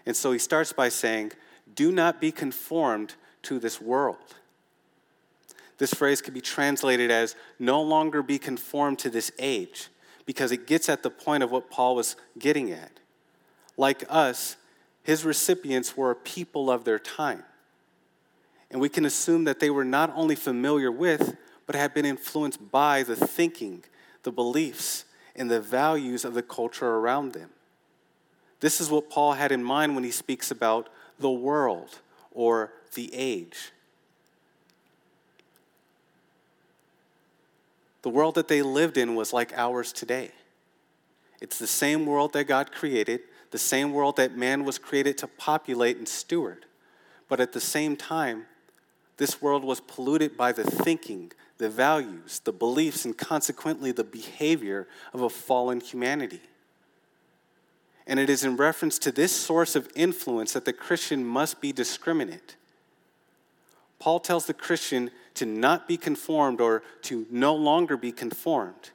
And 0.07 0.17
so 0.17 0.33
he 0.33 0.39
starts 0.39 0.73
by 0.73 0.89
saying, 0.89 1.33
Do 1.75 1.93
not 1.93 2.21
be 2.21 2.33
conformed 2.33 3.15
to 3.43 3.59
this 3.59 3.81
world. 3.81 4.37
This 5.79 5.95
phrase 5.95 6.21
could 6.21 6.35
be 6.35 6.41
translated 6.41 7.11
as 7.11 7.37
no 7.59 7.81
longer 7.81 8.23
be 8.23 8.39
conformed 8.39 8.99
to 9.01 9.11
this 9.11 9.31
age, 9.39 9.89
because 10.27 10.53
it 10.53 10.67
gets 10.67 10.89
at 10.89 11.03
the 11.03 11.11
point 11.11 11.43
of 11.43 11.51
what 11.51 11.71
Paul 11.71 11.97
was 11.97 12.17
getting 12.39 12.71
at. 12.71 13.01
Like 13.77 14.05
us, 14.09 14.57
his 15.03 15.25
recipients 15.25 15.97
were 15.97 16.11
a 16.11 16.17
people 16.17 16.71
of 16.71 16.85
their 16.85 16.99
time. 16.99 17.45
And 18.71 18.81
we 18.81 18.89
can 18.89 19.05
assume 19.05 19.45
that 19.45 19.61
they 19.61 19.71
were 19.71 19.85
not 19.85 20.13
only 20.15 20.37
familiar 20.37 20.93
with, 20.93 21.37
but 21.67 21.75
had 21.75 21.95
been 21.95 22.05
influenced 22.05 22.71
by 22.71 23.03
the 23.03 23.17
thinking, 23.17 23.85
the 24.23 24.31
beliefs, 24.31 25.05
and 25.35 25.51
the 25.51 25.61
values 25.61 26.25
of 26.25 26.35
the 26.35 26.43
culture 26.43 26.89
around 26.89 27.33
them. 27.33 27.51
This 28.61 28.81
is 28.81 28.91
what 28.91 29.11
Paul 29.11 29.33
had 29.33 29.53
in 29.53 29.65
mind 29.65 29.95
when 29.95 30.05
he 30.05 30.11
speaks 30.11 30.51
about 30.51 30.89
the 31.19 31.31
world 31.31 31.99
or 32.33 32.73
the 32.95 33.13
age. 33.15 33.73
The 38.03 38.11
world 38.11 38.35
that 38.35 38.49
they 38.49 38.63
lived 38.63 38.97
in 38.97 39.15
was 39.15 39.33
like 39.33 39.53
ours 39.57 39.93
today. 39.93 40.31
It's 41.41 41.59
the 41.59 41.67
same 41.67 42.07
world 42.07 42.33
that 42.35 42.45
God 42.45 42.73
created, 42.73 43.21
the 43.51 43.59
same 43.59 43.93
world 43.93 44.17
that 44.17 44.37
man 44.37 44.65
was 44.65 44.79
created 44.79 45.19
to 45.19 45.27
populate 45.27 45.97
and 45.97 46.09
steward. 46.09 46.67
But 47.29 47.41
at 47.41 47.53
the 47.53 47.61
same 47.61 47.97
time, 47.97 48.47
this 49.17 49.43
world 49.43 49.65
was 49.65 49.81
polluted 49.81 50.37
by 50.37 50.53
the 50.53 50.65
thinking, 50.65 51.33
the 51.59 51.69
values, 51.69 52.41
the 52.45 52.53
beliefs, 52.53 53.05
and 53.05 53.17
consequently 53.17 53.93
the 53.93 54.05
behavior 54.05 54.89
of 55.13 55.23
a 55.23 55.29
fallen 55.29 55.81
humanity. 55.81 56.41
And 58.07 58.19
it 58.19 58.31
is 58.31 58.45
in 58.45 58.57
reference 58.57 58.99
to 59.01 59.13
this 59.13 59.31
source 59.31 59.77
of 59.77 59.89
influence 59.95 60.53
that 60.55 60.65
the 60.65 60.73
Christian 60.73 61.25
must 61.25 61.61
be 61.61 61.71
discriminate. 61.71 62.57
Paul 63.99 64.19
tells 64.19 64.47
the 64.47 64.55
Christian 64.55 65.11
to 65.35 65.45
not 65.45 65.87
be 65.87 65.97
conformed 65.97 66.61
or 66.61 66.83
to 67.03 67.27
no 67.31 67.55
longer 67.55 67.97
be 67.97 68.11
conformed. 68.11 68.91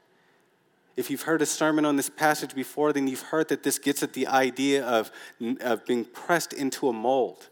If 0.98 1.10
you've 1.10 1.24
heard 1.24 1.41
a 1.41 1.46
sermon 1.46 1.84
on 1.86 1.98
this 1.98 2.10
passage 2.10 2.56
before, 2.56 2.93
then 2.93 3.08
you've 3.08 3.22
heard 3.22 3.50
that 3.50 3.64
this 3.64 3.80
gets 3.80 4.02
at 4.02 4.14
the 4.14 4.28
idea 4.28 4.86
of, 4.86 5.12
of 5.60 5.86
being 5.86 6.06
pressed 6.06 6.54
into 6.54 6.88
a 6.88 6.93
mold. 6.93 7.50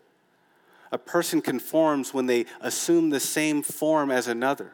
A 0.92 0.98
person 0.98 1.42
conforms 1.42 2.14
when 2.14 2.28
they 2.28 2.46
assume 2.62 3.10
the 3.10 3.20
same 3.20 3.62
form 3.62 4.12
as 4.12 4.28
another. 4.28 4.72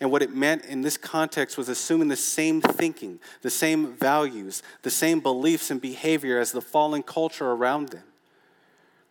And 0.00 0.10
what 0.10 0.20
it 0.20 0.34
meant 0.34 0.66
in 0.66 0.82
this 0.82 0.98
context 0.98 1.56
was 1.56 1.70
assuming 1.70 2.08
the 2.08 2.16
same 2.16 2.60
thinking, 2.60 3.18
the 3.40 3.50
same 3.50 3.94
values, 3.94 4.62
the 4.82 4.90
same 4.90 5.20
beliefs 5.20 5.70
and 5.70 5.80
behavior 5.80 6.38
as 6.38 6.52
the 6.52 6.60
fallen 6.60 7.02
culture 7.02 7.50
around 7.50 7.88
them. 7.88 8.04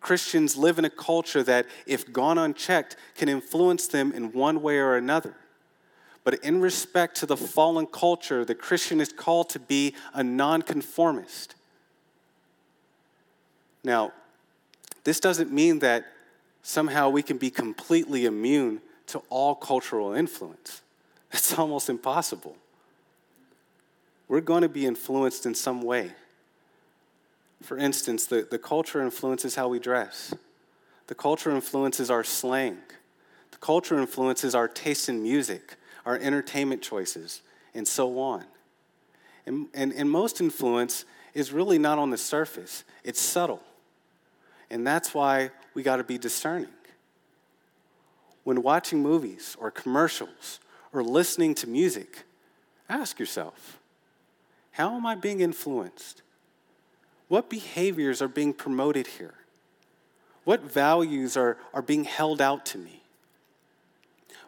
Christians 0.00 0.56
live 0.56 0.78
in 0.78 0.84
a 0.84 0.90
culture 0.90 1.42
that, 1.42 1.66
if 1.86 2.12
gone 2.12 2.38
unchecked, 2.38 2.96
can 3.16 3.28
influence 3.28 3.88
them 3.88 4.12
in 4.12 4.30
one 4.30 4.62
way 4.62 4.78
or 4.78 4.94
another. 4.94 5.34
But 6.26 6.42
in 6.42 6.60
respect 6.60 7.18
to 7.18 7.24
the 7.24 7.36
fallen 7.36 7.86
culture, 7.86 8.44
the 8.44 8.56
Christian 8.56 9.00
is 9.00 9.12
called 9.12 9.48
to 9.50 9.60
be 9.60 9.94
a 10.12 10.24
nonconformist. 10.24 11.54
Now, 13.84 14.10
this 15.04 15.20
doesn't 15.20 15.52
mean 15.52 15.78
that 15.78 16.04
somehow 16.64 17.10
we 17.10 17.22
can 17.22 17.38
be 17.38 17.48
completely 17.48 18.26
immune 18.26 18.80
to 19.06 19.22
all 19.28 19.54
cultural 19.54 20.14
influence. 20.14 20.82
That's 21.30 21.56
almost 21.56 21.88
impossible. 21.88 22.56
We're 24.26 24.40
going 24.40 24.62
to 24.62 24.68
be 24.68 24.84
influenced 24.84 25.46
in 25.46 25.54
some 25.54 25.80
way. 25.80 26.10
For 27.62 27.78
instance, 27.78 28.26
the, 28.26 28.48
the 28.50 28.58
culture 28.58 29.00
influences 29.00 29.54
how 29.54 29.68
we 29.68 29.78
dress. 29.78 30.34
The 31.06 31.14
culture 31.14 31.52
influences 31.52 32.10
our 32.10 32.24
slang. 32.24 32.78
The 33.52 33.58
culture 33.58 33.96
influences 33.96 34.56
our 34.56 34.66
taste 34.66 35.08
in 35.08 35.22
music, 35.22 35.76
our 36.06 36.16
entertainment 36.16 36.80
choices, 36.80 37.42
and 37.74 37.86
so 37.86 38.18
on. 38.18 38.44
And, 39.44 39.66
and, 39.74 39.92
and 39.92 40.10
most 40.10 40.40
influence 40.40 41.04
is 41.34 41.52
really 41.52 41.78
not 41.78 41.98
on 41.98 42.10
the 42.10 42.16
surface, 42.16 42.84
it's 43.04 43.20
subtle. 43.20 43.60
And 44.70 44.86
that's 44.86 45.12
why 45.12 45.50
we 45.74 45.82
got 45.82 45.96
to 45.96 46.04
be 46.04 46.16
discerning. 46.16 46.68
When 48.44 48.62
watching 48.62 49.02
movies 49.02 49.56
or 49.60 49.70
commercials 49.70 50.60
or 50.92 51.02
listening 51.02 51.54
to 51.56 51.68
music, 51.68 52.24
ask 52.88 53.18
yourself 53.18 53.78
how 54.72 54.94
am 54.94 55.06
I 55.06 55.14
being 55.14 55.40
influenced? 55.40 56.22
What 57.28 57.50
behaviors 57.50 58.20
are 58.22 58.28
being 58.28 58.52
promoted 58.52 59.06
here? 59.06 59.34
What 60.44 60.60
values 60.60 61.36
are, 61.36 61.56
are 61.74 61.82
being 61.82 62.04
held 62.04 62.40
out 62.40 62.66
to 62.66 62.78
me? 62.78 63.02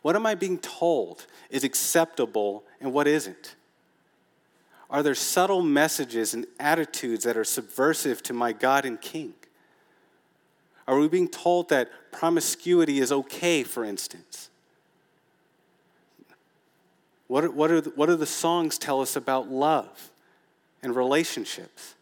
What 0.03 0.17
am 0.17 0.27
I 0.27 0.35
being 0.35 0.59
told 0.59 1.27
is 1.51 1.65
acceptable 1.65 2.65
and 2.81 2.93
what 2.93 3.07
isn't? 3.07 3.55
Are 4.91 5.03
there 5.03 5.15
subtle 5.15 5.63
messages 5.63 6.33
and 6.33 6.47
attitudes 6.59 7.25
that 7.25 7.37
are 7.37 7.45
subversive 7.45 8.23
to 8.25 8.33
my 8.33 8.53
God 8.53 8.85
and 8.85 9.01
King? 9.01 9.35
Are 10.87 10.99
we 10.99 11.09
being 11.09 11.29
told 11.29 11.69
that 11.69 11.91
promiscuity 12.13 12.99
is 12.99 13.13
okay, 13.13 13.63
for 13.63 13.85
instance? 13.85 14.49
What, 17.27 17.45
are, 17.45 17.51
what, 17.51 17.71
are 17.71 17.83
the, 17.83 17.91
what 17.91 18.07
do 18.07 18.17
the 18.17 18.25
songs 18.25 18.79
tell 18.79 19.03
us 19.03 19.15
about 19.15 19.51
love 19.51 20.11
and 20.83 20.97
relationships? 20.97 21.95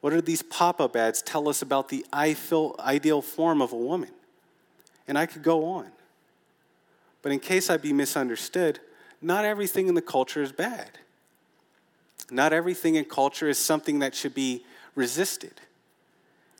What 0.00 0.10
do 0.10 0.20
these 0.20 0.42
pop 0.42 0.80
up 0.80 0.96
ads 0.96 1.22
tell 1.22 1.48
us 1.48 1.62
about 1.62 1.88
the 1.88 2.04
ideal 2.12 3.22
form 3.22 3.62
of 3.62 3.72
a 3.72 3.76
woman? 3.76 4.10
And 5.06 5.16
I 5.16 5.26
could 5.26 5.44
go 5.44 5.66
on. 5.66 5.86
But 7.26 7.32
in 7.32 7.40
case 7.40 7.70
I 7.70 7.76
be 7.76 7.92
misunderstood, 7.92 8.78
not 9.20 9.44
everything 9.44 9.88
in 9.88 9.96
the 9.96 10.00
culture 10.00 10.44
is 10.44 10.52
bad. 10.52 10.92
Not 12.30 12.52
everything 12.52 12.94
in 12.94 13.04
culture 13.04 13.48
is 13.48 13.58
something 13.58 13.98
that 13.98 14.14
should 14.14 14.32
be 14.32 14.64
resisted. 14.94 15.60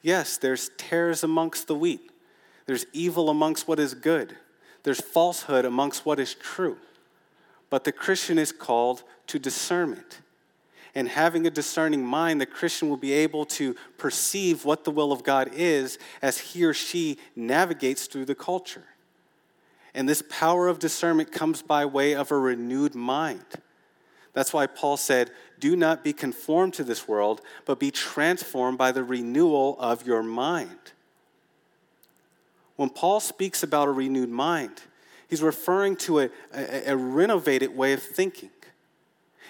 Yes, 0.02 0.38
there's 0.38 0.70
tares 0.76 1.22
amongst 1.22 1.68
the 1.68 1.76
wheat, 1.76 2.10
there's 2.66 2.84
evil 2.92 3.30
amongst 3.30 3.68
what 3.68 3.78
is 3.78 3.94
good, 3.94 4.38
there's 4.82 5.00
falsehood 5.00 5.64
amongst 5.64 6.04
what 6.04 6.18
is 6.18 6.34
true. 6.34 6.78
But 7.70 7.84
the 7.84 7.92
Christian 7.92 8.36
is 8.36 8.50
called 8.50 9.04
to 9.28 9.38
discernment 9.38 10.18
and 10.96 11.08
having 11.08 11.46
a 11.46 11.50
discerning 11.50 12.04
mind, 12.04 12.40
the 12.40 12.46
Christian 12.46 12.88
will 12.88 12.96
be 12.96 13.12
able 13.12 13.44
to 13.44 13.76
perceive 13.98 14.64
what 14.64 14.82
the 14.82 14.90
will 14.90 15.12
of 15.12 15.22
God 15.22 15.48
is 15.54 15.96
as 16.22 16.38
he 16.38 16.64
or 16.64 16.74
she 16.74 17.18
navigates 17.36 18.06
through 18.06 18.24
the 18.24 18.34
culture. 18.34 18.82
And 19.96 20.06
this 20.06 20.22
power 20.28 20.68
of 20.68 20.78
discernment 20.78 21.32
comes 21.32 21.62
by 21.62 21.86
way 21.86 22.14
of 22.14 22.30
a 22.30 22.36
renewed 22.36 22.94
mind. 22.94 23.46
That's 24.34 24.52
why 24.52 24.66
Paul 24.66 24.98
said, 24.98 25.30
Do 25.58 25.74
not 25.74 26.04
be 26.04 26.12
conformed 26.12 26.74
to 26.74 26.84
this 26.84 27.08
world, 27.08 27.40
but 27.64 27.80
be 27.80 27.90
transformed 27.90 28.76
by 28.76 28.92
the 28.92 29.02
renewal 29.02 29.74
of 29.80 30.06
your 30.06 30.22
mind. 30.22 30.92
When 32.76 32.90
Paul 32.90 33.20
speaks 33.20 33.62
about 33.62 33.88
a 33.88 33.92
renewed 33.92 34.28
mind, 34.28 34.82
he's 35.28 35.42
referring 35.42 35.96
to 35.96 36.20
a, 36.20 36.30
a, 36.54 36.92
a 36.92 36.96
renovated 36.96 37.74
way 37.74 37.94
of 37.94 38.02
thinking. 38.02 38.50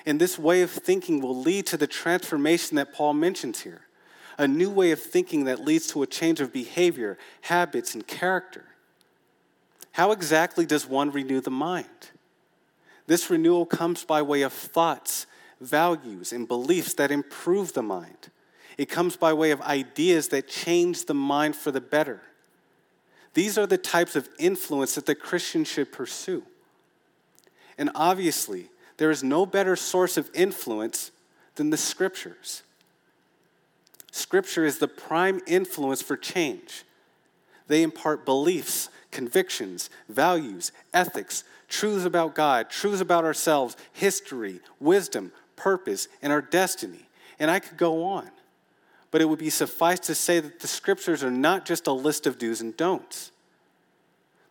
And 0.06 0.20
this 0.20 0.38
way 0.38 0.62
of 0.62 0.70
thinking 0.70 1.20
will 1.20 1.36
lead 1.36 1.66
to 1.66 1.76
the 1.76 1.88
transformation 1.88 2.76
that 2.76 2.94
Paul 2.94 3.14
mentions 3.14 3.62
here 3.62 3.82
a 4.38 4.46
new 4.46 4.70
way 4.70 4.92
of 4.92 5.00
thinking 5.00 5.44
that 5.44 5.64
leads 5.64 5.86
to 5.88 6.02
a 6.02 6.06
change 6.06 6.40
of 6.40 6.52
behavior, 6.52 7.18
habits, 7.40 7.94
and 7.94 8.06
character. 8.06 8.66
How 9.96 10.12
exactly 10.12 10.66
does 10.66 10.86
one 10.86 11.10
renew 11.10 11.40
the 11.40 11.50
mind? 11.50 12.10
This 13.06 13.30
renewal 13.30 13.64
comes 13.64 14.04
by 14.04 14.20
way 14.20 14.42
of 14.42 14.52
thoughts, 14.52 15.26
values, 15.58 16.34
and 16.34 16.46
beliefs 16.46 16.92
that 16.94 17.10
improve 17.10 17.72
the 17.72 17.82
mind. 17.82 18.28
It 18.76 18.90
comes 18.90 19.16
by 19.16 19.32
way 19.32 19.52
of 19.52 19.62
ideas 19.62 20.28
that 20.28 20.48
change 20.48 21.06
the 21.06 21.14
mind 21.14 21.56
for 21.56 21.70
the 21.70 21.80
better. 21.80 22.20
These 23.32 23.56
are 23.56 23.66
the 23.66 23.78
types 23.78 24.16
of 24.16 24.28
influence 24.38 24.96
that 24.96 25.06
the 25.06 25.14
Christian 25.14 25.64
should 25.64 25.90
pursue. 25.92 26.42
And 27.78 27.88
obviously, 27.94 28.68
there 28.98 29.10
is 29.10 29.24
no 29.24 29.46
better 29.46 29.76
source 29.76 30.18
of 30.18 30.28
influence 30.34 31.10
than 31.54 31.70
the 31.70 31.78
scriptures. 31.78 32.62
Scripture 34.12 34.66
is 34.66 34.78
the 34.78 34.88
prime 34.88 35.40
influence 35.46 36.02
for 36.02 36.18
change. 36.18 36.84
They 37.66 37.82
impart 37.82 38.26
beliefs, 38.26 38.90
convictions, 39.16 39.88
values, 40.10 40.72
ethics, 40.92 41.42
truths 41.70 42.04
about 42.04 42.34
God, 42.34 42.68
truths 42.68 43.00
about 43.00 43.24
ourselves, 43.24 43.74
history, 43.94 44.60
wisdom, 44.78 45.32
purpose, 45.56 46.06
and 46.20 46.30
our 46.30 46.42
destiny. 46.42 47.08
And 47.38 47.50
I 47.50 47.60
could 47.60 47.78
go 47.78 48.04
on. 48.04 48.30
But 49.10 49.22
it 49.22 49.24
would 49.24 49.38
be 49.38 49.48
suffice 49.48 50.00
to 50.00 50.14
say 50.14 50.38
that 50.38 50.60
the 50.60 50.68
scriptures 50.68 51.24
are 51.24 51.30
not 51.30 51.64
just 51.64 51.86
a 51.86 51.92
list 51.92 52.26
of 52.26 52.38
do's 52.38 52.60
and 52.60 52.76
don'ts. 52.76 53.30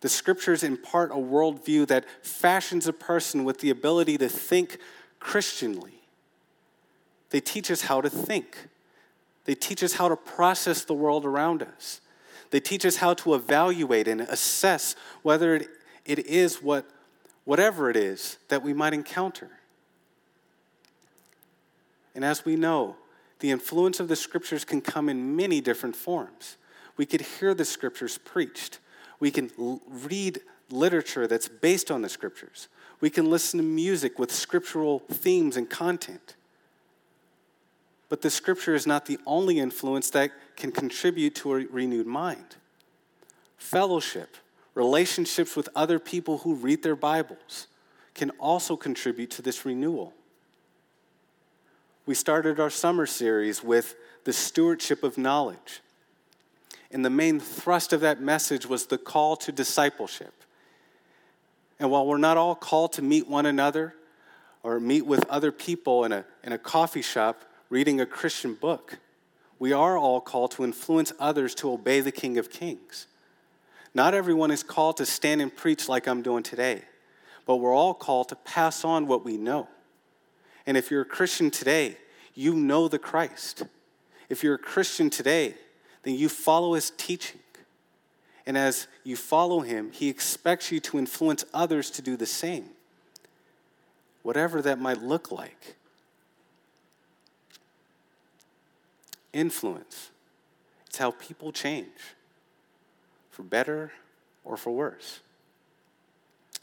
The 0.01 0.09
scriptures 0.09 0.63
impart 0.63 1.11
a 1.11 1.15
worldview 1.15 1.85
that 1.87 2.05
fashions 2.23 2.87
a 2.87 2.93
person 2.93 3.43
with 3.43 3.59
the 3.59 3.69
ability 3.69 4.17
to 4.17 4.27
think 4.27 4.79
Christianly. 5.19 6.01
They 7.29 7.39
teach 7.39 7.69
us 7.69 7.81
how 7.83 8.01
to 8.01 8.09
think. 8.09 8.67
They 9.45 9.53
teach 9.53 9.83
us 9.83 9.93
how 9.93 10.09
to 10.09 10.15
process 10.15 10.83
the 10.83 10.95
world 10.95 11.23
around 11.23 11.61
us. 11.61 12.01
They 12.55 12.61
teach 12.61 12.85
us 12.85 12.95
how 12.95 13.13
to 13.15 13.33
evaluate 13.33 14.07
and 14.07 14.21
assess 14.21 14.95
whether 15.23 15.55
it, 15.55 15.67
it 16.05 16.19
is 16.19 16.63
what, 16.63 16.89
whatever 17.43 17.89
it 17.89 17.97
is 17.97 18.37
that 18.47 18.63
we 18.63 18.71
might 18.71 18.93
encounter. 18.93 19.49
And 22.15 22.23
as 22.23 22.45
we 22.45 22.55
know, 22.55 22.95
the 23.39 23.51
influence 23.51 23.99
of 23.99 24.07
the 24.07 24.15
scriptures 24.15 24.63
can 24.63 24.79
come 24.79 25.09
in 25.09 25.35
many 25.35 25.59
different 25.59 25.97
forms. 25.97 26.55
We 26.95 27.05
could 27.05 27.19
hear 27.19 27.53
the 27.53 27.65
scriptures 27.65 28.17
preached. 28.17 28.79
We 29.19 29.31
can 29.31 29.51
l- 29.59 29.81
read 29.89 30.39
literature 30.71 31.27
that's 31.27 31.49
based 31.49 31.91
on 31.91 32.03
the 32.03 32.09
scriptures. 32.09 32.69
We 33.01 33.09
can 33.09 33.29
listen 33.29 33.57
to 33.57 33.65
music 33.65 34.17
with 34.17 34.31
scriptural 34.31 34.99
themes 35.11 35.57
and 35.57 35.69
content. 35.69 36.37
But 38.15 38.21
the 38.21 38.29
scripture 38.29 38.73
is 38.73 38.87
not 38.87 39.07
the 39.07 39.19
only 39.25 39.59
influence 39.59 40.09
that 40.11 40.31
can 40.55 40.71
contribute 40.71 41.35
to 41.35 41.53
a 41.53 41.65
renewed 41.65 42.07
mind. 42.07 42.55
Fellowship, 43.57 44.37
relationships 44.73 45.57
with 45.57 45.67
other 45.75 45.99
people 45.99 46.37
who 46.37 46.55
read 46.55 46.81
their 46.81 46.95
Bibles, 46.95 47.67
can 48.13 48.29
also 48.39 48.77
contribute 48.77 49.31
to 49.31 49.41
this 49.41 49.65
renewal. 49.65 50.13
We 52.05 52.15
started 52.15 52.57
our 52.57 52.69
summer 52.69 53.05
series 53.05 53.61
with 53.61 53.97
the 54.23 54.31
stewardship 54.31 55.03
of 55.03 55.17
knowledge. 55.17 55.81
And 56.91 57.03
the 57.03 57.09
main 57.09 57.41
thrust 57.41 57.91
of 57.91 57.99
that 57.99 58.21
message 58.21 58.65
was 58.65 58.85
the 58.85 58.97
call 58.97 59.35
to 59.35 59.51
discipleship. 59.51 60.33
And 61.81 61.91
while 61.91 62.07
we're 62.07 62.17
not 62.17 62.37
all 62.37 62.55
called 62.55 62.93
to 62.93 63.01
meet 63.01 63.27
one 63.27 63.45
another 63.45 63.93
or 64.63 64.79
meet 64.79 65.05
with 65.05 65.29
other 65.29 65.51
people 65.51 66.05
in 66.05 66.13
a, 66.13 66.23
in 66.41 66.53
a 66.53 66.57
coffee 66.57 67.01
shop 67.01 67.43
reading 67.75 67.99
a 67.99 68.05
Christian 68.05 68.53
book, 68.53 68.99
we 69.59 69.73
are 69.73 69.97
all 69.97 70.21
called 70.21 70.49
to 70.51 70.63
influence 70.63 71.11
others 71.19 71.53
to 71.53 71.69
obey 71.69 71.99
the 71.99 72.09
King 72.09 72.37
of 72.37 72.49
Kings. 72.49 73.05
Not 73.93 74.13
everyone 74.13 74.49
is 74.49 74.63
called 74.63 74.95
to 74.95 75.05
stand 75.05 75.41
and 75.41 75.53
preach 75.53 75.89
like 75.89 76.07
I'm 76.07 76.21
doing 76.21 76.41
today, 76.41 76.83
but 77.45 77.57
we're 77.57 77.75
all 77.75 77.93
called 77.93 78.29
to 78.29 78.37
pass 78.37 78.85
on 78.85 79.07
what 79.07 79.25
we 79.25 79.35
know. 79.35 79.67
And 80.65 80.77
if 80.77 80.89
you're 80.89 81.01
a 81.01 81.05
Christian 81.19 81.51
today, 81.51 81.97
you 82.33 82.55
know 82.55 82.87
the 82.87 82.97
Christ. 82.97 83.63
If 84.29 84.41
you're 84.41 84.55
a 84.55 84.57
Christian 84.57 85.09
today, 85.09 85.55
then 86.03 86.15
you 86.15 86.29
follow 86.29 86.75
his 86.75 86.91
teaching. 86.91 87.41
And 88.45 88.57
as 88.57 88.87
you 89.03 89.17
follow 89.17 89.59
him, 89.59 89.91
he 89.91 90.07
expects 90.07 90.71
you 90.71 90.79
to 90.79 90.97
influence 90.97 91.43
others 91.53 91.89
to 91.91 92.01
do 92.01 92.15
the 92.15 92.25
same, 92.25 92.69
whatever 94.23 94.61
that 94.61 94.79
might 94.79 95.01
look 95.01 95.29
like. 95.29 95.75
Influence. 99.35 100.11
It's 100.87 100.97
how 100.97 101.11
people 101.11 101.51
change, 101.51 102.15
for 103.29 103.43
better 103.43 103.91
or 104.45 104.55
for 104.55 104.71
worse. 104.71 105.19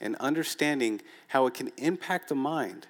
and 0.02 0.16
understanding 0.16 1.00
how 1.28 1.46
it 1.46 1.54
can 1.54 1.70
impact 1.78 2.28
the 2.28 2.34
mind, 2.34 2.88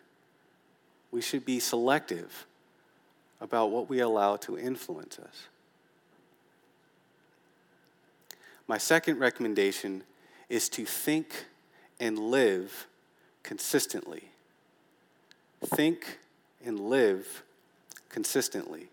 we 1.13 1.21
should 1.21 1.45
be 1.45 1.61
selective 1.61 2.47
about 3.41 3.71
what 3.71 3.89
we 3.89 4.01
allow 4.01 4.37
to 4.37 4.59
influence 4.59 5.19
us. 5.19 5.49
My 8.67 8.79
second 8.79 9.19
recommendation 9.19 10.05
is 10.49 10.69
to 10.71 10.87
think 10.87 11.45
and 12.01 12.19
live 12.19 12.87
consistently. 13.43 14.31
Think 15.65 16.19
and 16.65 16.81
live 16.81 17.43
consistently. 18.09 18.89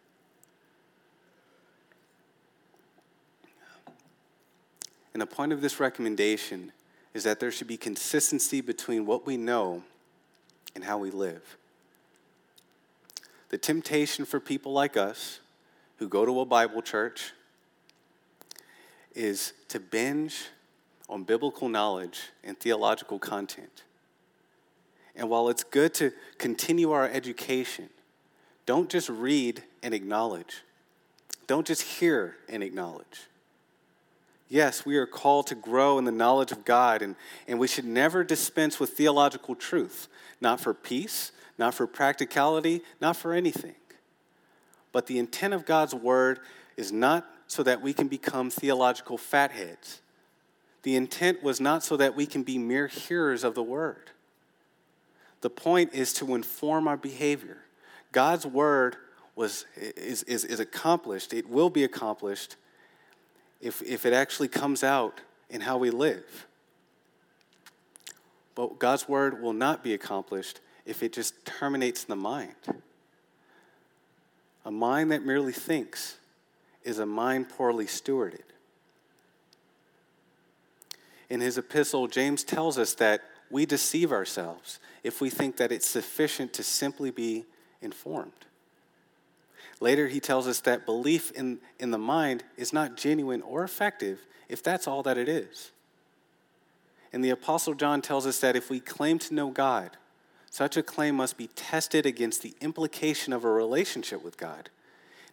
And 5.13 5.21
the 5.21 5.27
point 5.27 5.51
of 5.51 5.61
this 5.61 5.79
recommendation 5.79 6.71
is 7.13 7.23
that 7.23 7.39
there 7.39 7.51
should 7.51 7.67
be 7.67 7.77
consistency 7.77 8.61
between 8.61 9.05
what 9.05 9.25
we 9.25 9.37
know 9.37 9.83
and 10.75 10.83
how 10.83 10.97
we 10.97 11.11
live. 11.11 11.57
The 13.49 13.57
temptation 13.57 14.25
for 14.25 14.39
people 14.39 14.71
like 14.71 14.95
us 14.95 15.39
who 15.97 16.07
go 16.07 16.25
to 16.25 16.39
a 16.39 16.45
Bible 16.45 16.81
church 16.81 17.33
is 19.15 19.53
to 19.69 19.79
binge 19.79 20.45
on 21.09 21.23
biblical 21.23 21.67
knowledge 21.67 22.29
and 22.43 22.57
theological 22.57 23.17
content. 23.17 23.83
And 25.15 25.29
while 25.29 25.49
it's 25.49 25.63
good 25.63 25.93
to 25.95 26.13
continue 26.37 26.91
our 26.91 27.09
education, 27.09 27.89
don't 28.65 28.89
just 28.89 29.09
read 29.09 29.63
and 29.81 29.93
acknowledge. 29.93 30.63
Don't 31.47 31.65
just 31.65 31.81
hear 31.81 32.35
and 32.47 32.61
acknowledge. 32.61 33.27
Yes, 34.49 34.83
we 34.83 34.97
are 34.97 35.05
called 35.05 35.45
to 35.47 35.55
grow 35.55 35.99
in 35.99 36.05
the 36.05 36.11
knowledge 36.11 36.51
of 36.51 36.65
God, 36.65 37.03
and, 37.03 37.15
and 37.47 37.59
we 37.59 37.67
should 37.67 37.85
never 37.85 38.23
dispense 38.23 38.79
with 38.79 38.91
theological 38.91 39.53
truth, 39.53 40.07
not 40.41 40.59
for 40.59 40.73
peace, 40.73 41.31
not 41.59 41.75
for 41.75 41.85
practicality, 41.85 42.81
not 42.99 43.15
for 43.15 43.33
anything. 43.33 43.75
But 44.91 45.05
the 45.05 45.19
intent 45.19 45.53
of 45.53 45.67
God's 45.67 45.93
word 45.93 46.39
is 46.77 46.91
not 46.91 47.29
so 47.45 47.61
that 47.61 47.83
we 47.83 47.93
can 47.93 48.07
become 48.07 48.49
theological 48.49 49.19
fatheads. 49.19 50.01
The 50.81 50.95
intent 50.95 51.43
was 51.43 51.61
not 51.61 51.83
so 51.83 51.95
that 51.97 52.15
we 52.15 52.25
can 52.25 52.41
be 52.41 52.57
mere 52.57 52.87
hearers 52.87 53.43
of 53.43 53.53
the 53.53 53.61
word. 53.61 54.09
The 55.41 55.49
point 55.51 55.93
is 55.93 56.11
to 56.13 56.33
inform 56.33 56.87
our 56.87 56.97
behavior. 56.97 57.57
God's 58.11 58.47
word 58.47 58.95
was, 59.35 59.65
is, 59.75 60.23
is, 60.23 60.43
is 60.43 60.59
accomplished, 60.59 61.33
it 61.33 61.47
will 61.47 61.69
be 61.69 61.83
accomplished 61.83 62.55
if, 63.61 63.81
if 63.81 64.05
it 64.05 64.13
actually 64.13 64.47
comes 64.47 64.83
out 64.83 65.21
in 65.49 65.61
how 65.61 65.77
we 65.77 65.89
live. 65.89 66.47
But 68.55 68.79
God's 68.79 69.07
word 69.07 69.41
will 69.41 69.53
not 69.53 69.83
be 69.83 69.93
accomplished 69.93 70.59
if 70.85 71.03
it 71.03 71.13
just 71.13 71.45
terminates 71.45 72.03
in 72.03 72.09
the 72.09 72.15
mind. 72.15 72.55
A 74.65 74.71
mind 74.71 75.11
that 75.11 75.25
merely 75.25 75.53
thinks 75.53 76.17
is 76.83 76.99
a 76.99 77.05
mind 77.05 77.49
poorly 77.49 77.85
stewarded. 77.85 78.43
In 81.29 81.41
his 81.41 81.57
epistle, 81.57 82.07
James 82.07 82.43
tells 82.43 82.77
us 82.77 82.93
that 82.95 83.21
we 83.51 83.65
deceive 83.65 84.11
ourselves 84.11 84.79
if 85.03 85.21
we 85.21 85.29
think 85.29 85.57
that 85.57 85.71
it's 85.71 85.87
sufficient 85.87 86.53
to 86.53 86.63
simply 86.63 87.11
be 87.11 87.45
informed. 87.81 88.31
Later, 89.79 90.07
he 90.07 90.19
tells 90.19 90.47
us 90.47 90.59
that 90.61 90.85
belief 90.85 91.31
in, 91.31 91.59
in 91.79 91.91
the 91.91 91.97
mind 91.97 92.43
is 92.57 92.73
not 92.73 92.97
genuine 92.97 93.41
or 93.41 93.63
effective 93.63 94.25
if 94.49 94.61
that's 94.61 94.87
all 94.87 95.03
that 95.03 95.17
it 95.17 95.29
is. 95.29 95.71
And 97.13 97.23
the 97.23 97.29
Apostle 97.29 97.73
John 97.73 98.01
tells 98.01 98.27
us 98.27 98.39
that 98.39 98.55
if 98.55 98.69
we 98.69 98.79
claim 98.79 99.19
to 99.19 99.33
know 99.33 99.49
God, 99.49 99.91
such 100.51 100.77
a 100.77 100.83
claim 100.83 101.15
must 101.15 101.37
be 101.37 101.47
tested 101.47 102.05
against 102.05 102.41
the 102.41 102.55
implication 102.59 103.33
of 103.33 103.43
a 103.43 103.49
relationship 103.49 104.23
with 104.23 104.37
God, 104.37 104.69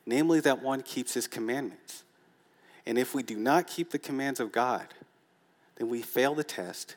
namely 0.04 0.40
that 0.40 0.62
one 0.62 0.82
keeps 0.82 1.14
his 1.14 1.26
commandments. 1.26 2.04
And 2.86 2.98
if 2.98 3.14
we 3.14 3.22
do 3.22 3.36
not 3.36 3.66
keep 3.66 3.90
the 3.90 3.98
commands 3.98 4.40
of 4.40 4.52
God, 4.52 4.86
then 5.76 5.88
we 5.88 6.02
fail 6.02 6.34
the 6.34 6.44
test, 6.44 6.96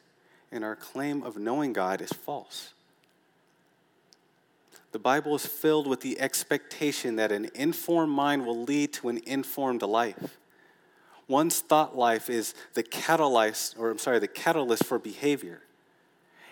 and 0.51 0.63
our 0.63 0.75
claim 0.75 1.23
of 1.23 1.37
knowing 1.37 1.73
God 1.73 2.01
is 2.01 2.11
false. 2.11 2.73
The 4.91 4.99
Bible 4.99 5.35
is 5.35 5.45
filled 5.45 5.87
with 5.87 6.01
the 6.01 6.19
expectation 6.19 7.15
that 7.17 7.31
an 7.31 7.49
informed 7.53 8.11
mind 8.11 8.45
will 8.45 8.63
lead 8.63 8.93
to 8.93 9.09
an 9.09 9.21
informed 9.25 9.83
life. 9.83 10.37
One's 11.27 11.59
thought 11.59 11.95
life 11.95 12.27
is 12.29 12.55
the 12.73 12.81
catalyst, 12.81 13.75
or 13.77 13.91
I'm 13.91 13.99
sorry, 13.99 14.17
the 14.17 14.27
catalyst 14.27 14.85
for 14.85 14.97
behavior. 14.97 15.61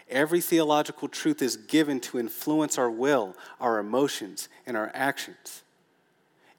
Every 0.09 0.39
theological 0.39 1.07
truth 1.07 1.41
is 1.41 1.57
given 1.57 1.99
to 2.01 2.19
influence 2.19 2.77
our 2.77 2.89
will, 2.89 3.35
our 3.59 3.79
emotions, 3.79 4.49
and 4.67 4.77
our 4.77 4.91
actions. 4.93 5.63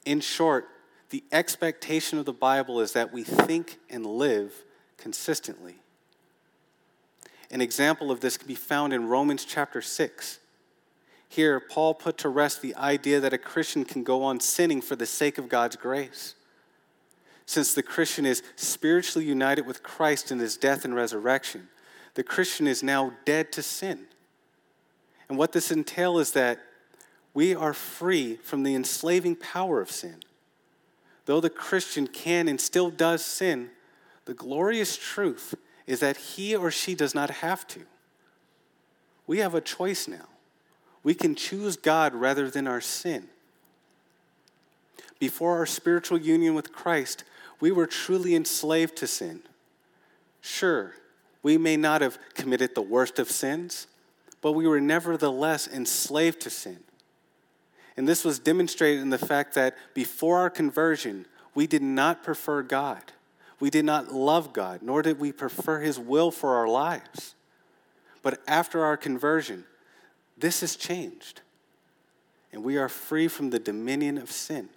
In 0.04 0.20
short, 0.20 0.68
the 1.10 1.22
expectation 1.32 2.18
of 2.18 2.24
the 2.24 2.32
Bible 2.32 2.80
is 2.80 2.92
that 2.92 3.12
we 3.12 3.22
think 3.22 3.78
and 3.88 4.04
live 4.04 4.64
consistently. 4.98 5.76
An 7.50 7.60
example 7.60 8.10
of 8.10 8.20
this 8.20 8.36
can 8.36 8.48
be 8.48 8.54
found 8.54 8.92
in 8.92 9.08
Romans 9.08 9.44
chapter 9.44 9.80
6. 9.80 10.40
Here, 11.28 11.60
Paul 11.60 11.94
put 11.94 12.18
to 12.18 12.28
rest 12.28 12.62
the 12.62 12.74
idea 12.74 13.20
that 13.20 13.34
a 13.34 13.38
Christian 13.38 13.84
can 13.84 14.02
go 14.02 14.22
on 14.22 14.40
sinning 14.40 14.80
for 14.80 14.96
the 14.96 15.06
sake 15.06 15.36
of 15.38 15.48
God's 15.48 15.76
grace. 15.76 16.34
Since 17.44 17.74
the 17.74 17.82
Christian 17.82 18.26
is 18.26 18.42
spiritually 18.56 19.26
united 19.26 19.66
with 19.66 19.82
Christ 19.82 20.30
in 20.30 20.38
his 20.38 20.56
death 20.56 20.84
and 20.84 20.94
resurrection, 20.94 21.68
the 22.14 22.22
Christian 22.22 22.66
is 22.66 22.82
now 22.82 23.12
dead 23.24 23.52
to 23.52 23.62
sin. 23.62 24.06
And 25.28 25.38
what 25.38 25.52
this 25.52 25.70
entails 25.70 26.20
is 26.20 26.32
that 26.32 26.58
we 27.34 27.54
are 27.54 27.74
free 27.74 28.36
from 28.36 28.62
the 28.62 28.74
enslaving 28.74 29.36
power 29.36 29.80
of 29.80 29.90
sin. 29.90 30.16
Though 31.26 31.40
the 31.40 31.50
Christian 31.50 32.06
can 32.06 32.48
and 32.48 32.60
still 32.60 32.90
does 32.90 33.24
sin, 33.24 33.70
the 34.24 34.34
glorious 34.34 34.96
truth 34.96 35.54
is 35.86 36.00
that 36.00 36.16
he 36.16 36.56
or 36.56 36.70
she 36.70 36.94
does 36.94 37.14
not 37.14 37.30
have 37.30 37.66
to. 37.68 37.80
We 39.26 39.38
have 39.38 39.54
a 39.54 39.60
choice 39.60 40.08
now. 40.08 40.28
We 41.02 41.14
can 41.14 41.34
choose 41.34 41.76
God 41.76 42.14
rather 42.14 42.50
than 42.50 42.66
our 42.66 42.80
sin. 42.80 43.28
Before 45.18 45.56
our 45.56 45.66
spiritual 45.66 46.18
union 46.18 46.54
with 46.54 46.72
Christ, 46.72 47.24
we 47.60 47.70
were 47.70 47.86
truly 47.86 48.34
enslaved 48.34 48.96
to 48.98 49.06
sin. 49.06 49.42
Sure, 50.40 50.94
we 51.42 51.58
may 51.58 51.76
not 51.76 52.00
have 52.00 52.18
committed 52.34 52.74
the 52.74 52.82
worst 52.82 53.18
of 53.18 53.30
sins, 53.30 53.86
but 54.40 54.52
we 54.52 54.66
were 54.66 54.80
nevertheless 54.80 55.66
enslaved 55.66 56.40
to 56.42 56.50
sin. 56.50 56.78
And 57.96 58.06
this 58.06 58.24
was 58.24 58.38
demonstrated 58.38 59.02
in 59.02 59.10
the 59.10 59.18
fact 59.18 59.54
that 59.54 59.76
before 59.92 60.38
our 60.38 60.50
conversion, 60.50 61.26
we 61.54 61.66
did 61.66 61.82
not 61.82 62.22
prefer 62.22 62.62
God. 62.62 63.02
We 63.58 63.70
did 63.70 63.84
not 63.84 64.12
love 64.12 64.52
God, 64.52 64.82
nor 64.82 65.02
did 65.02 65.18
we 65.18 65.32
prefer 65.32 65.80
His 65.80 65.98
will 65.98 66.30
for 66.30 66.54
our 66.54 66.68
lives. 66.68 67.34
But 68.22 68.40
after 68.46 68.84
our 68.84 68.96
conversion, 68.96 69.64
this 70.38 70.60
has 70.60 70.76
changed, 70.76 71.40
and 72.52 72.62
we 72.62 72.76
are 72.76 72.88
free 72.88 73.28
from 73.28 73.50
the 73.50 73.58
dominion 73.58 74.18
of 74.18 74.30
sin. 74.30 74.68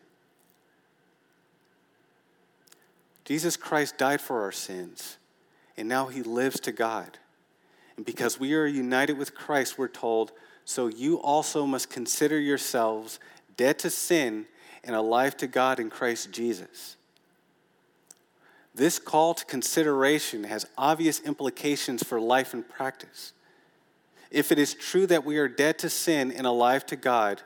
Jesus 3.26 3.56
Christ 3.56 3.98
died 3.98 4.22
for 4.22 4.42
our 4.42 4.52
sins, 4.52 5.18
and 5.78 5.88
now 5.88 6.08
he 6.08 6.24
lives 6.24 6.60
to 6.62 6.72
God. 6.72 7.18
And 7.96 8.06
because 8.06 8.40
we 8.40 8.54
are 8.56 8.66
united 8.66 9.18
with 9.18 9.36
Christ, 9.36 9.78
we're 9.78 9.88
told, 9.88 10.32
so 10.66 10.88
you 10.88 11.22
also 11.22 11.66
must 11.66 11.90
consider 11.90 12.40
yourselves 12.40 13.20
dead 13.58 13.78
to 13.80 13.90
sin 13.90 14.46
and 14.84 14.96
alive 14.96 15.38
to 15.38 15.48
God 15.48 15.80
in 15.80 15.90
Christ 15.90 16.32
Jesus. 16.32 16.98
This 18.74 19.00
call 19.00 19.34
to 19.34 19.46
consideration 19.46 20.46
has 20.46 20.66
obvious 20.78 21.20
implications 21.22 22.04
for 22.04 22.20
life 22.20 22.54
and 22.54 22.68
practice. 22.68 23.34
If 24.32 24.52
it 24.52 24.58
is 24.58 24.74
true 24.74 25.06
that 25.08 25.26
we 25.26 25.38
are 25.38 25.50
dead 25.50 25.78
to 25.80 25.90
sin 25.90 26.32
and 26.32 26.48
alive 26.48 26.86
to 26.88 26.96
God, 26.96 27.42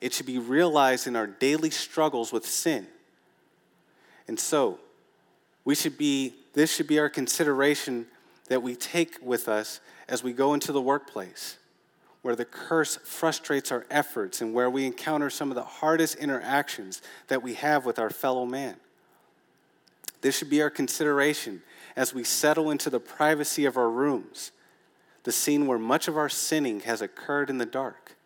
it 0.00 0.14
should 0.14 0.26
be 0.26 0.38
realized 0.38 1.06
in 1.06 1.14
our 1.14 1.26
daily 1.26 1.70
struggles 1.70 2.32
with 2.32 2.46
sin. 2.46 2.86
And 4.26 4.40
so, 4.40 4.78
we 5.64 5.74
should 5.74 5.98
be, 5.98 6.34
this 6.54 6.74
should 6.74 6.86
be 6.86 6.98
our 6.98 7.10
consideration 7.10 8.06
that 8.48 8.62
we 8.62 8.74
take 8.74 9.18
with 9.22 9.48
us 9.48 9.80
as 10.08 10.22
we 10.22 10.32
go 10.32 10.54
into 10.54 10.72
the 10.72 10.80
workplace, 10.80 11.58
where 12.22 12.34
the 12.34 12.46
curse 12.46 12.96
frustrates 13.04 13.70
our 13.70 13.86
efforts 13.90 14.40
and 14.40 14.54
where 14.54 14.70
we 14.70 14.86
encounter 14.86 15.28
some 15.28 15.50
of 15.50 15.54
the 15.54 15.62
hardest 15.62 16.16
interactions 16.16 17.02
that 17.28 17.42
we 17.42 17.54
have 17.54 17.84
with 17.84 17.98
our 17.98 18.10
fellow 18.10 18.46
man. 18.46 18.76
This 20.22 20.38
should 20.38 20.50
be 20.50 20.62
our 20.62 20.70
consideration 20.70 21.62
as 21.96 22.14
we 22.14 22.24
settle 22.24 22.70
into 22.70 22.88
the 22.88 23.00
privacy 23.00 23.66
of 23.66 23.76
our 23.76 23.90
rooms 23.90 24.52
the 25.24 25.32
scene 25.32 25.66
where 25.66 25.78
much 25.78 26.08
of 26.08 26.16
our 26.16 26.28
sinning 26.28 26.80
has 26.80 27.02
occurred 27.02 27.50
in 27.50 27.58
the 27.58 27.66
dark. 27.66 28.16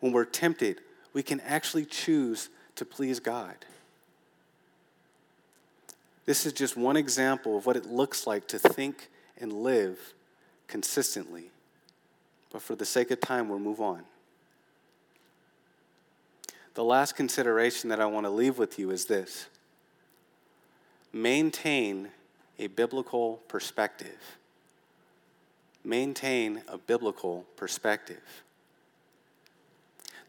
When 0.00 0.12
we're 0.12 0.24
tempted, 0.24 0.80
we 1.12 1.22
can 1.22 1.40
actually 1.40 1.84
choose 1.84 2.48
to 2.76 2.84
please 2.84 3.20
God. 3.20 3.54
This 6.24 6.46
is 6.46 6.52
just 6.52 6.76
one 6.76 6.96
example 6.96 7.56
of 7.56 7.66
what 7.66 7.76
it 7.76 7.86
looks 7.86 8.26
like 8.26 8.48
to 8.48 8.58
think 8.58 9.08
and 9.38 9.52
live 9.52 10.14
consistently. 10.68 11.50
But 12.52 12.62
for 12.62 12.74
the 12.74 12.84
sake 12.84 13.10
of 13.10 13.20
time, 13.20 13.48
we'll 13.48 13.58
move 13.58 13.80
on. 13.80 14.02
The 16.74 16.84
last 16.84 17.16
consideration 17.16 17.90
that 17.90 18.00
I 18.00 18.06
want 18.06 18.24
to 18.24 18.30
leave 18.30 18.58
with 18.58 18.78
you 18.78 18.90
is 18.90 19.06
this 19.06 19.46
maintain 21.12 22.08
a 22.58 22.68
biblical 22.68 23.40
perspective. 23.48 24.38
Maintain 25.84 26.62
a 26.68 26.78
biblical 26.78 27.44
perspective. 27.56 28.42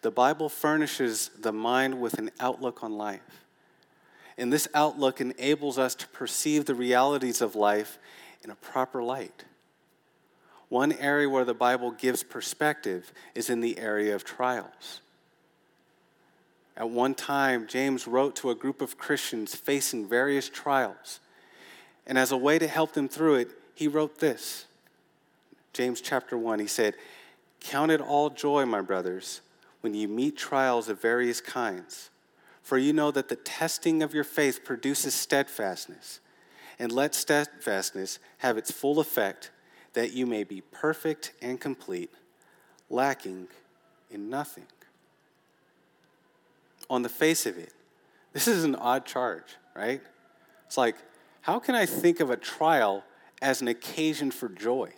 The 0.01 0.11
Bible 0.11 0.49
furnishes 0.49 1.29
the 1.39 1.53
mind 1.53 2.01
with 2.01 2.15
an 2.15 2.31
outlook 2.39 2.83
on 2.83 2.97
life. 2.97 3.45
And 4.37 4.51
this 4.51 4.67
outlook 4.73 5.21
enables 5.21 5.77
us 5.77 5.95
to 5.95 6.07
perceive 6.07 6.65
the 6.65 6.75
realities 6.75 7.41
of 7.41 7.55
life 7.55 7.99
in 8.43 8.49
a 8.49 8.55
proper 8.55 9.03
light. 9.03 9.45
One 10.69 10.91
area 10.93 11.29
where 11.29 11.45
the 11.45 11.53
Bible 11.53 11.91
gives 11.91 12.23
perspective 12.23 13.13
is 13.35 13.49
in 13.49 13.61
the 13.61 13.77
area 13.77 14.15
of 14.15 14.23
trials. 14.23 15.01
At 16.75 16.89
one 16.89 17.13
time, 17.13 17.67
James 17.67 18.07
wrote 18.07 18.35
to 18.37 18.49
a 18.49 18.55
group 18.55 18.81
of 18.81 18.97
Christians 18.97 19.53
facing 19.53 20.09
various 20.09 20.49
trials. 20.49 21.19
And 22.07 22.17
as 22.17 22.31
a 22.31 22.37
way 22.37 22.57
to 22.57 22.67
help 22.67 22.93
them 22.93 23.07
through 23.07 23.35
it, 23.35 23.51
he 23.75 23.87
wrote 23.87 24.19
this 24.19 24.65
James 25.73 26.01
chapter 26.01 26.37
1. 26.37 26.59
He 26.59 26.67
said, 26.67 26.95
Count 27.59 27.91
it 27.91 28.01
all 28.01 28.29
joy, 28.29 28.65
my 28.65 28.81
brothers, 28.81 29.41
when 29.81 29.93
you 29.93 30.07
meet 30.07 30.37
trials 30.37 30.89
of 30.89 31.01
various 31.01 31.41
kinds. 31.41 32.09
For 32.61 32.77
you 32.77 32.93
know 32.93 33.11
that 33.11 33.27
the 33.27 33.35
testing 33.35 34.01
of 34.01 34.13
your 34.13 34.23
faith 34.23 34.63
produces 34.63 35.13
steadfastness. 35.13 36.19
And 36.79 36.91
let 36.91 37.13
steadfastness 37.13 38.19
have 38.39 38.57
its 38.57 38.71
full 38.71 38.99
effect, 38.99 39.51
that 39.93 40.13
you 40.13 40.25
may 40.25 40.43
be 40.43 40.61
perfect 40.61 41.33
and 41.41 41.59
complete, 41.59 42.11
lacking 42.89 43.47
in 44.09 44.29
nothing 44.29 44.65
on 46.89 47.01
the 47.01 47.09
face 47.09 47.45
of 47.45 47.57
it, 47.57 47.73
this 48.33 48.47
is 48.47 48.63
an 48.63 48.75
odd 48.75 49.05
charge, 49.05 49.57
right? 49.75 50.01
It's 50.67 50.77
like, 50.77 50.95
how 51.41 51.59
can 51.59 51.75
I 51.75 51.85
think 51.85 52.19
of 52.19 52.29
a 52.29 52.37
trial 52.37 53.03
as 53.41 53.61
an 53.61 53.67
occasion 53.67 54.31
for 54.31 54.47
joy? 54.47 54.91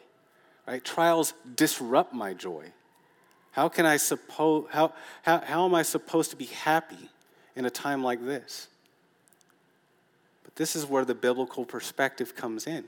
Right? 0.68 0.84
Trials 0.84 1.34
disrupt 1.56 2.14
my 2.14 2.34
joy. 2.34 2.72
How 3.52 3.70
can 3.70 3.86
I 3.86 3.98
suppose 3.98 4.68
how, 4.72 4.94
how, 5.22 5.40
how 5.40 5.66
am 5.66 5.76
I 5.76 5.84
supposed 5.84 6.32
to 6.32 6.36
be 6.36 6.46
happy 6.46 7.10
in 7.56 7.66
a 7.66 7.70
time 7.70 8.04
like 8.04 8.26
this? 8.26 8.68
But 10.44 10.56
this 10.56 10.76
is 10.76 10.86
where 10.86 11.06
the 11.06 11.16
biblical 11.16 11.66
perspective 11.66 12.36
comes 12.36 12.68
in. 12.68 12.84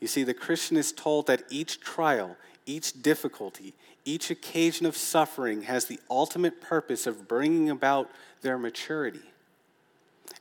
You 0.00 0.08
see, 0.08 0.24
the 0.24 0.34
Christian 0.34 0.76
is 0.76 0.92
told 0.92 1.28
that 1.28 1.44
each 1.48 1.80
trial, 1.80 2.36
each 2.66 3.02
difficulty, 3.02 3.74
each 4.04 4.30
occasion 4.30 4.84
of 4.84 4.96
suffering 4.96 5.62
has 5.62 5.86
the 5.86 6.00
ultimate 6.10 6.60
purpose 6.60 7.06
of 7.06 7.28
bringing 7.28 7.70
about 7.70 8.10
their 8.42 8.58
maturity. 8.58 9.22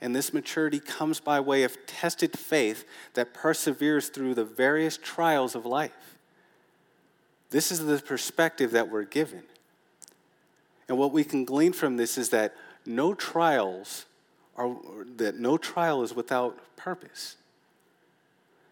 And 0.04 0.14
this 0.14 0.34
maturity 0.34 0.82
comes 0.82 1.22
by 1.22 1.40
way 1.40 1.64
of 1.64 1.78
tested 1.86 2.38
faith 2.38 2.84
that 3.14 3.34
perseveres 3.34 4.10
through 4.10 4.34
the 4.34 4.44
various 4.44 4.98
trials 4.98 5.56
of 5.56 5.66
life. 5.66 6.18
This 7.52 7.72
is 7.72 7.86
the 7.86 7.98
perspective 8.00 8.72
that 8.72 8.92
we're 8.92 9.06
given. 9.06 9.44
And 10.90 10.98
what 10.98 11.14
we 11.14 11.24
can 11.24 11.46
glean 11.46 11.72
from 11.72 11.96
this 11.96 12.18
is 12.18 12.32
that 12.32 12.54
no 12.86 13.14
trials 13.14 14.06
are 14.58 14.76
that 15.16 15.40
no 15.40 15.58
trial 15.58 16.04
is 16.04 16.14
without 16.14 16.60
purpose. 16.76 17.38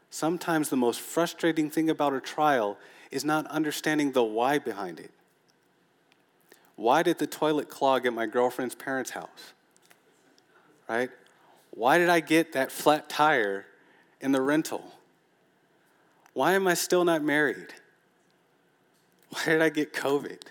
Sometimes 0.09 0.67
the 0.67 0.75
most 0.75 0.99
frustrating 0.99 1.69
thing 1.69 1.89
about 1.89 2.11
a 2.11 2.19
trial 2.19 2.77
is 3.09 3.23
not 3.23 3.47
understanding 3.47 4.11
the 4.11 4.21
why 4.21 4.59
behind 4.59 4.99
it. 4.99 5.11
Why 6.75 7.03
did 7.03 7.19
the 7.19 7.27
toilet 7.27 7.69
clog 7.69 8.05
at 8.05 8.11
my 8.11 8.25
girlfriend's 8.25 8.75
parents' 8.75 9.11
house? 9.11 9.53
Right? 10.89 11.09
Why 11.72 11.97
did 11.97 12.09
I 12.09 12.19
get 12.19 12.53
that 12.53 12.72
flat 12.72 13.09
tire 13.09 13.65
in 14.19 14.32
the 14.32 14.41
rental? 14.41 14.84
Why 16.34 16.53
am 16.53 16.67
I 16.67 16.74
still 16.74 17.03
not 17.03 17.24
married? 17.24 17.74
Why 19.30 19.45
did 19.45 19.61
I 19.61 19.69
get 19.69 19.93
COVID? 19.93 20.41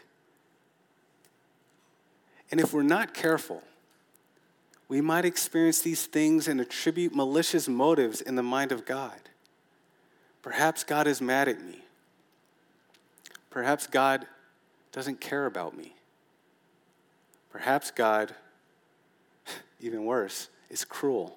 And 2.51 2.61
if 2.61 2.73
we're 2.73 2.83
not 2.83 3.15
careful, 3.15 3.63
we 4.89 5.01
might 5.01 5.25
experience 5.25 5.81
these 5.81 6.07
things 6.07 6.49
and 6.49 6.61
attribute 6.61 7.15
malicious 7.15 7.69
motives 7.69 8.21
in 8.21 8.35
the 8.35 8.43
mind 8.43 8.73
of 8.73 8.85
God. 8.85 9.21
Perhaps 10.43 10.85
God 10.85 11.07
is 11.07 11.21
mad 11.21 11.49
at 11.49 11.63
me. 11.65 11.85
Perhaps 13.51 13.87
God 13.87 14.27
doesn't 14.91 15.21
care 15.21 15.47
about 15.47 15.77
me. 15.77 15.95
Perhaps 17.51 17.91
God, 17.91 18.35
even 19.81 20.05
worse, 20.05 20.49
is 20.71 20.85
cruel. 20.85 21.37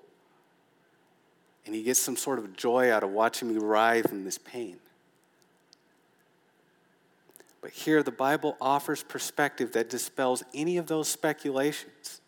And 1.65 1.73
he 1.73 1.83
gets 1.83 1.99
some 1.99 2.15
sort 2.15 2.39
of 2.39 2.55
joy 2.55 2.91
out 2.91 3.03
of 3.03 3.11
watching 3.11 3.49
me 3.49 3.57
writhe 3.57 4.11
in 4.11 4.25
this 4.25 4.37
pain. 4.37 4.77
But 7.61 7.71
here, 7.71 8.03
the 8.03 8.11
Bible 8.11 8.57
offers 8.59 9.03
perspective 9.03 9.71
that 9.71 9.89
dispels 9.89 10.43
any 10.53 10.77
of 10.77 10.87
those 10.87 11.07
speculations. 11.07 12.19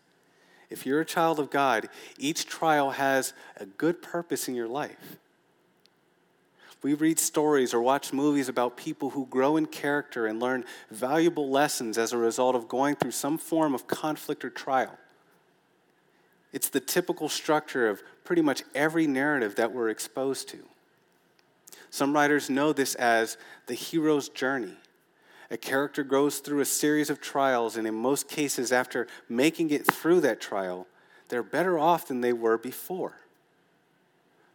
If 0.70 0.86
you're 0.86 1.02
a 1.02 1.06
child 1.06 1.38
of 1.38 1.50
God, 1.50 1.88
each 2.18 2.46
trial 2.46 2.92
has 2.92 3.34
a 3.58 3.66
good 3.66 4.00
purpose 4.00 4.48
in 4.48 4.54
your 4.54 4.66
life. 4.66 5.18
We 6.82 6.94
read 6.94 7.18
stories 7.18 7.74
or 7.74 7.82
watch 7.82 8.12
movies 8.12 8.48
about 8.48 8.76
people 8.76 9.10
who 9.10 9.26
grow 9.26 9.56
in 9.56 9.66
character 9.66 10.26
and 10.26 10.40
learn 10.40 10.64
valuable 10.90 11.50
lessons 11.50 11.98
as 11.98 12.12
a 12.12 12.18
result 12.18 12.54
of 12.54 12.68
going 12.68 12.96
through 12.96 13.10
some 13.10 13.38
form 13.38 13.74
of 13.74 13.86
conflict 13.86 14.44
or 14.44 14.50
trial. 14.50 14.96
It's 16.56 16.70
the 16.70 16.80
typical 16.80 17.28
structure 17.28 17.86
of 17.86 18.02
pretty 18.24 18.40
much 18.40 18.62
every 18.74 19.06
narrative 19.06 19.56
that 19.56 19.74
we're 19.74 19.90
exposed 19.90 20.48
to. 20.48 20.60
Some 21.90 22.14
writers 22.14 22.48
know 22.48 22.72
this 22.72 22.94
as 22.94 23.36
the 23.66 23.74
hero's 23.74 24.30
journey. 24.30 24.72
A 25.50 25.58
character 25.58 26.02
goes 26.02 26.38
through 26.38 26.60
a 26.60 26.64
series 26.64 27.10
of 27.10 27.20
trials, 27.20 27.76
and 27.76 27.86
in 27.86 27.94
most 27.94 28.26
cases, 28.26 28.72
after 28.72 29.06
making 29.28 29.68
it 29.68 29.86
through 29.86 30.22
that 30.22 30.40
trial, 30.40 30.86
they're 31.28 31.42
better 31.42 31.78
off 31.78 32.08
than 32.08 32.22
they 32.22 32.32
were 32.32 32.56
before. 32.56 33.18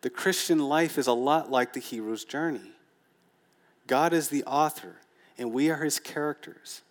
The 0.01 0.09
Christian 0.09 0.57
life 0.57 0.97
is 0.97 1.05
a 1.05 1.13
lot 1.13 1.51
like 1.51 1.73
the 1.73 1.79
hero's 1.79 2.25
journey. 2.25 2.71
God 3.85 4.11
is 4.11 4.29
the 4.29 4.43
author, 4.45 4.95
and 5.37 5.53
we 5.53 5.69
are 5.69 5.83
his 5.83 5.99
characters. 5.99 6.81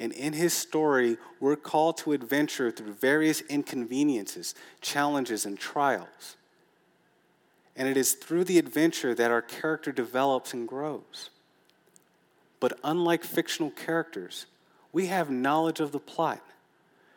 And 0.00 0.12
in 0.12 0.32
his 0.32 0.54
story, 0.54 1.18
we're 1.40 1.56
called 1.56 1.98
to 1.98 2.12
adventure 2.12 2.70
through 2.70 2.94
various 2.94 3.42
inconveniences, 3.42 4.54
challenges, 4.80 5.44
and 5.44 5.58
trials. 5.58 6.36
And 7.76 7.86
it 7.86 7.98
is 7.98 8.14
through 8.14 8.44
the 8.44 8.58
adventure 8.58 9.14
that 9.14 9.30
our 9.30 9.42
character 9.42 9.92
develops 9.92 10.54
and 10.54 10.66
grows. 10.66 11.28
But 12.60 12.78
unlike 12.82 13.24
fictional 13.24 13.70
characters, 13.70 14.46
we 14.90 15.06
have 15.08 15.28
knowledge 15.28 15.80
of 15.80 15.92
the 15.92 16.00
plot. 16.00 16.40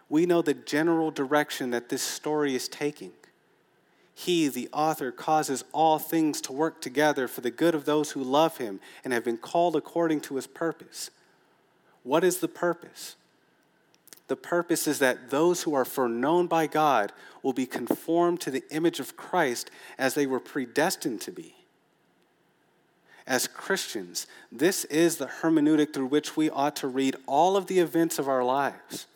We 0.10 0.26
know 0.26 0.42
the 0.42 0.54
general 0.54 1.10
direction 1.10 1.70
that 1.70 1.88
this 1.88 2.04
story 2.04 2.54
is 2.54 2.68
taking. 2.68 3.14
He, 4.14 4.50
the 4.50 4.68
author, 4.74 5.10
causes 5.14 5.64
all 5.72 6.00
things 6.00 6.42
to 6.42 6.52
work 6.52 6.82
together 6.82 7.30
for 7.30 7.40
the 7.40 7.50
good 7.50 7.76
of 7.76 7.86
those 7.86 8.12
who 8.12 8.24
love 8.24 8.58
him 8.58 8.82
and 9.06 9.14
have 9.14 9.24
been 9.24 9.38
called 9.38 9.78
according 9.78 10.20
to 10.22 10.36
his 10.36 10.48
purpose. 10.48 11.10
What 12.04 12.24
is 12.24 12.38
the 12.38 12.48
purpose? 12.48 13.16
The 14.28 14.36
purpose 14.36 14.88
is 14.88 15.00
that 15.00 15.30
those 15.30 15.64
who 15.64 15.74
are 15.74 15.86
foreknown 15.86 16.48
by 16.48 16.68
God 16.68 17.12
will 17.42 17.54
be 17.54 17.66
conformed 17.66 18.40
to 18.42 18.52
the 18.52 18.64
image 18.72 19.00
of 19.00 19.18
Christ 19.18 19.70
as 19.98 20.14
they 20.14 20.26
were 20.26 20.40
predestined 20.40 21.22
to 21.22 21.32
be. 21.32 21.56
As 23.26 23.48
Christians, 23.48 24.28
this 24.52 24.86
is 24.86 25.18
the 25.18 25.28
hermeneutic 25.28 25.94
through 25.94 26.08
which 26.08 26.36
we 26.36 26.50
ought 26.50 26.76
to 26.78 26.88
read 26.88 27.16
all 27.26 27.56
of 27.56 27.68
the 27.68 27.80
events 27.80 28.20
of 28.20 28.28
our 28.28 28.44
lives. 28.44 29.08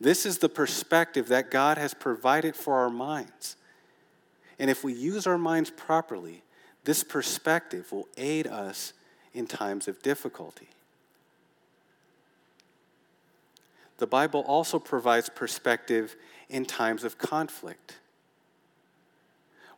This 0.00 0.26
is 0.26 0.38
the 0.38 0.48
perspective 0.48 1.28
that 1.28 1.50
God 1.50 1.78
has 1.78 1.94
provided 1.94 2.56
for 2.56 2.74
our 2.74 2.90
minds. 2.90 3.56
And 4.58 4.68
if 4.68 4.82
we 4.82 4.92
use 4.92 5.26
our 5.26 5.38
minds 5.38 5.70
properly, 5.70 6.42
this 6.84 7.04
perspective 7.04 7.92
will 7.92 8.08
aid 8.16 8.48
us 8.48 8.92
in 9.32 9.46
times 9.46 9.86
of 9.86 10.02
difficulty. 10.02 10.68
The 14.02 14.08
Bible 14.08 14.40
also 14.48 14.80
provides 14.80 15.28
perspective 15.28 16.16
in 16.48 16.64
times 16.64 17.04
of 17.04 17.18
conflict. 17.18 17.98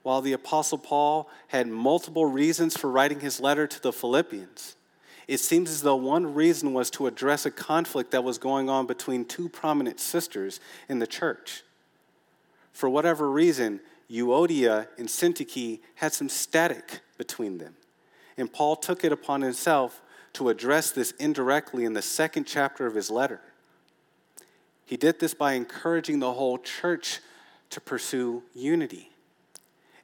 While 0.03 0.23
the 0.23 0.33
Apostle 0.33 0.79
Paul 0.79 1.29
had 1.49 1.69
multiple 1.69 2.25
reasons 2.25 2.75
for 2.75 2.91
writing 2.91 3.21
his 3.21 3.39
letter 3.39 3.67
to 3.67 3.83
the 3.83 3.93
Philippians, 3.93 4.77
it 5.29 5.41
seems 5.41 5.69
as 5.69 5.83
though 5.83 5.97
one 5.97 6.33
reason 6.33 6.73
was 6.73 6.91
to 6.93 7.07
address 7.07 7.45
a 7.45 7.51
conflict 7.51 8.13
that 8.13 8.25
was 8.25 8.39
going 8.39 8.71
on 8.71 8.87
between 8.87 9.27
two 9.27 9.51
prominent 9.51 10.01
sisters 10.01 10.59
in 10.89 11.01
the 11.01 11.07
church. 11.07 11.63
For 12.73 12.89
whatever 12.89 13.31
reason, 13.31 13.81
Euodia 14.11 14.89
and 14.97 15.09
Syntyche 15.09 15.81
had 15.97 16.15
some 16.15 16.31
static 16.31 17.01
between 17.19 17.59
them. 17.59 17.75
And 18.39 18.51
Paul 18.51 18.77
took 18.77 19.05
it 19.05 19.13
upon 19.13 19.43
himself 19.43 20.01
to 20.33 20.49
address 20.49 20.93
this 20.93 21.11
indirectly 21.19 21.85
in 21.85 21.93
the 21.93 22.01
second 22.01 22.45
chapter 22.45 22.87
of 22.87 22.95
his 22.95 23.11
letter. 23.11 23.43
He 24.87 24.97
did 24.97 25.21
this 25.21 25.35
by 25.35 25.55
encouraging 25.55 26.19
the 26.19 26.33
whole 26.33 26.59
church 26.59 27.21
to 27.71 27.81
pursue 27.81 28.43
unity. 28.55 29.11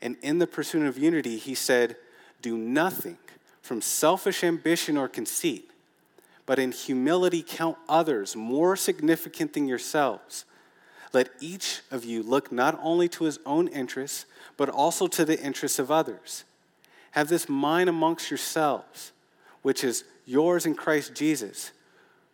And 0.02 0.16
in 0.22 0.38
the 0.38 0.46
pursuit 0.46 0.86
of 0.86 0.96
unity, 0.96 1.36
he 1.36 1.54
said, 1.54 1.96
Do 2.40 2.56
nothing 2.56 3.18
from 3.60 3.82
selfish 3.82 4.42
ambition 4.42 4.96
or 4.96 5.08
conceit, 5.08 5.70
but 6.46 6.58
in 6.58 6.72
humility 6.72 7.44
count 7.46 7.76
others 7.88 8.34
more 8.34 8.76
significant 8.76 9.52
than 9.52 9.68
yourselves. 9.68 10.44
Let 11.12 11.28
each 11.40 11.82
of 11.90 12.04
you 12.04 12.22
look 12.22 12.50
not 12.50 12.78
only 12.82 13.08
to 13.10 13.24
his 13.24 13.38
own 13.44 13.68
interests, 13.68 14.26
but 14.56 14.68
also 14.68 15.06
to 15.08 15.24
the 15.24 15.40
interests 15.40 15.78
of 15.78 15.90
others. 15.90 16.44
Have 17.12 17.28
this 17.28 17.48
mind 17.48 17.88
amongst 17.88 18.30
yourselves, 18.30 19.12
which 19.62 19.82
is 19.84 20.04
yours 20.24 20.66
in 20.66 20.74
Christ 20.74 21.14
Jesus, 21.14 21.72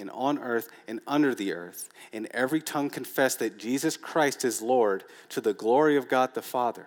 and 0.00 0.10
on 0.10 0.38
earth 0.38 0.68
and 0.88 1.00
under 1.06 1.34
the 1.34 1.52
earth, 1.52 1.90
and 2.12 2.26
every 2.32 2.60
tongue 2.60 2.90
confess 2.90 3.36
that 3.36 3.58
Jesus 3.58 3.96
Christ 3.96 4.44
is 4.44 4.62
Lord 4.62 5.04
to 5.28 5.40
the 5.40 5.52
glory 5.52 5.96
of 5.96 6.08
God 6.08 6.34
the 6.34 6.42
Father. 6.42 6.86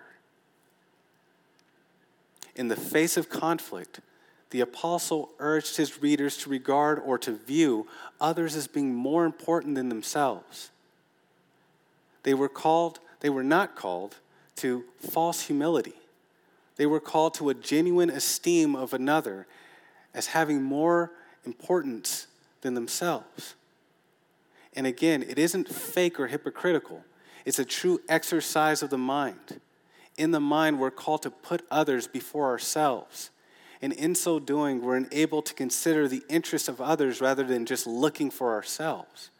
In 2.56 2.68
the 2.68 2.76
face 2.76 3.16
of 3.16 3.30
conflict, 3.30 4.00
the 4.50 4.60
apostle 4.60 5.30
urged 5.38 5.76
his 5.76 6.02
readers 6.02 6.36
to 6.38 6.50
regard 6.50 6.98
or 6.98 7.16
to 7.18 7.32
view 7.32 7.88
others 8.20 8.54
as 8.54 8.66
being 8.66 8.94
more 8.94 9.24
important 9.24 9.74
than 9.74 9.88
themselves. 9.88 10.70
They 12.24 12.34
were 12.34 12.48
called, 12.48 13.00
they 13.20 13.30
were 13.30 13.44
not 13.44 13.76
called 13.76 14.16
to 14.56 14.84
false 14.98 15.42
humility. 15.42 15.94
They 16.76 16.86
were 16.86 17.00
called 17.00 17.34
to 17.34 17.50
a 17.50 17.54
genuine 17.54 18.10
esteem 18.10 18.74
of 18.74 18.92
another 18.92 19.46
as 20.12 20.28
having 20.28 20.62
more 20.62 21.12
importance 21.44 22.26
than 22.64 22.74
themselves. 22.74 23.54
And 24.74 24.86
again, 24.86 25.22
it 25.22 25.38
isn't 25.38 25.68
fake 25.68 26.18
or 26.18 26.26
hypocritical, 26.26 27.04
it's 27.44 27.60
a 27.60 27.64
true 27.64 28.00
exercise 28.08 28.82
of 28.82 28.90
the 28.90 28.98
mind. 28.98 29.60
In 30.16 30.30
the 30.30 30.40
mind, 30.40 30.78
we're 30.78 30.90
called 30.90 31.22
to 31.22 31.30
put 31.30 31.66
others 31.70 32.06
before 32.06 32.48
ourselves. 32.48 33.30
And 33.82 33.92
in 33.92 34.14
so 34.14 34.38
doing, 34.38 34.80
we're 34.80 34.96
enabled 34.96 35.46
to 35.46 35.54
consider 35.54 36.06
the 36.06 36.22
interests 36.28 36.68
of 36.68 36.80
others 36.80 37.20
rather 37.20 37.42
than 37.42 37.66
just 37.66 37.86
looking 37.86 38.30
for 38.30 38.52
ourselves. 38.52 39.30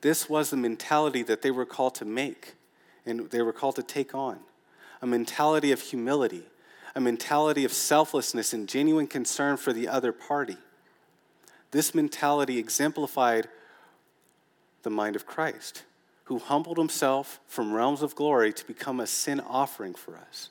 This 0.00 0.28
was 0.28 0.50
the 0.50 0.56
mentality 0.56 1.22
that 1.22 1.42
they 1.42 1.50
were 1.50 1.66
called 1.66 1.94
to 1.96 2.04
make 2.04 2.54
and 3.06 3.30
they 3.30 3.42
were 3.42 3.52
called 3.52 3.76
to 3.76 3.82
take 3.82 4.14
on 4.14 4.40
a 5.02 5.06
mentality 5.06 5.72
of 5.72 5.80
humility, 5.80 6.42
a 6.94 7.00
mentality 7.00 7.64
of 7.64 7.72
selflessness 7.72 8.52
and 8.52 8.68
genuine 8.68 9.06
concern 9.06 9.56
for 9.56 9.72
the 9.72 9.88
other 9.88 10.12
party. 10.12 10.58
This 11.70 11.94
mentality 11.94 12.58
exemplified 12.58 13.48
the 14.82 14.90
mind 14.90 15.16
of 15.16 15.26
Christ, 15.26 15.84
who 16.24 16.38
humbled 16.38 16.78
himself 16.78 17.40
from 17.46 17.72
realms 17.72 18.02
of 18.02 18.14
glory 18.14 18.52
to 18.52 18.66
become 18.66 19.00
a 19.00 19.06
sin 19.06 19.40
offering 19.40 19.94
for 19.94 20.16
us. 20.16 20.50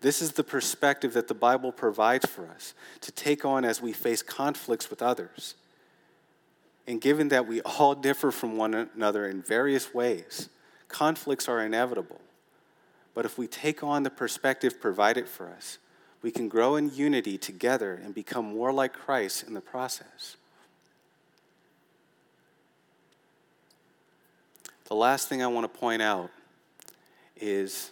This 0.00 0.20
is 0.20 0.32
the 0.32 0.44
perspective 0.44 1.12
that 1.12 1.28
the 1.28 1.34
Bible 1.34 1.70
provides 1.70 2.26
for 2.26 2.48
us 2.48 2.74
to 3.02 3.12
take 3.12 3.44
on 3.44 3.64
as 3.64 3.80
we 3.80 3.92
face 3.92 4.20
conflicts 4.20 4.90
with 4.90 5.00
others. 5.00 5.54
And 6.88 7.00
given 7.00 7.28
that 7.28 7.46
we 7.46 7.60
all 7.62 7.94
differ 7.94 8.32
from 8.32 8.56
one 8.56 8.74
another 8.74 9.26
in 9.28 9.42
various 9.42 9.94
ways, 9.94 10.48
conflicts 10.88 11.48
are 11.48 11.64
inevitable. 11.64 12.20
But 13.14 13.24
if 13.24 13.38
we 13.38 13.46
take 13.46 13.84
on 13.84 14.02
the 14.02 14.10
perspective 14.10 14.80
provided 14.80 15.28
for 15.28 15.48
us, 15.48 15.78
we 16.22 16.30
can 16.30 16.48
grow 16.48 16.76
in 16.76 16.94
unity 16.94 17.36
together 17.36 18.00
and 18.02 18.14
become 18.14 18.54
more 18.54 18.72
like 18.72 18.92
Christ 18.92 19.44
in 19.46 19.54
the 19.54 19.60
process. 19.60 20.36
The 24.84 24.94
last 24.94 25.28
thing 25.28 25.42
I 25.42 25.46
want 25.48 25.72
to 25.72 25.78
point 25.80 26.02
out 26.02 26.30
is 27.40 27.90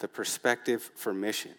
the 0.00 0.08
perspective 0.08 0.90
for 0.94 1.14
mission. 1.14 1.52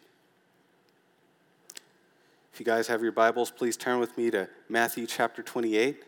If 2.54 2.60
you 2.60 2.66
guys 2.66 2.88
have 2.88 3.02
your 3.02 3.12
Bibles, 3.12 3.50
please 3.50 3.78
turn 3.78 4.00
with 4.00 4.18
me 4.18 4.30
to 4.32 4.50
Matthew 4.70 5.08
chapter 5.08 5.42
28. 5.42 6.04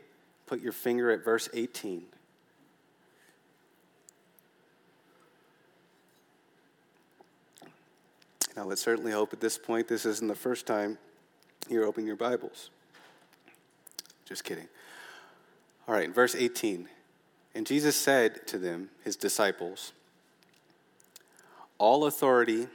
Put 0.46 0.62
your 0.62 0.72
finger 0.72 1.12
at 1.12 1.24
verse 1.24 1.48
18. 1.54 2.04
Now, 8.60 8.66
let's 8.66 8.82
certainly 8.82 9.14
hope 9.14 9.32
at 9.32 9.40
this 9.40 9.58
point 9.58 9.88
this 9.88 10.06
isn't 10.06 10.28
the 10.28 10.36
first 10.36 10.68
time 10.68 10.98
you're 11.70 11.86
opening 11.86 12.08
your 12.08 12.18
Bibles. 12.18 12.72
Just 14.26 14.44
kidding. 14.44 14.68
All 15.88 15.96
right, 15.96 16.14
verse 16.14 16.36
18. 16.36 16.90
And 17.56 17.66
Jesus 17.66 17.96
said 17.96 18.46
to 18.48 18.58
them, 18.58 18.90
his 19.02 19.16
disciples, 19.16 19.94
All 21.78 22.04
authority 22.04 22.68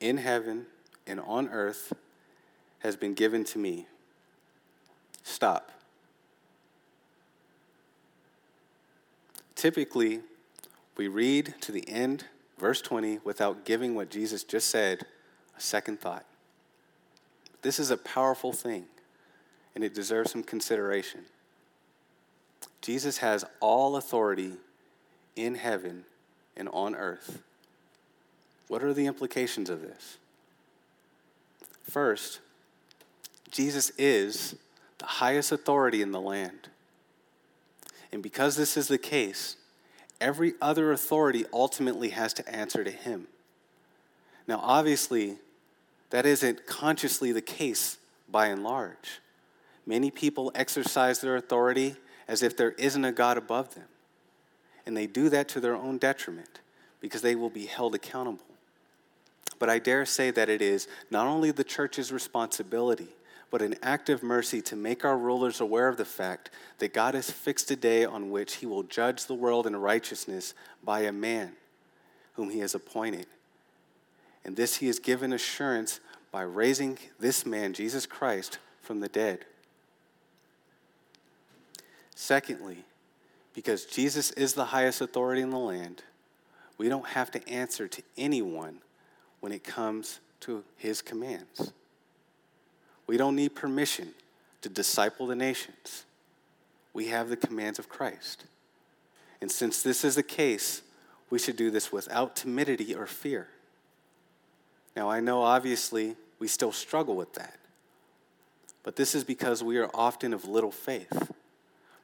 in 0.00 0.18
heaven 0.18 0.66
and 1.06 1.18
on 1.20 1.48
earth 1.48 1.94
has 2.80 2.94
been 2.94 3.14
given 3.14 3.42
to 3.44 3.58
me. 3.58 3.86
Stop. 5.22 5.70
Typically, 9.54 10.20
we 10.98 11.08
read 11.08 11.54
to 11.62 11.72
the 11.72 11.88
end 11.88 12.26
verse 12.60 12.80
20, 12.82 13.20
without 13.24 13.64
giving 13.64 13.94
what 13.94 14.10
Jesus 14.10 14.44
just 14.44 14.68
said 14.68 15.06
a 15.56 15.60
second 15.60 16.00
thought. 16.00 16.26
This 17.62 17.80
is 17.80 17.90
a 17.90 17.96
powerful 17.96 18.52
thing, 18.52 18.84
and 19.74 19.82
it 19.82 19.94
deserves 19.94 20.30
some 20.30 20.42
consideration. 20.42 21.22
Jesus 22.82 23.18
has 23.18 23.44
all 23.60 23.96
authority 23.96 24.52
in 25.36 25.54
heaven 25.54 26.04
and 26.56 26.68
on 26.68 26.94
earth. 26.94 27.42
What 28.68 28.84
are 28.84 28.94
the 28.94 29.06
implications 29.06 29.68
of 29.68 29.80
this? 29.80 30.18
First, 31.82 32.40
Jesus 33.50 33.90
is 33.98 34.54
the 34.98 35.06
highest 35.06 35.50
authority 35.50 36.02
in 36.02 36.12
the 36.12 36.20
land. 36.20 36.68
And 38.12 38.22
because 38.22 38.56
this 38.56 38.76
is 38.76 38.88
the 38.88 38.98
case, 38.98 39.56
every 40.20 40.54
other 40.60 40.92
authority 40.92 41.44
ultimately 41.52 42.10
has 42.10 42.32
to 42.34 42.48
answer 42.48 42.84
to 42.84 42.90
him. 42.90 43.26
Now, 44.46 44.60
obviously, 44.62 45.36
that 46.10 46.26
isn't 46.26 46.66
consciously 46.66 47.32
the 47.32 47.42
case 47.42 47.98
by 48.28 48.46
and 48.46 48.62
large. 48.62 49.20
Many 49.86 50.10
people 50.10 50.52
exercise 50.54 51.20
their 51.20 51.36
authority 51.36 51.96
as 52.28 52.42
if 52.42 52.56
there 52.56 52.72
isn't 52.72 53.04
a 53.04 53.12
God 53.12 53.36
above 53.36 53.74
them. 53.74 53.86
And 54.86 54.96
they 54.96 55.06
do 55.06 55.28
that 55.28 55.48
to 55.50 55.60
their 55.60 55.76
own 55.76 55.98
detriment 55.98 56.60
because 57.00 57.22
they 57.22 57.34
will 57.34 57.50
be 57.50 57.66
held 57.66 57.94
accountable. 57.94 58.44
But 59.58 59.68
I 59.68 59.78
dare 59.78 60.06
say 60.06 60.30
that 60.30 60.48
it 60.48 60.62
is 60.62 60.88
not 61.10 61.26
only 61.26 61.50
the 61.50 61.64
church's 61.64 62.12
responsibility, 62.12 63.08
but 63.50 63.62
an 63.62 63.74
act 63.82 64.08
of 64.08 64.22
mercy 64.22 64.62
to 64.62 64.76
make 64.76 65.04
our 65.04 65.18
rulers 65.18 65.60
aware 65.60 65.88
of 65.88 65.96
the 65.96 66.04
fact 66.04 66.50
that 66.78 66.94
God 66.94 67.14
has 67.14 67.30
fixed 67.30 67.70
a 67.70 67.76
day 67.76 68.04
on 68.04 68.30
which 68.30 68.56
he 68.56 68.66
will 68.66 68.84
judge 68.84 69.26
the 69.26 69.34
world 69.34 69.66
in 69.66 69.74
righteousness 69.74 70.54
by 70.84 71.00
a 71.00 71.12
man 71.12 71.52
whom 72.34 72.50
he 72.50 72.60
has 72.60 72.74
appointed. 72.74 73.26
And 74.44 74.56
this 74.56 74.76
he 74.76 74.86
has 74.86 74.98
given 74.98 75.32
assurance 75.32 76.00
by 76.30 76.42
raising 76.42 76.98
this 77.18 77.44
man, 77.44 77.72
Jesus 77.72 78.06
Christ, 78.06 78.58
from 78.80 79.00
the 79.00 79.08
dead. 79.08 79.44
Secondly, 82.14 82.84
because 83.52 83.84
Jesus 83.84 84.30
is 84.32 84.54
the 84.54 84.66
highest 84.66 85.00
authority 85.00 85.42
in 85.42 85.50
the 85.50 85.58
land, 85.58 86.02
we 86.78 86.88
don't 86.88 87.08
have 87.08 87.30
to 87.32 87.48
answer 87.48 87.88
to 87.88 88.02
anyone 88.16 88.78
when 89.40 89.52
it 89.52 89.64
comes 89.64 90.20
to 90.40 90.64
his 90.76 91.02
commands. 91.02 91.72
We 93.10 93.16
don't 93.16 93.34
need 93.34 93.56
permission 93.56 94.10
to 94.62 94.68
disciple 94.68 95.26
the 95.26 95.34
nations. 95.34 96.04
We 96.92 97.08
have 97.08 97.28
the 97.28 97.36
commands 97.36 97.80
of 97.80 97.88
Christ. 97.88 98.44
And 99.40 99.50
since 99.50 99.82
this 99.82 100.04
is 100.04 100.14
the 100.14 100.22
case, 100.22 100.82
we 101.28 101.40
should 101.40 101.56
do 101.56 101.72
this 101.72 101.90
without 101.90 102.36
timidity 102.36 102.94
or 102.94 103.08
fear. 103.08 103.48
Now, 104.94 105.10
I 105.10 105.18
know 105.18 105.42
obviously 105.42 106.14
we 106.38 106.46
still 106.46 106.70
struggle 106.70 107.16
with 107.16 107.34
that, 107.34 107.56
but 108.84 108.94
this 108.94 109.16
is 109.16 109.24
because 109.24 109.60
we 109.60 109.78
are 109.78 109.90
often 109.92 110.32
of 110.32 110.44
little 110.44 110.70
faith. 110.70 111.32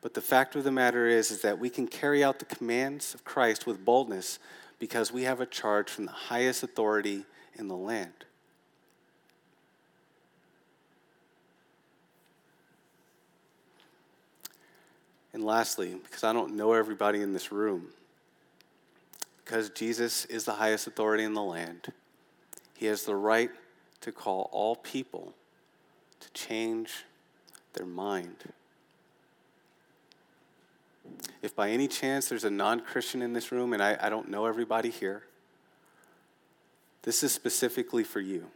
But 0.03 0.15
the 0.15 0.21
fact 0.21 0.57
of 0.57 0.65
the 0.65 0.73
matter 0.73 1.07
is, 1.07 1.31
is 1.31 1.41
that 1.43 1.61
we 1.61 1.71
can 1.71 1.87
carry 1.87 2.25
out 2.25 2.41
the 2.41 2.47
commands 2.47 3.15
of 3.15 3.25
Christ 3.25 3.65
with 3.65 3.85
boldness 3.85 4.41
because 4.81 5.13
we 5.13 5.23
have 5.23 5.41
a 5.41 5.47
charge 5.47 5.89
from 5.89 6.07
the 6.07 6.11
highest 6.11 6.65
authority 6.65 7.27
in 7.55 7.69
the 7.69 7.77
land. 7.77 8.26
And 15.37 15.45
lastly, 15.45 15.95
because 16.03 16.25
I 16.25 16.33
don't 16.33 16.57
know 16.57 16.73
everybody 16.73 17.21
in 17.21 17.35
this 17.35 17.53
room, 17.53 17.89
because 19.45 19.69
Jesus 19.69 20.25
is 20.25 20.47
the 20.47 20.55
highest 20.55 20.87
authority 20.87 21.25
in 21.25 21.35
the 21.35 21.43
land, 21.43 21.93
he 22.75 22.87
has 22.87 23.03
the 23.03 23.15
right 23.15 23.51
to 24.01 24.13
call 24.13 24.49
all 24.51 24.77
people 24.77 25.35
to 26.21 26.33
change 26.33 27.05
their 27.75 27.85
mind. 27.85 28.45
If 31.43 31.55
by 31.55 31.69
any 31.69 31.87
chance 31.87 32.31
there's 32.31 32.45
a 32.45 32.51
non 32.51 32.81
Christian 32.81 33.21
in 33.21 33.35
this 33.35 33.53
room, 33.53 33.75
and 33.75 33.83
I, 33.83 33.99
I 34.01 34.09
don't 34.09 34.31
know 34.31 34.47
everybody 34.47 34.89
here, 34.89 35.25
this 37.03 37.23
is 37.23 37.31
specifically 37.31 38.05
for 38.05 38.21
you. 38.21 38.47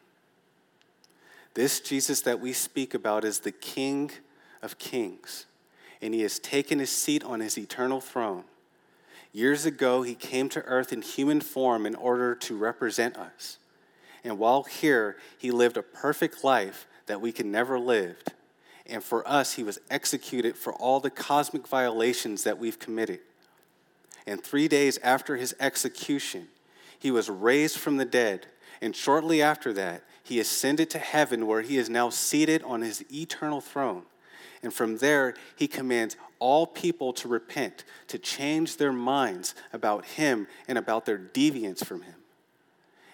This 1.53 1.79
Jesus 1.79 2.23
that 2.23 2.41
we 2.41 2.55
speak 2.55 2.95
about 2.95 3.23
is 3.27 3.41
the 3.41 3.53
King 3.53 4.11
of 4.63 4.79
Kings, 4.79 5.45
and 6.03 6.15
he 6.15 6.23
has 6.23 6.39
taken 6.39 6.79
his 6.79 6.91
seat 6.91 7.25
on 7.25 7.41
his 7.41 7.59
eternal 7.59 8.01
throne. 8.01 8.45
Years 9.33 9.65
ago, 9.65 10.03
he 10.03 10.15
came 10.15 10.49
to 10.49 10.63
earth 10.63 10.93
in 10.93 11.03
human 11.03 11.41
form 11.41 11.87
in 11.87 11.95
order 11.95 12.35
to 12.35 12.57
represent 12.57 13.17
us. 13.17 13.59
And 14.25 14.39
while 14.39 14.65
here, 14.65 15.17
he 15.39 15.51
lived 15.51 15.77
a 15.77 15.83
perfect 15.83 16.43
life 16.43 16.87
that 17.07 17.21
we 17.21 17.33
could 17.33 17.47
never 17.47 17.79
live 17.79 18.17
and 18.91 19.05
for 19.05 19.27
us, 19.27 19.55
he 19.55 19.63
was 19.63 19.79
executed 19.89 20.57
for 20.57 20.73
all 20.75 20.99
the 20.99 21.11
cosmic 21.11 21.67
violations 21.69 22.43
that 22.43 22.59
we've 22.59 22.79
committed. 22.79 23.21
And 24.27 24.43
three 24.43 24.67
days 24.67 24.99
after 24.99 25.37
his 25.37 25.55
execution, 25.61 26.49
he 26.99 27.13
was 27.13 27.31
raised 27.31 27.79
from 27.79 27.97
the 27.97 28.05
dead. 28.05 28.47
And 28.83 28.95
shortly 28.95 29.41
after 29.41 29.73
that, 29.75 30.03
he 30.25 30.41
ascended 30.41 30.91
to 30.91 30.99
heaven, 30.99 31.47
where 31.47 31.63
he 31.63 31.79
is 31.79 31.89
now 31.89 32.11
seated 32.11 32.63
on 32.65 32.83
his 32.83 33.05
eternal 33.13 33.61
throne. 33.61 34.03
And 34.63 34.73
from 34.73 34.99
there, 34.99 35.35
he 35.57 35.67
commands 35.67 36.17
all 36.39 36.67
people 36.67 37.13
to 37.15 37.29
repent, 37.29 37.85
to 38.09 38.19
change 38.19 38.77
their 38.77 38.93
minds 38.93 39.55
about 39.73 40.05
him 40.05 40.47
and 40.69 40.77
about 40.77 41.07
their 41.07 41.19
deviance 41.19 41.85
from 41.85 42.03
him. 42.03 42.15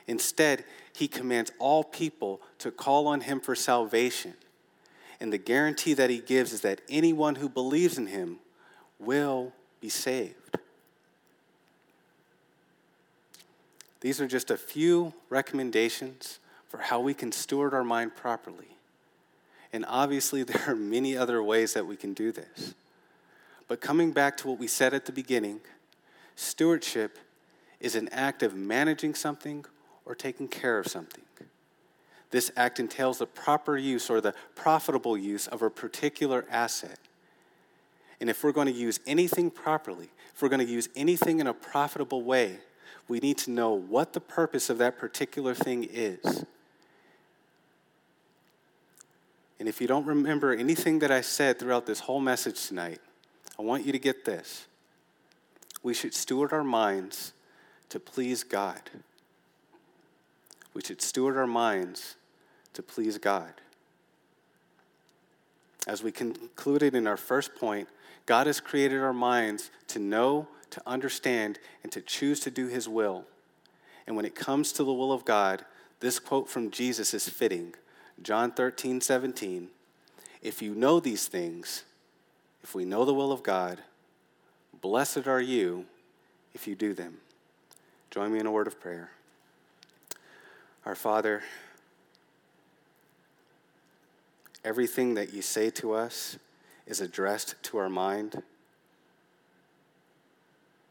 Instead, 0.07 0.65
he 0.95 1.09
commands 1.09 1.53
all 1.59 1.85
people 1.85 2.41
to 2.59 2.71
call 2.71 3.07
on 3.07 3.23
him 3.23 3.41
for 3.41 3.55
salvation 3.55 4.35
and 5.21 5.33
the 5.33 5.39
guarantee 5.39 5.95
that 5.95 6.11
he 6.11 6.19
gives 6.19 6.53
is 6.53 6.61
that 6.63 6.81
anyone 6.89 7.37
who 7.37 7.49
believes 7.49 7.99
in 7.99 8.07
him 8.07 8.39
will 8.99 9.53
be 9.81 9.89
saved. 9.89 10.35
These 14.01 14.21
are 14.21 14.29
just 14.29 14.51
a 14.51 14.57
few 14.57 15.15
recommendations 15.31 16.39
for 16.69 16.79
how 16.79 17.01
we 17.01 17.15
can 17.15 17.33
steward 17.33 17.73
our 17.73 17.85
mind 17.85 18.15
properly. 18.15 18.76
And 19.73 19.85
obviously, 19.89 20.43
there 20.45 20.63
are 20.67 20.77
many 20.77 21.17
other 21.17 21.43
ways 21.43 21.75
that 21.75 21.87
we 21.87 21.97
can 21.97 22.15
do 22.15 22.33
this. 22.33 22.75
But 23.69 23.81
coming 23.81 24.13
back 24.13 24.37
to 24.39 24.49
what 24.49 24.59
we 24.59 24.69
said 24.69 24.95
at 24.95 25.07
the 25.07 25.13
beginning, 25.13 25.61
stewardship 26.37 27.19
is 27.81 27.97
an 27.97 28.09
act 28.11 28.43
of 28.43 28.55
managing 28.55 29.15
something 29.15 29.65
or 30.05 30.15
taking 30.15 30.49
care 30.49 30.79
of 30.79 30.87
something. 30.87 31.23
This 32.31 32.51
act 32.57 32.81
entails 32.81 33.19
the 33.19 33.27
proper 33.27 33.77
use 33.77 34.11
or 34.11 34.21
the 34.21 34.35
profitable 34.55 35.17
use 35.17 35.47
of 35.47 35.63
a 35.63 35.71
particular 35.71 36.45
asset. 36.51 36.99
And 38.21 38.29
if 38.29 38.43
we're 38.43 38.53
going 38.53 38.67
to 38.67 38.73
use 38.73 39.01
anything 39.07 39.51
properly, 39.51 40.11
if 40.35 40.43
we're 40.43 40.49
going 40.49 40.67
to 40.67 40.71
use 40.71 40.89
anything 40.97 41.39
in 41.41 41.47
a 41.47 41.55
profitable 41.55 42.23
way, 42.23 42.59
we 43.09 43.21
need 43.21 43.39
to 43.39 43.51
know 43.51 43.73
what 43.73 44.13
the 44.13 44.21
purpose 44.21 44.69
of 44.69 44.79
that 44.79 44.99
particular 44.99 45.55
thing 45.55 45.85
is. 45.85 46.45
And 49.59 49.69
if 49.69 49.81
you 49.81 49.87
don't 49.87 50.07
remember 50.07 50.53
anything 50.53 50.99
that 50.99 51.11
I 51.11 51.23
said 51.23 51.59
throughout 51.59 51.87
this 51.87 52.01
whole 52.01 52.21
message 52.21 52.67
tonight, 52.67 53.01
I 53.59 53.63
want 53.63 53.87
you 53.87 53.93
to 53.93 53.99
get 53.99 54.25
this. 54.25 54.67
We 55.83 55.95
should 55.95 56.15
steward 56.15 56.53
our 56.53 56.65
minds 56.65 57.33
to 57.89 57.99
please 58.01 58.45
God. 58.45 58.83
We 60.75 60.83
should 60.83 61.01
steward 61.01 61.37
our 61.37 61.47
minds 61.47 62.17
to 62.75 62.83
please 62.83 63.17
God. 63.17 63.55
As 65.87 66.03
we 66.03 66.13
concluded 66.13 66.95
in 66.95 67.07
our 67.07 67.17
first 67.17 67.55
point, 67.55 67.89
God 68.27 68.47
has 68.47 68.61
created 68.61 69.01
our 69.01 69.13
minds 69.13 69.71
to 69.89 69.99
know, 69.99 70.49
to 70.71 70.83
understand, 70.87 71.59
and 71.83 71.93
to 71.93 72.01
choose 72.01 72.41
to 72.41 72.51
do 72.51 72.67
His 72.67 72.89
will. 72.89 73.25
And 74.07 74.17
when 74.17 74.25
it 74.25 74.35
comes 74.35 74.73
to 74.73 74.85
the 74.85 74.93
will 74.93 75.13
of 75.13 75.25
God, 75.25 75.65
this 76.01 76.19
quote 76.19 76.49
from 76.49 76.71
Jesus 76.71 77.15
is 77.15 77.29
fitting 77.29 77.75
John 78.23 78.51
13, 78.51 79.01
17. 79.01 79.69
If 80.43 80.63
you 80.63 80.75
know 80.75 81.01
these 81.01 81.29
things, 81.29 81.85
if 82.63 82.75
we 82.75 82.85
know 82.85 83.05
the 83.05 83.15
will 83.15 83.33
of 83.33 83.43
God, 83.43 83.79
blessed 84.81 85.27
are 85.27 85.41
you 85.41 85.87
if 86.55 86.67
you 86.67 86.75
do 86.75 86.95
them. 86.95 87.19
Join 88.11 88.33
me 88.33 88.39
in 88.39 88.47
a 88.47 88.51
word 88.51 88.67
of 88.67 88.81
prayer. 88.81 89.11
Our 90.85 90.95
Father, 90.95 91.43
everything 94.65 95.15
that 95.15 95.33
you 95.33 95.43
say 95.43 95.71
to 95.71 95.93
us 95.93 96.39
is 96.87 97.01
addressed 97.01 97.57
to 97.65 97.79
our 97.79 97.89
mind. 97.89 98.43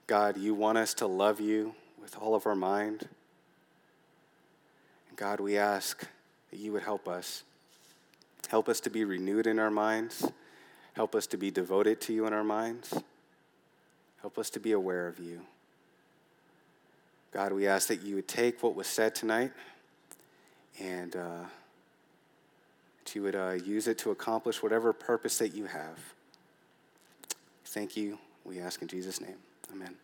God, 0.07 0.37
you 0.37 0.53
want 0.53 0.77
us 0.77 0.93
to 0.95 1.07
love 1.07 1.39
you 1.39 1.73
with 2.01 2.17
all 2.17 2.35
of 2.35 2.45
our 2.45 2.55
mind. 2.55 3.07
God, 5.15 5.39
we 5.39 5.57
ask 5.57 6.05
that 6.55 6.63
you 6.63 6.71
would 6.71 6.83
help 6.83 7.09
us. 7.09 7.43
Help 8.47 8.69
us 8.69 8.79
to 8.79 8.89
be 8.89 9.03
renewed 9.03 9.45
in 9.45 9.59
our 9.59 9.69
minds. 9.69 10.31
Help 10.93 11.13
us 11.13 11.27
to 11.27 11.37
be 11.37 11.51
devoted 11.51 11.99
to 11.99 12.13
you 12.13 12.25
in 12.27 12.31
our 12.31 12.45
minds. 12.45 12.93
Help 14.21 14.37
us 14.37 14.49
to 14.51 14.61
be 14.61 14.71
aware 14.71 15.05
of 15.07 15.19
you. 15.19 15.41
God, 17.33 17.51
we 17.51 17.67
ask 17.67 17.89
that 17.89 18.03
you 18.03 18.15
would 18.15 18.29
take 18.29 18.63
what 18.63 18.73
was 18.73 18.87
said 18.87 19.13
tonight 19.13 19.51
and 20.79 21.13
uh, 21.17 21.43
that 23.03 23.15
you 23.15 23.21
would 23.23 23.35
uh, 23.35 23.51
use 23.51 23.89
it 23.89 23.97
to 23.97 24.11
accomplish 24.11 24.63
whatever 24.63 24.93
purpose 24.93 25.37
that 25.39 25.53
you 25.53 25.65
have. 25.65 25.99
Thank 27.65 27.97
you. 27.97 28.17
We 28.45 28.61
ask 28.61 28.81
in 28.81 28.87
Jesus' 28.87 29.19
name. 29.19 29.35
Amen. 29.73 29.95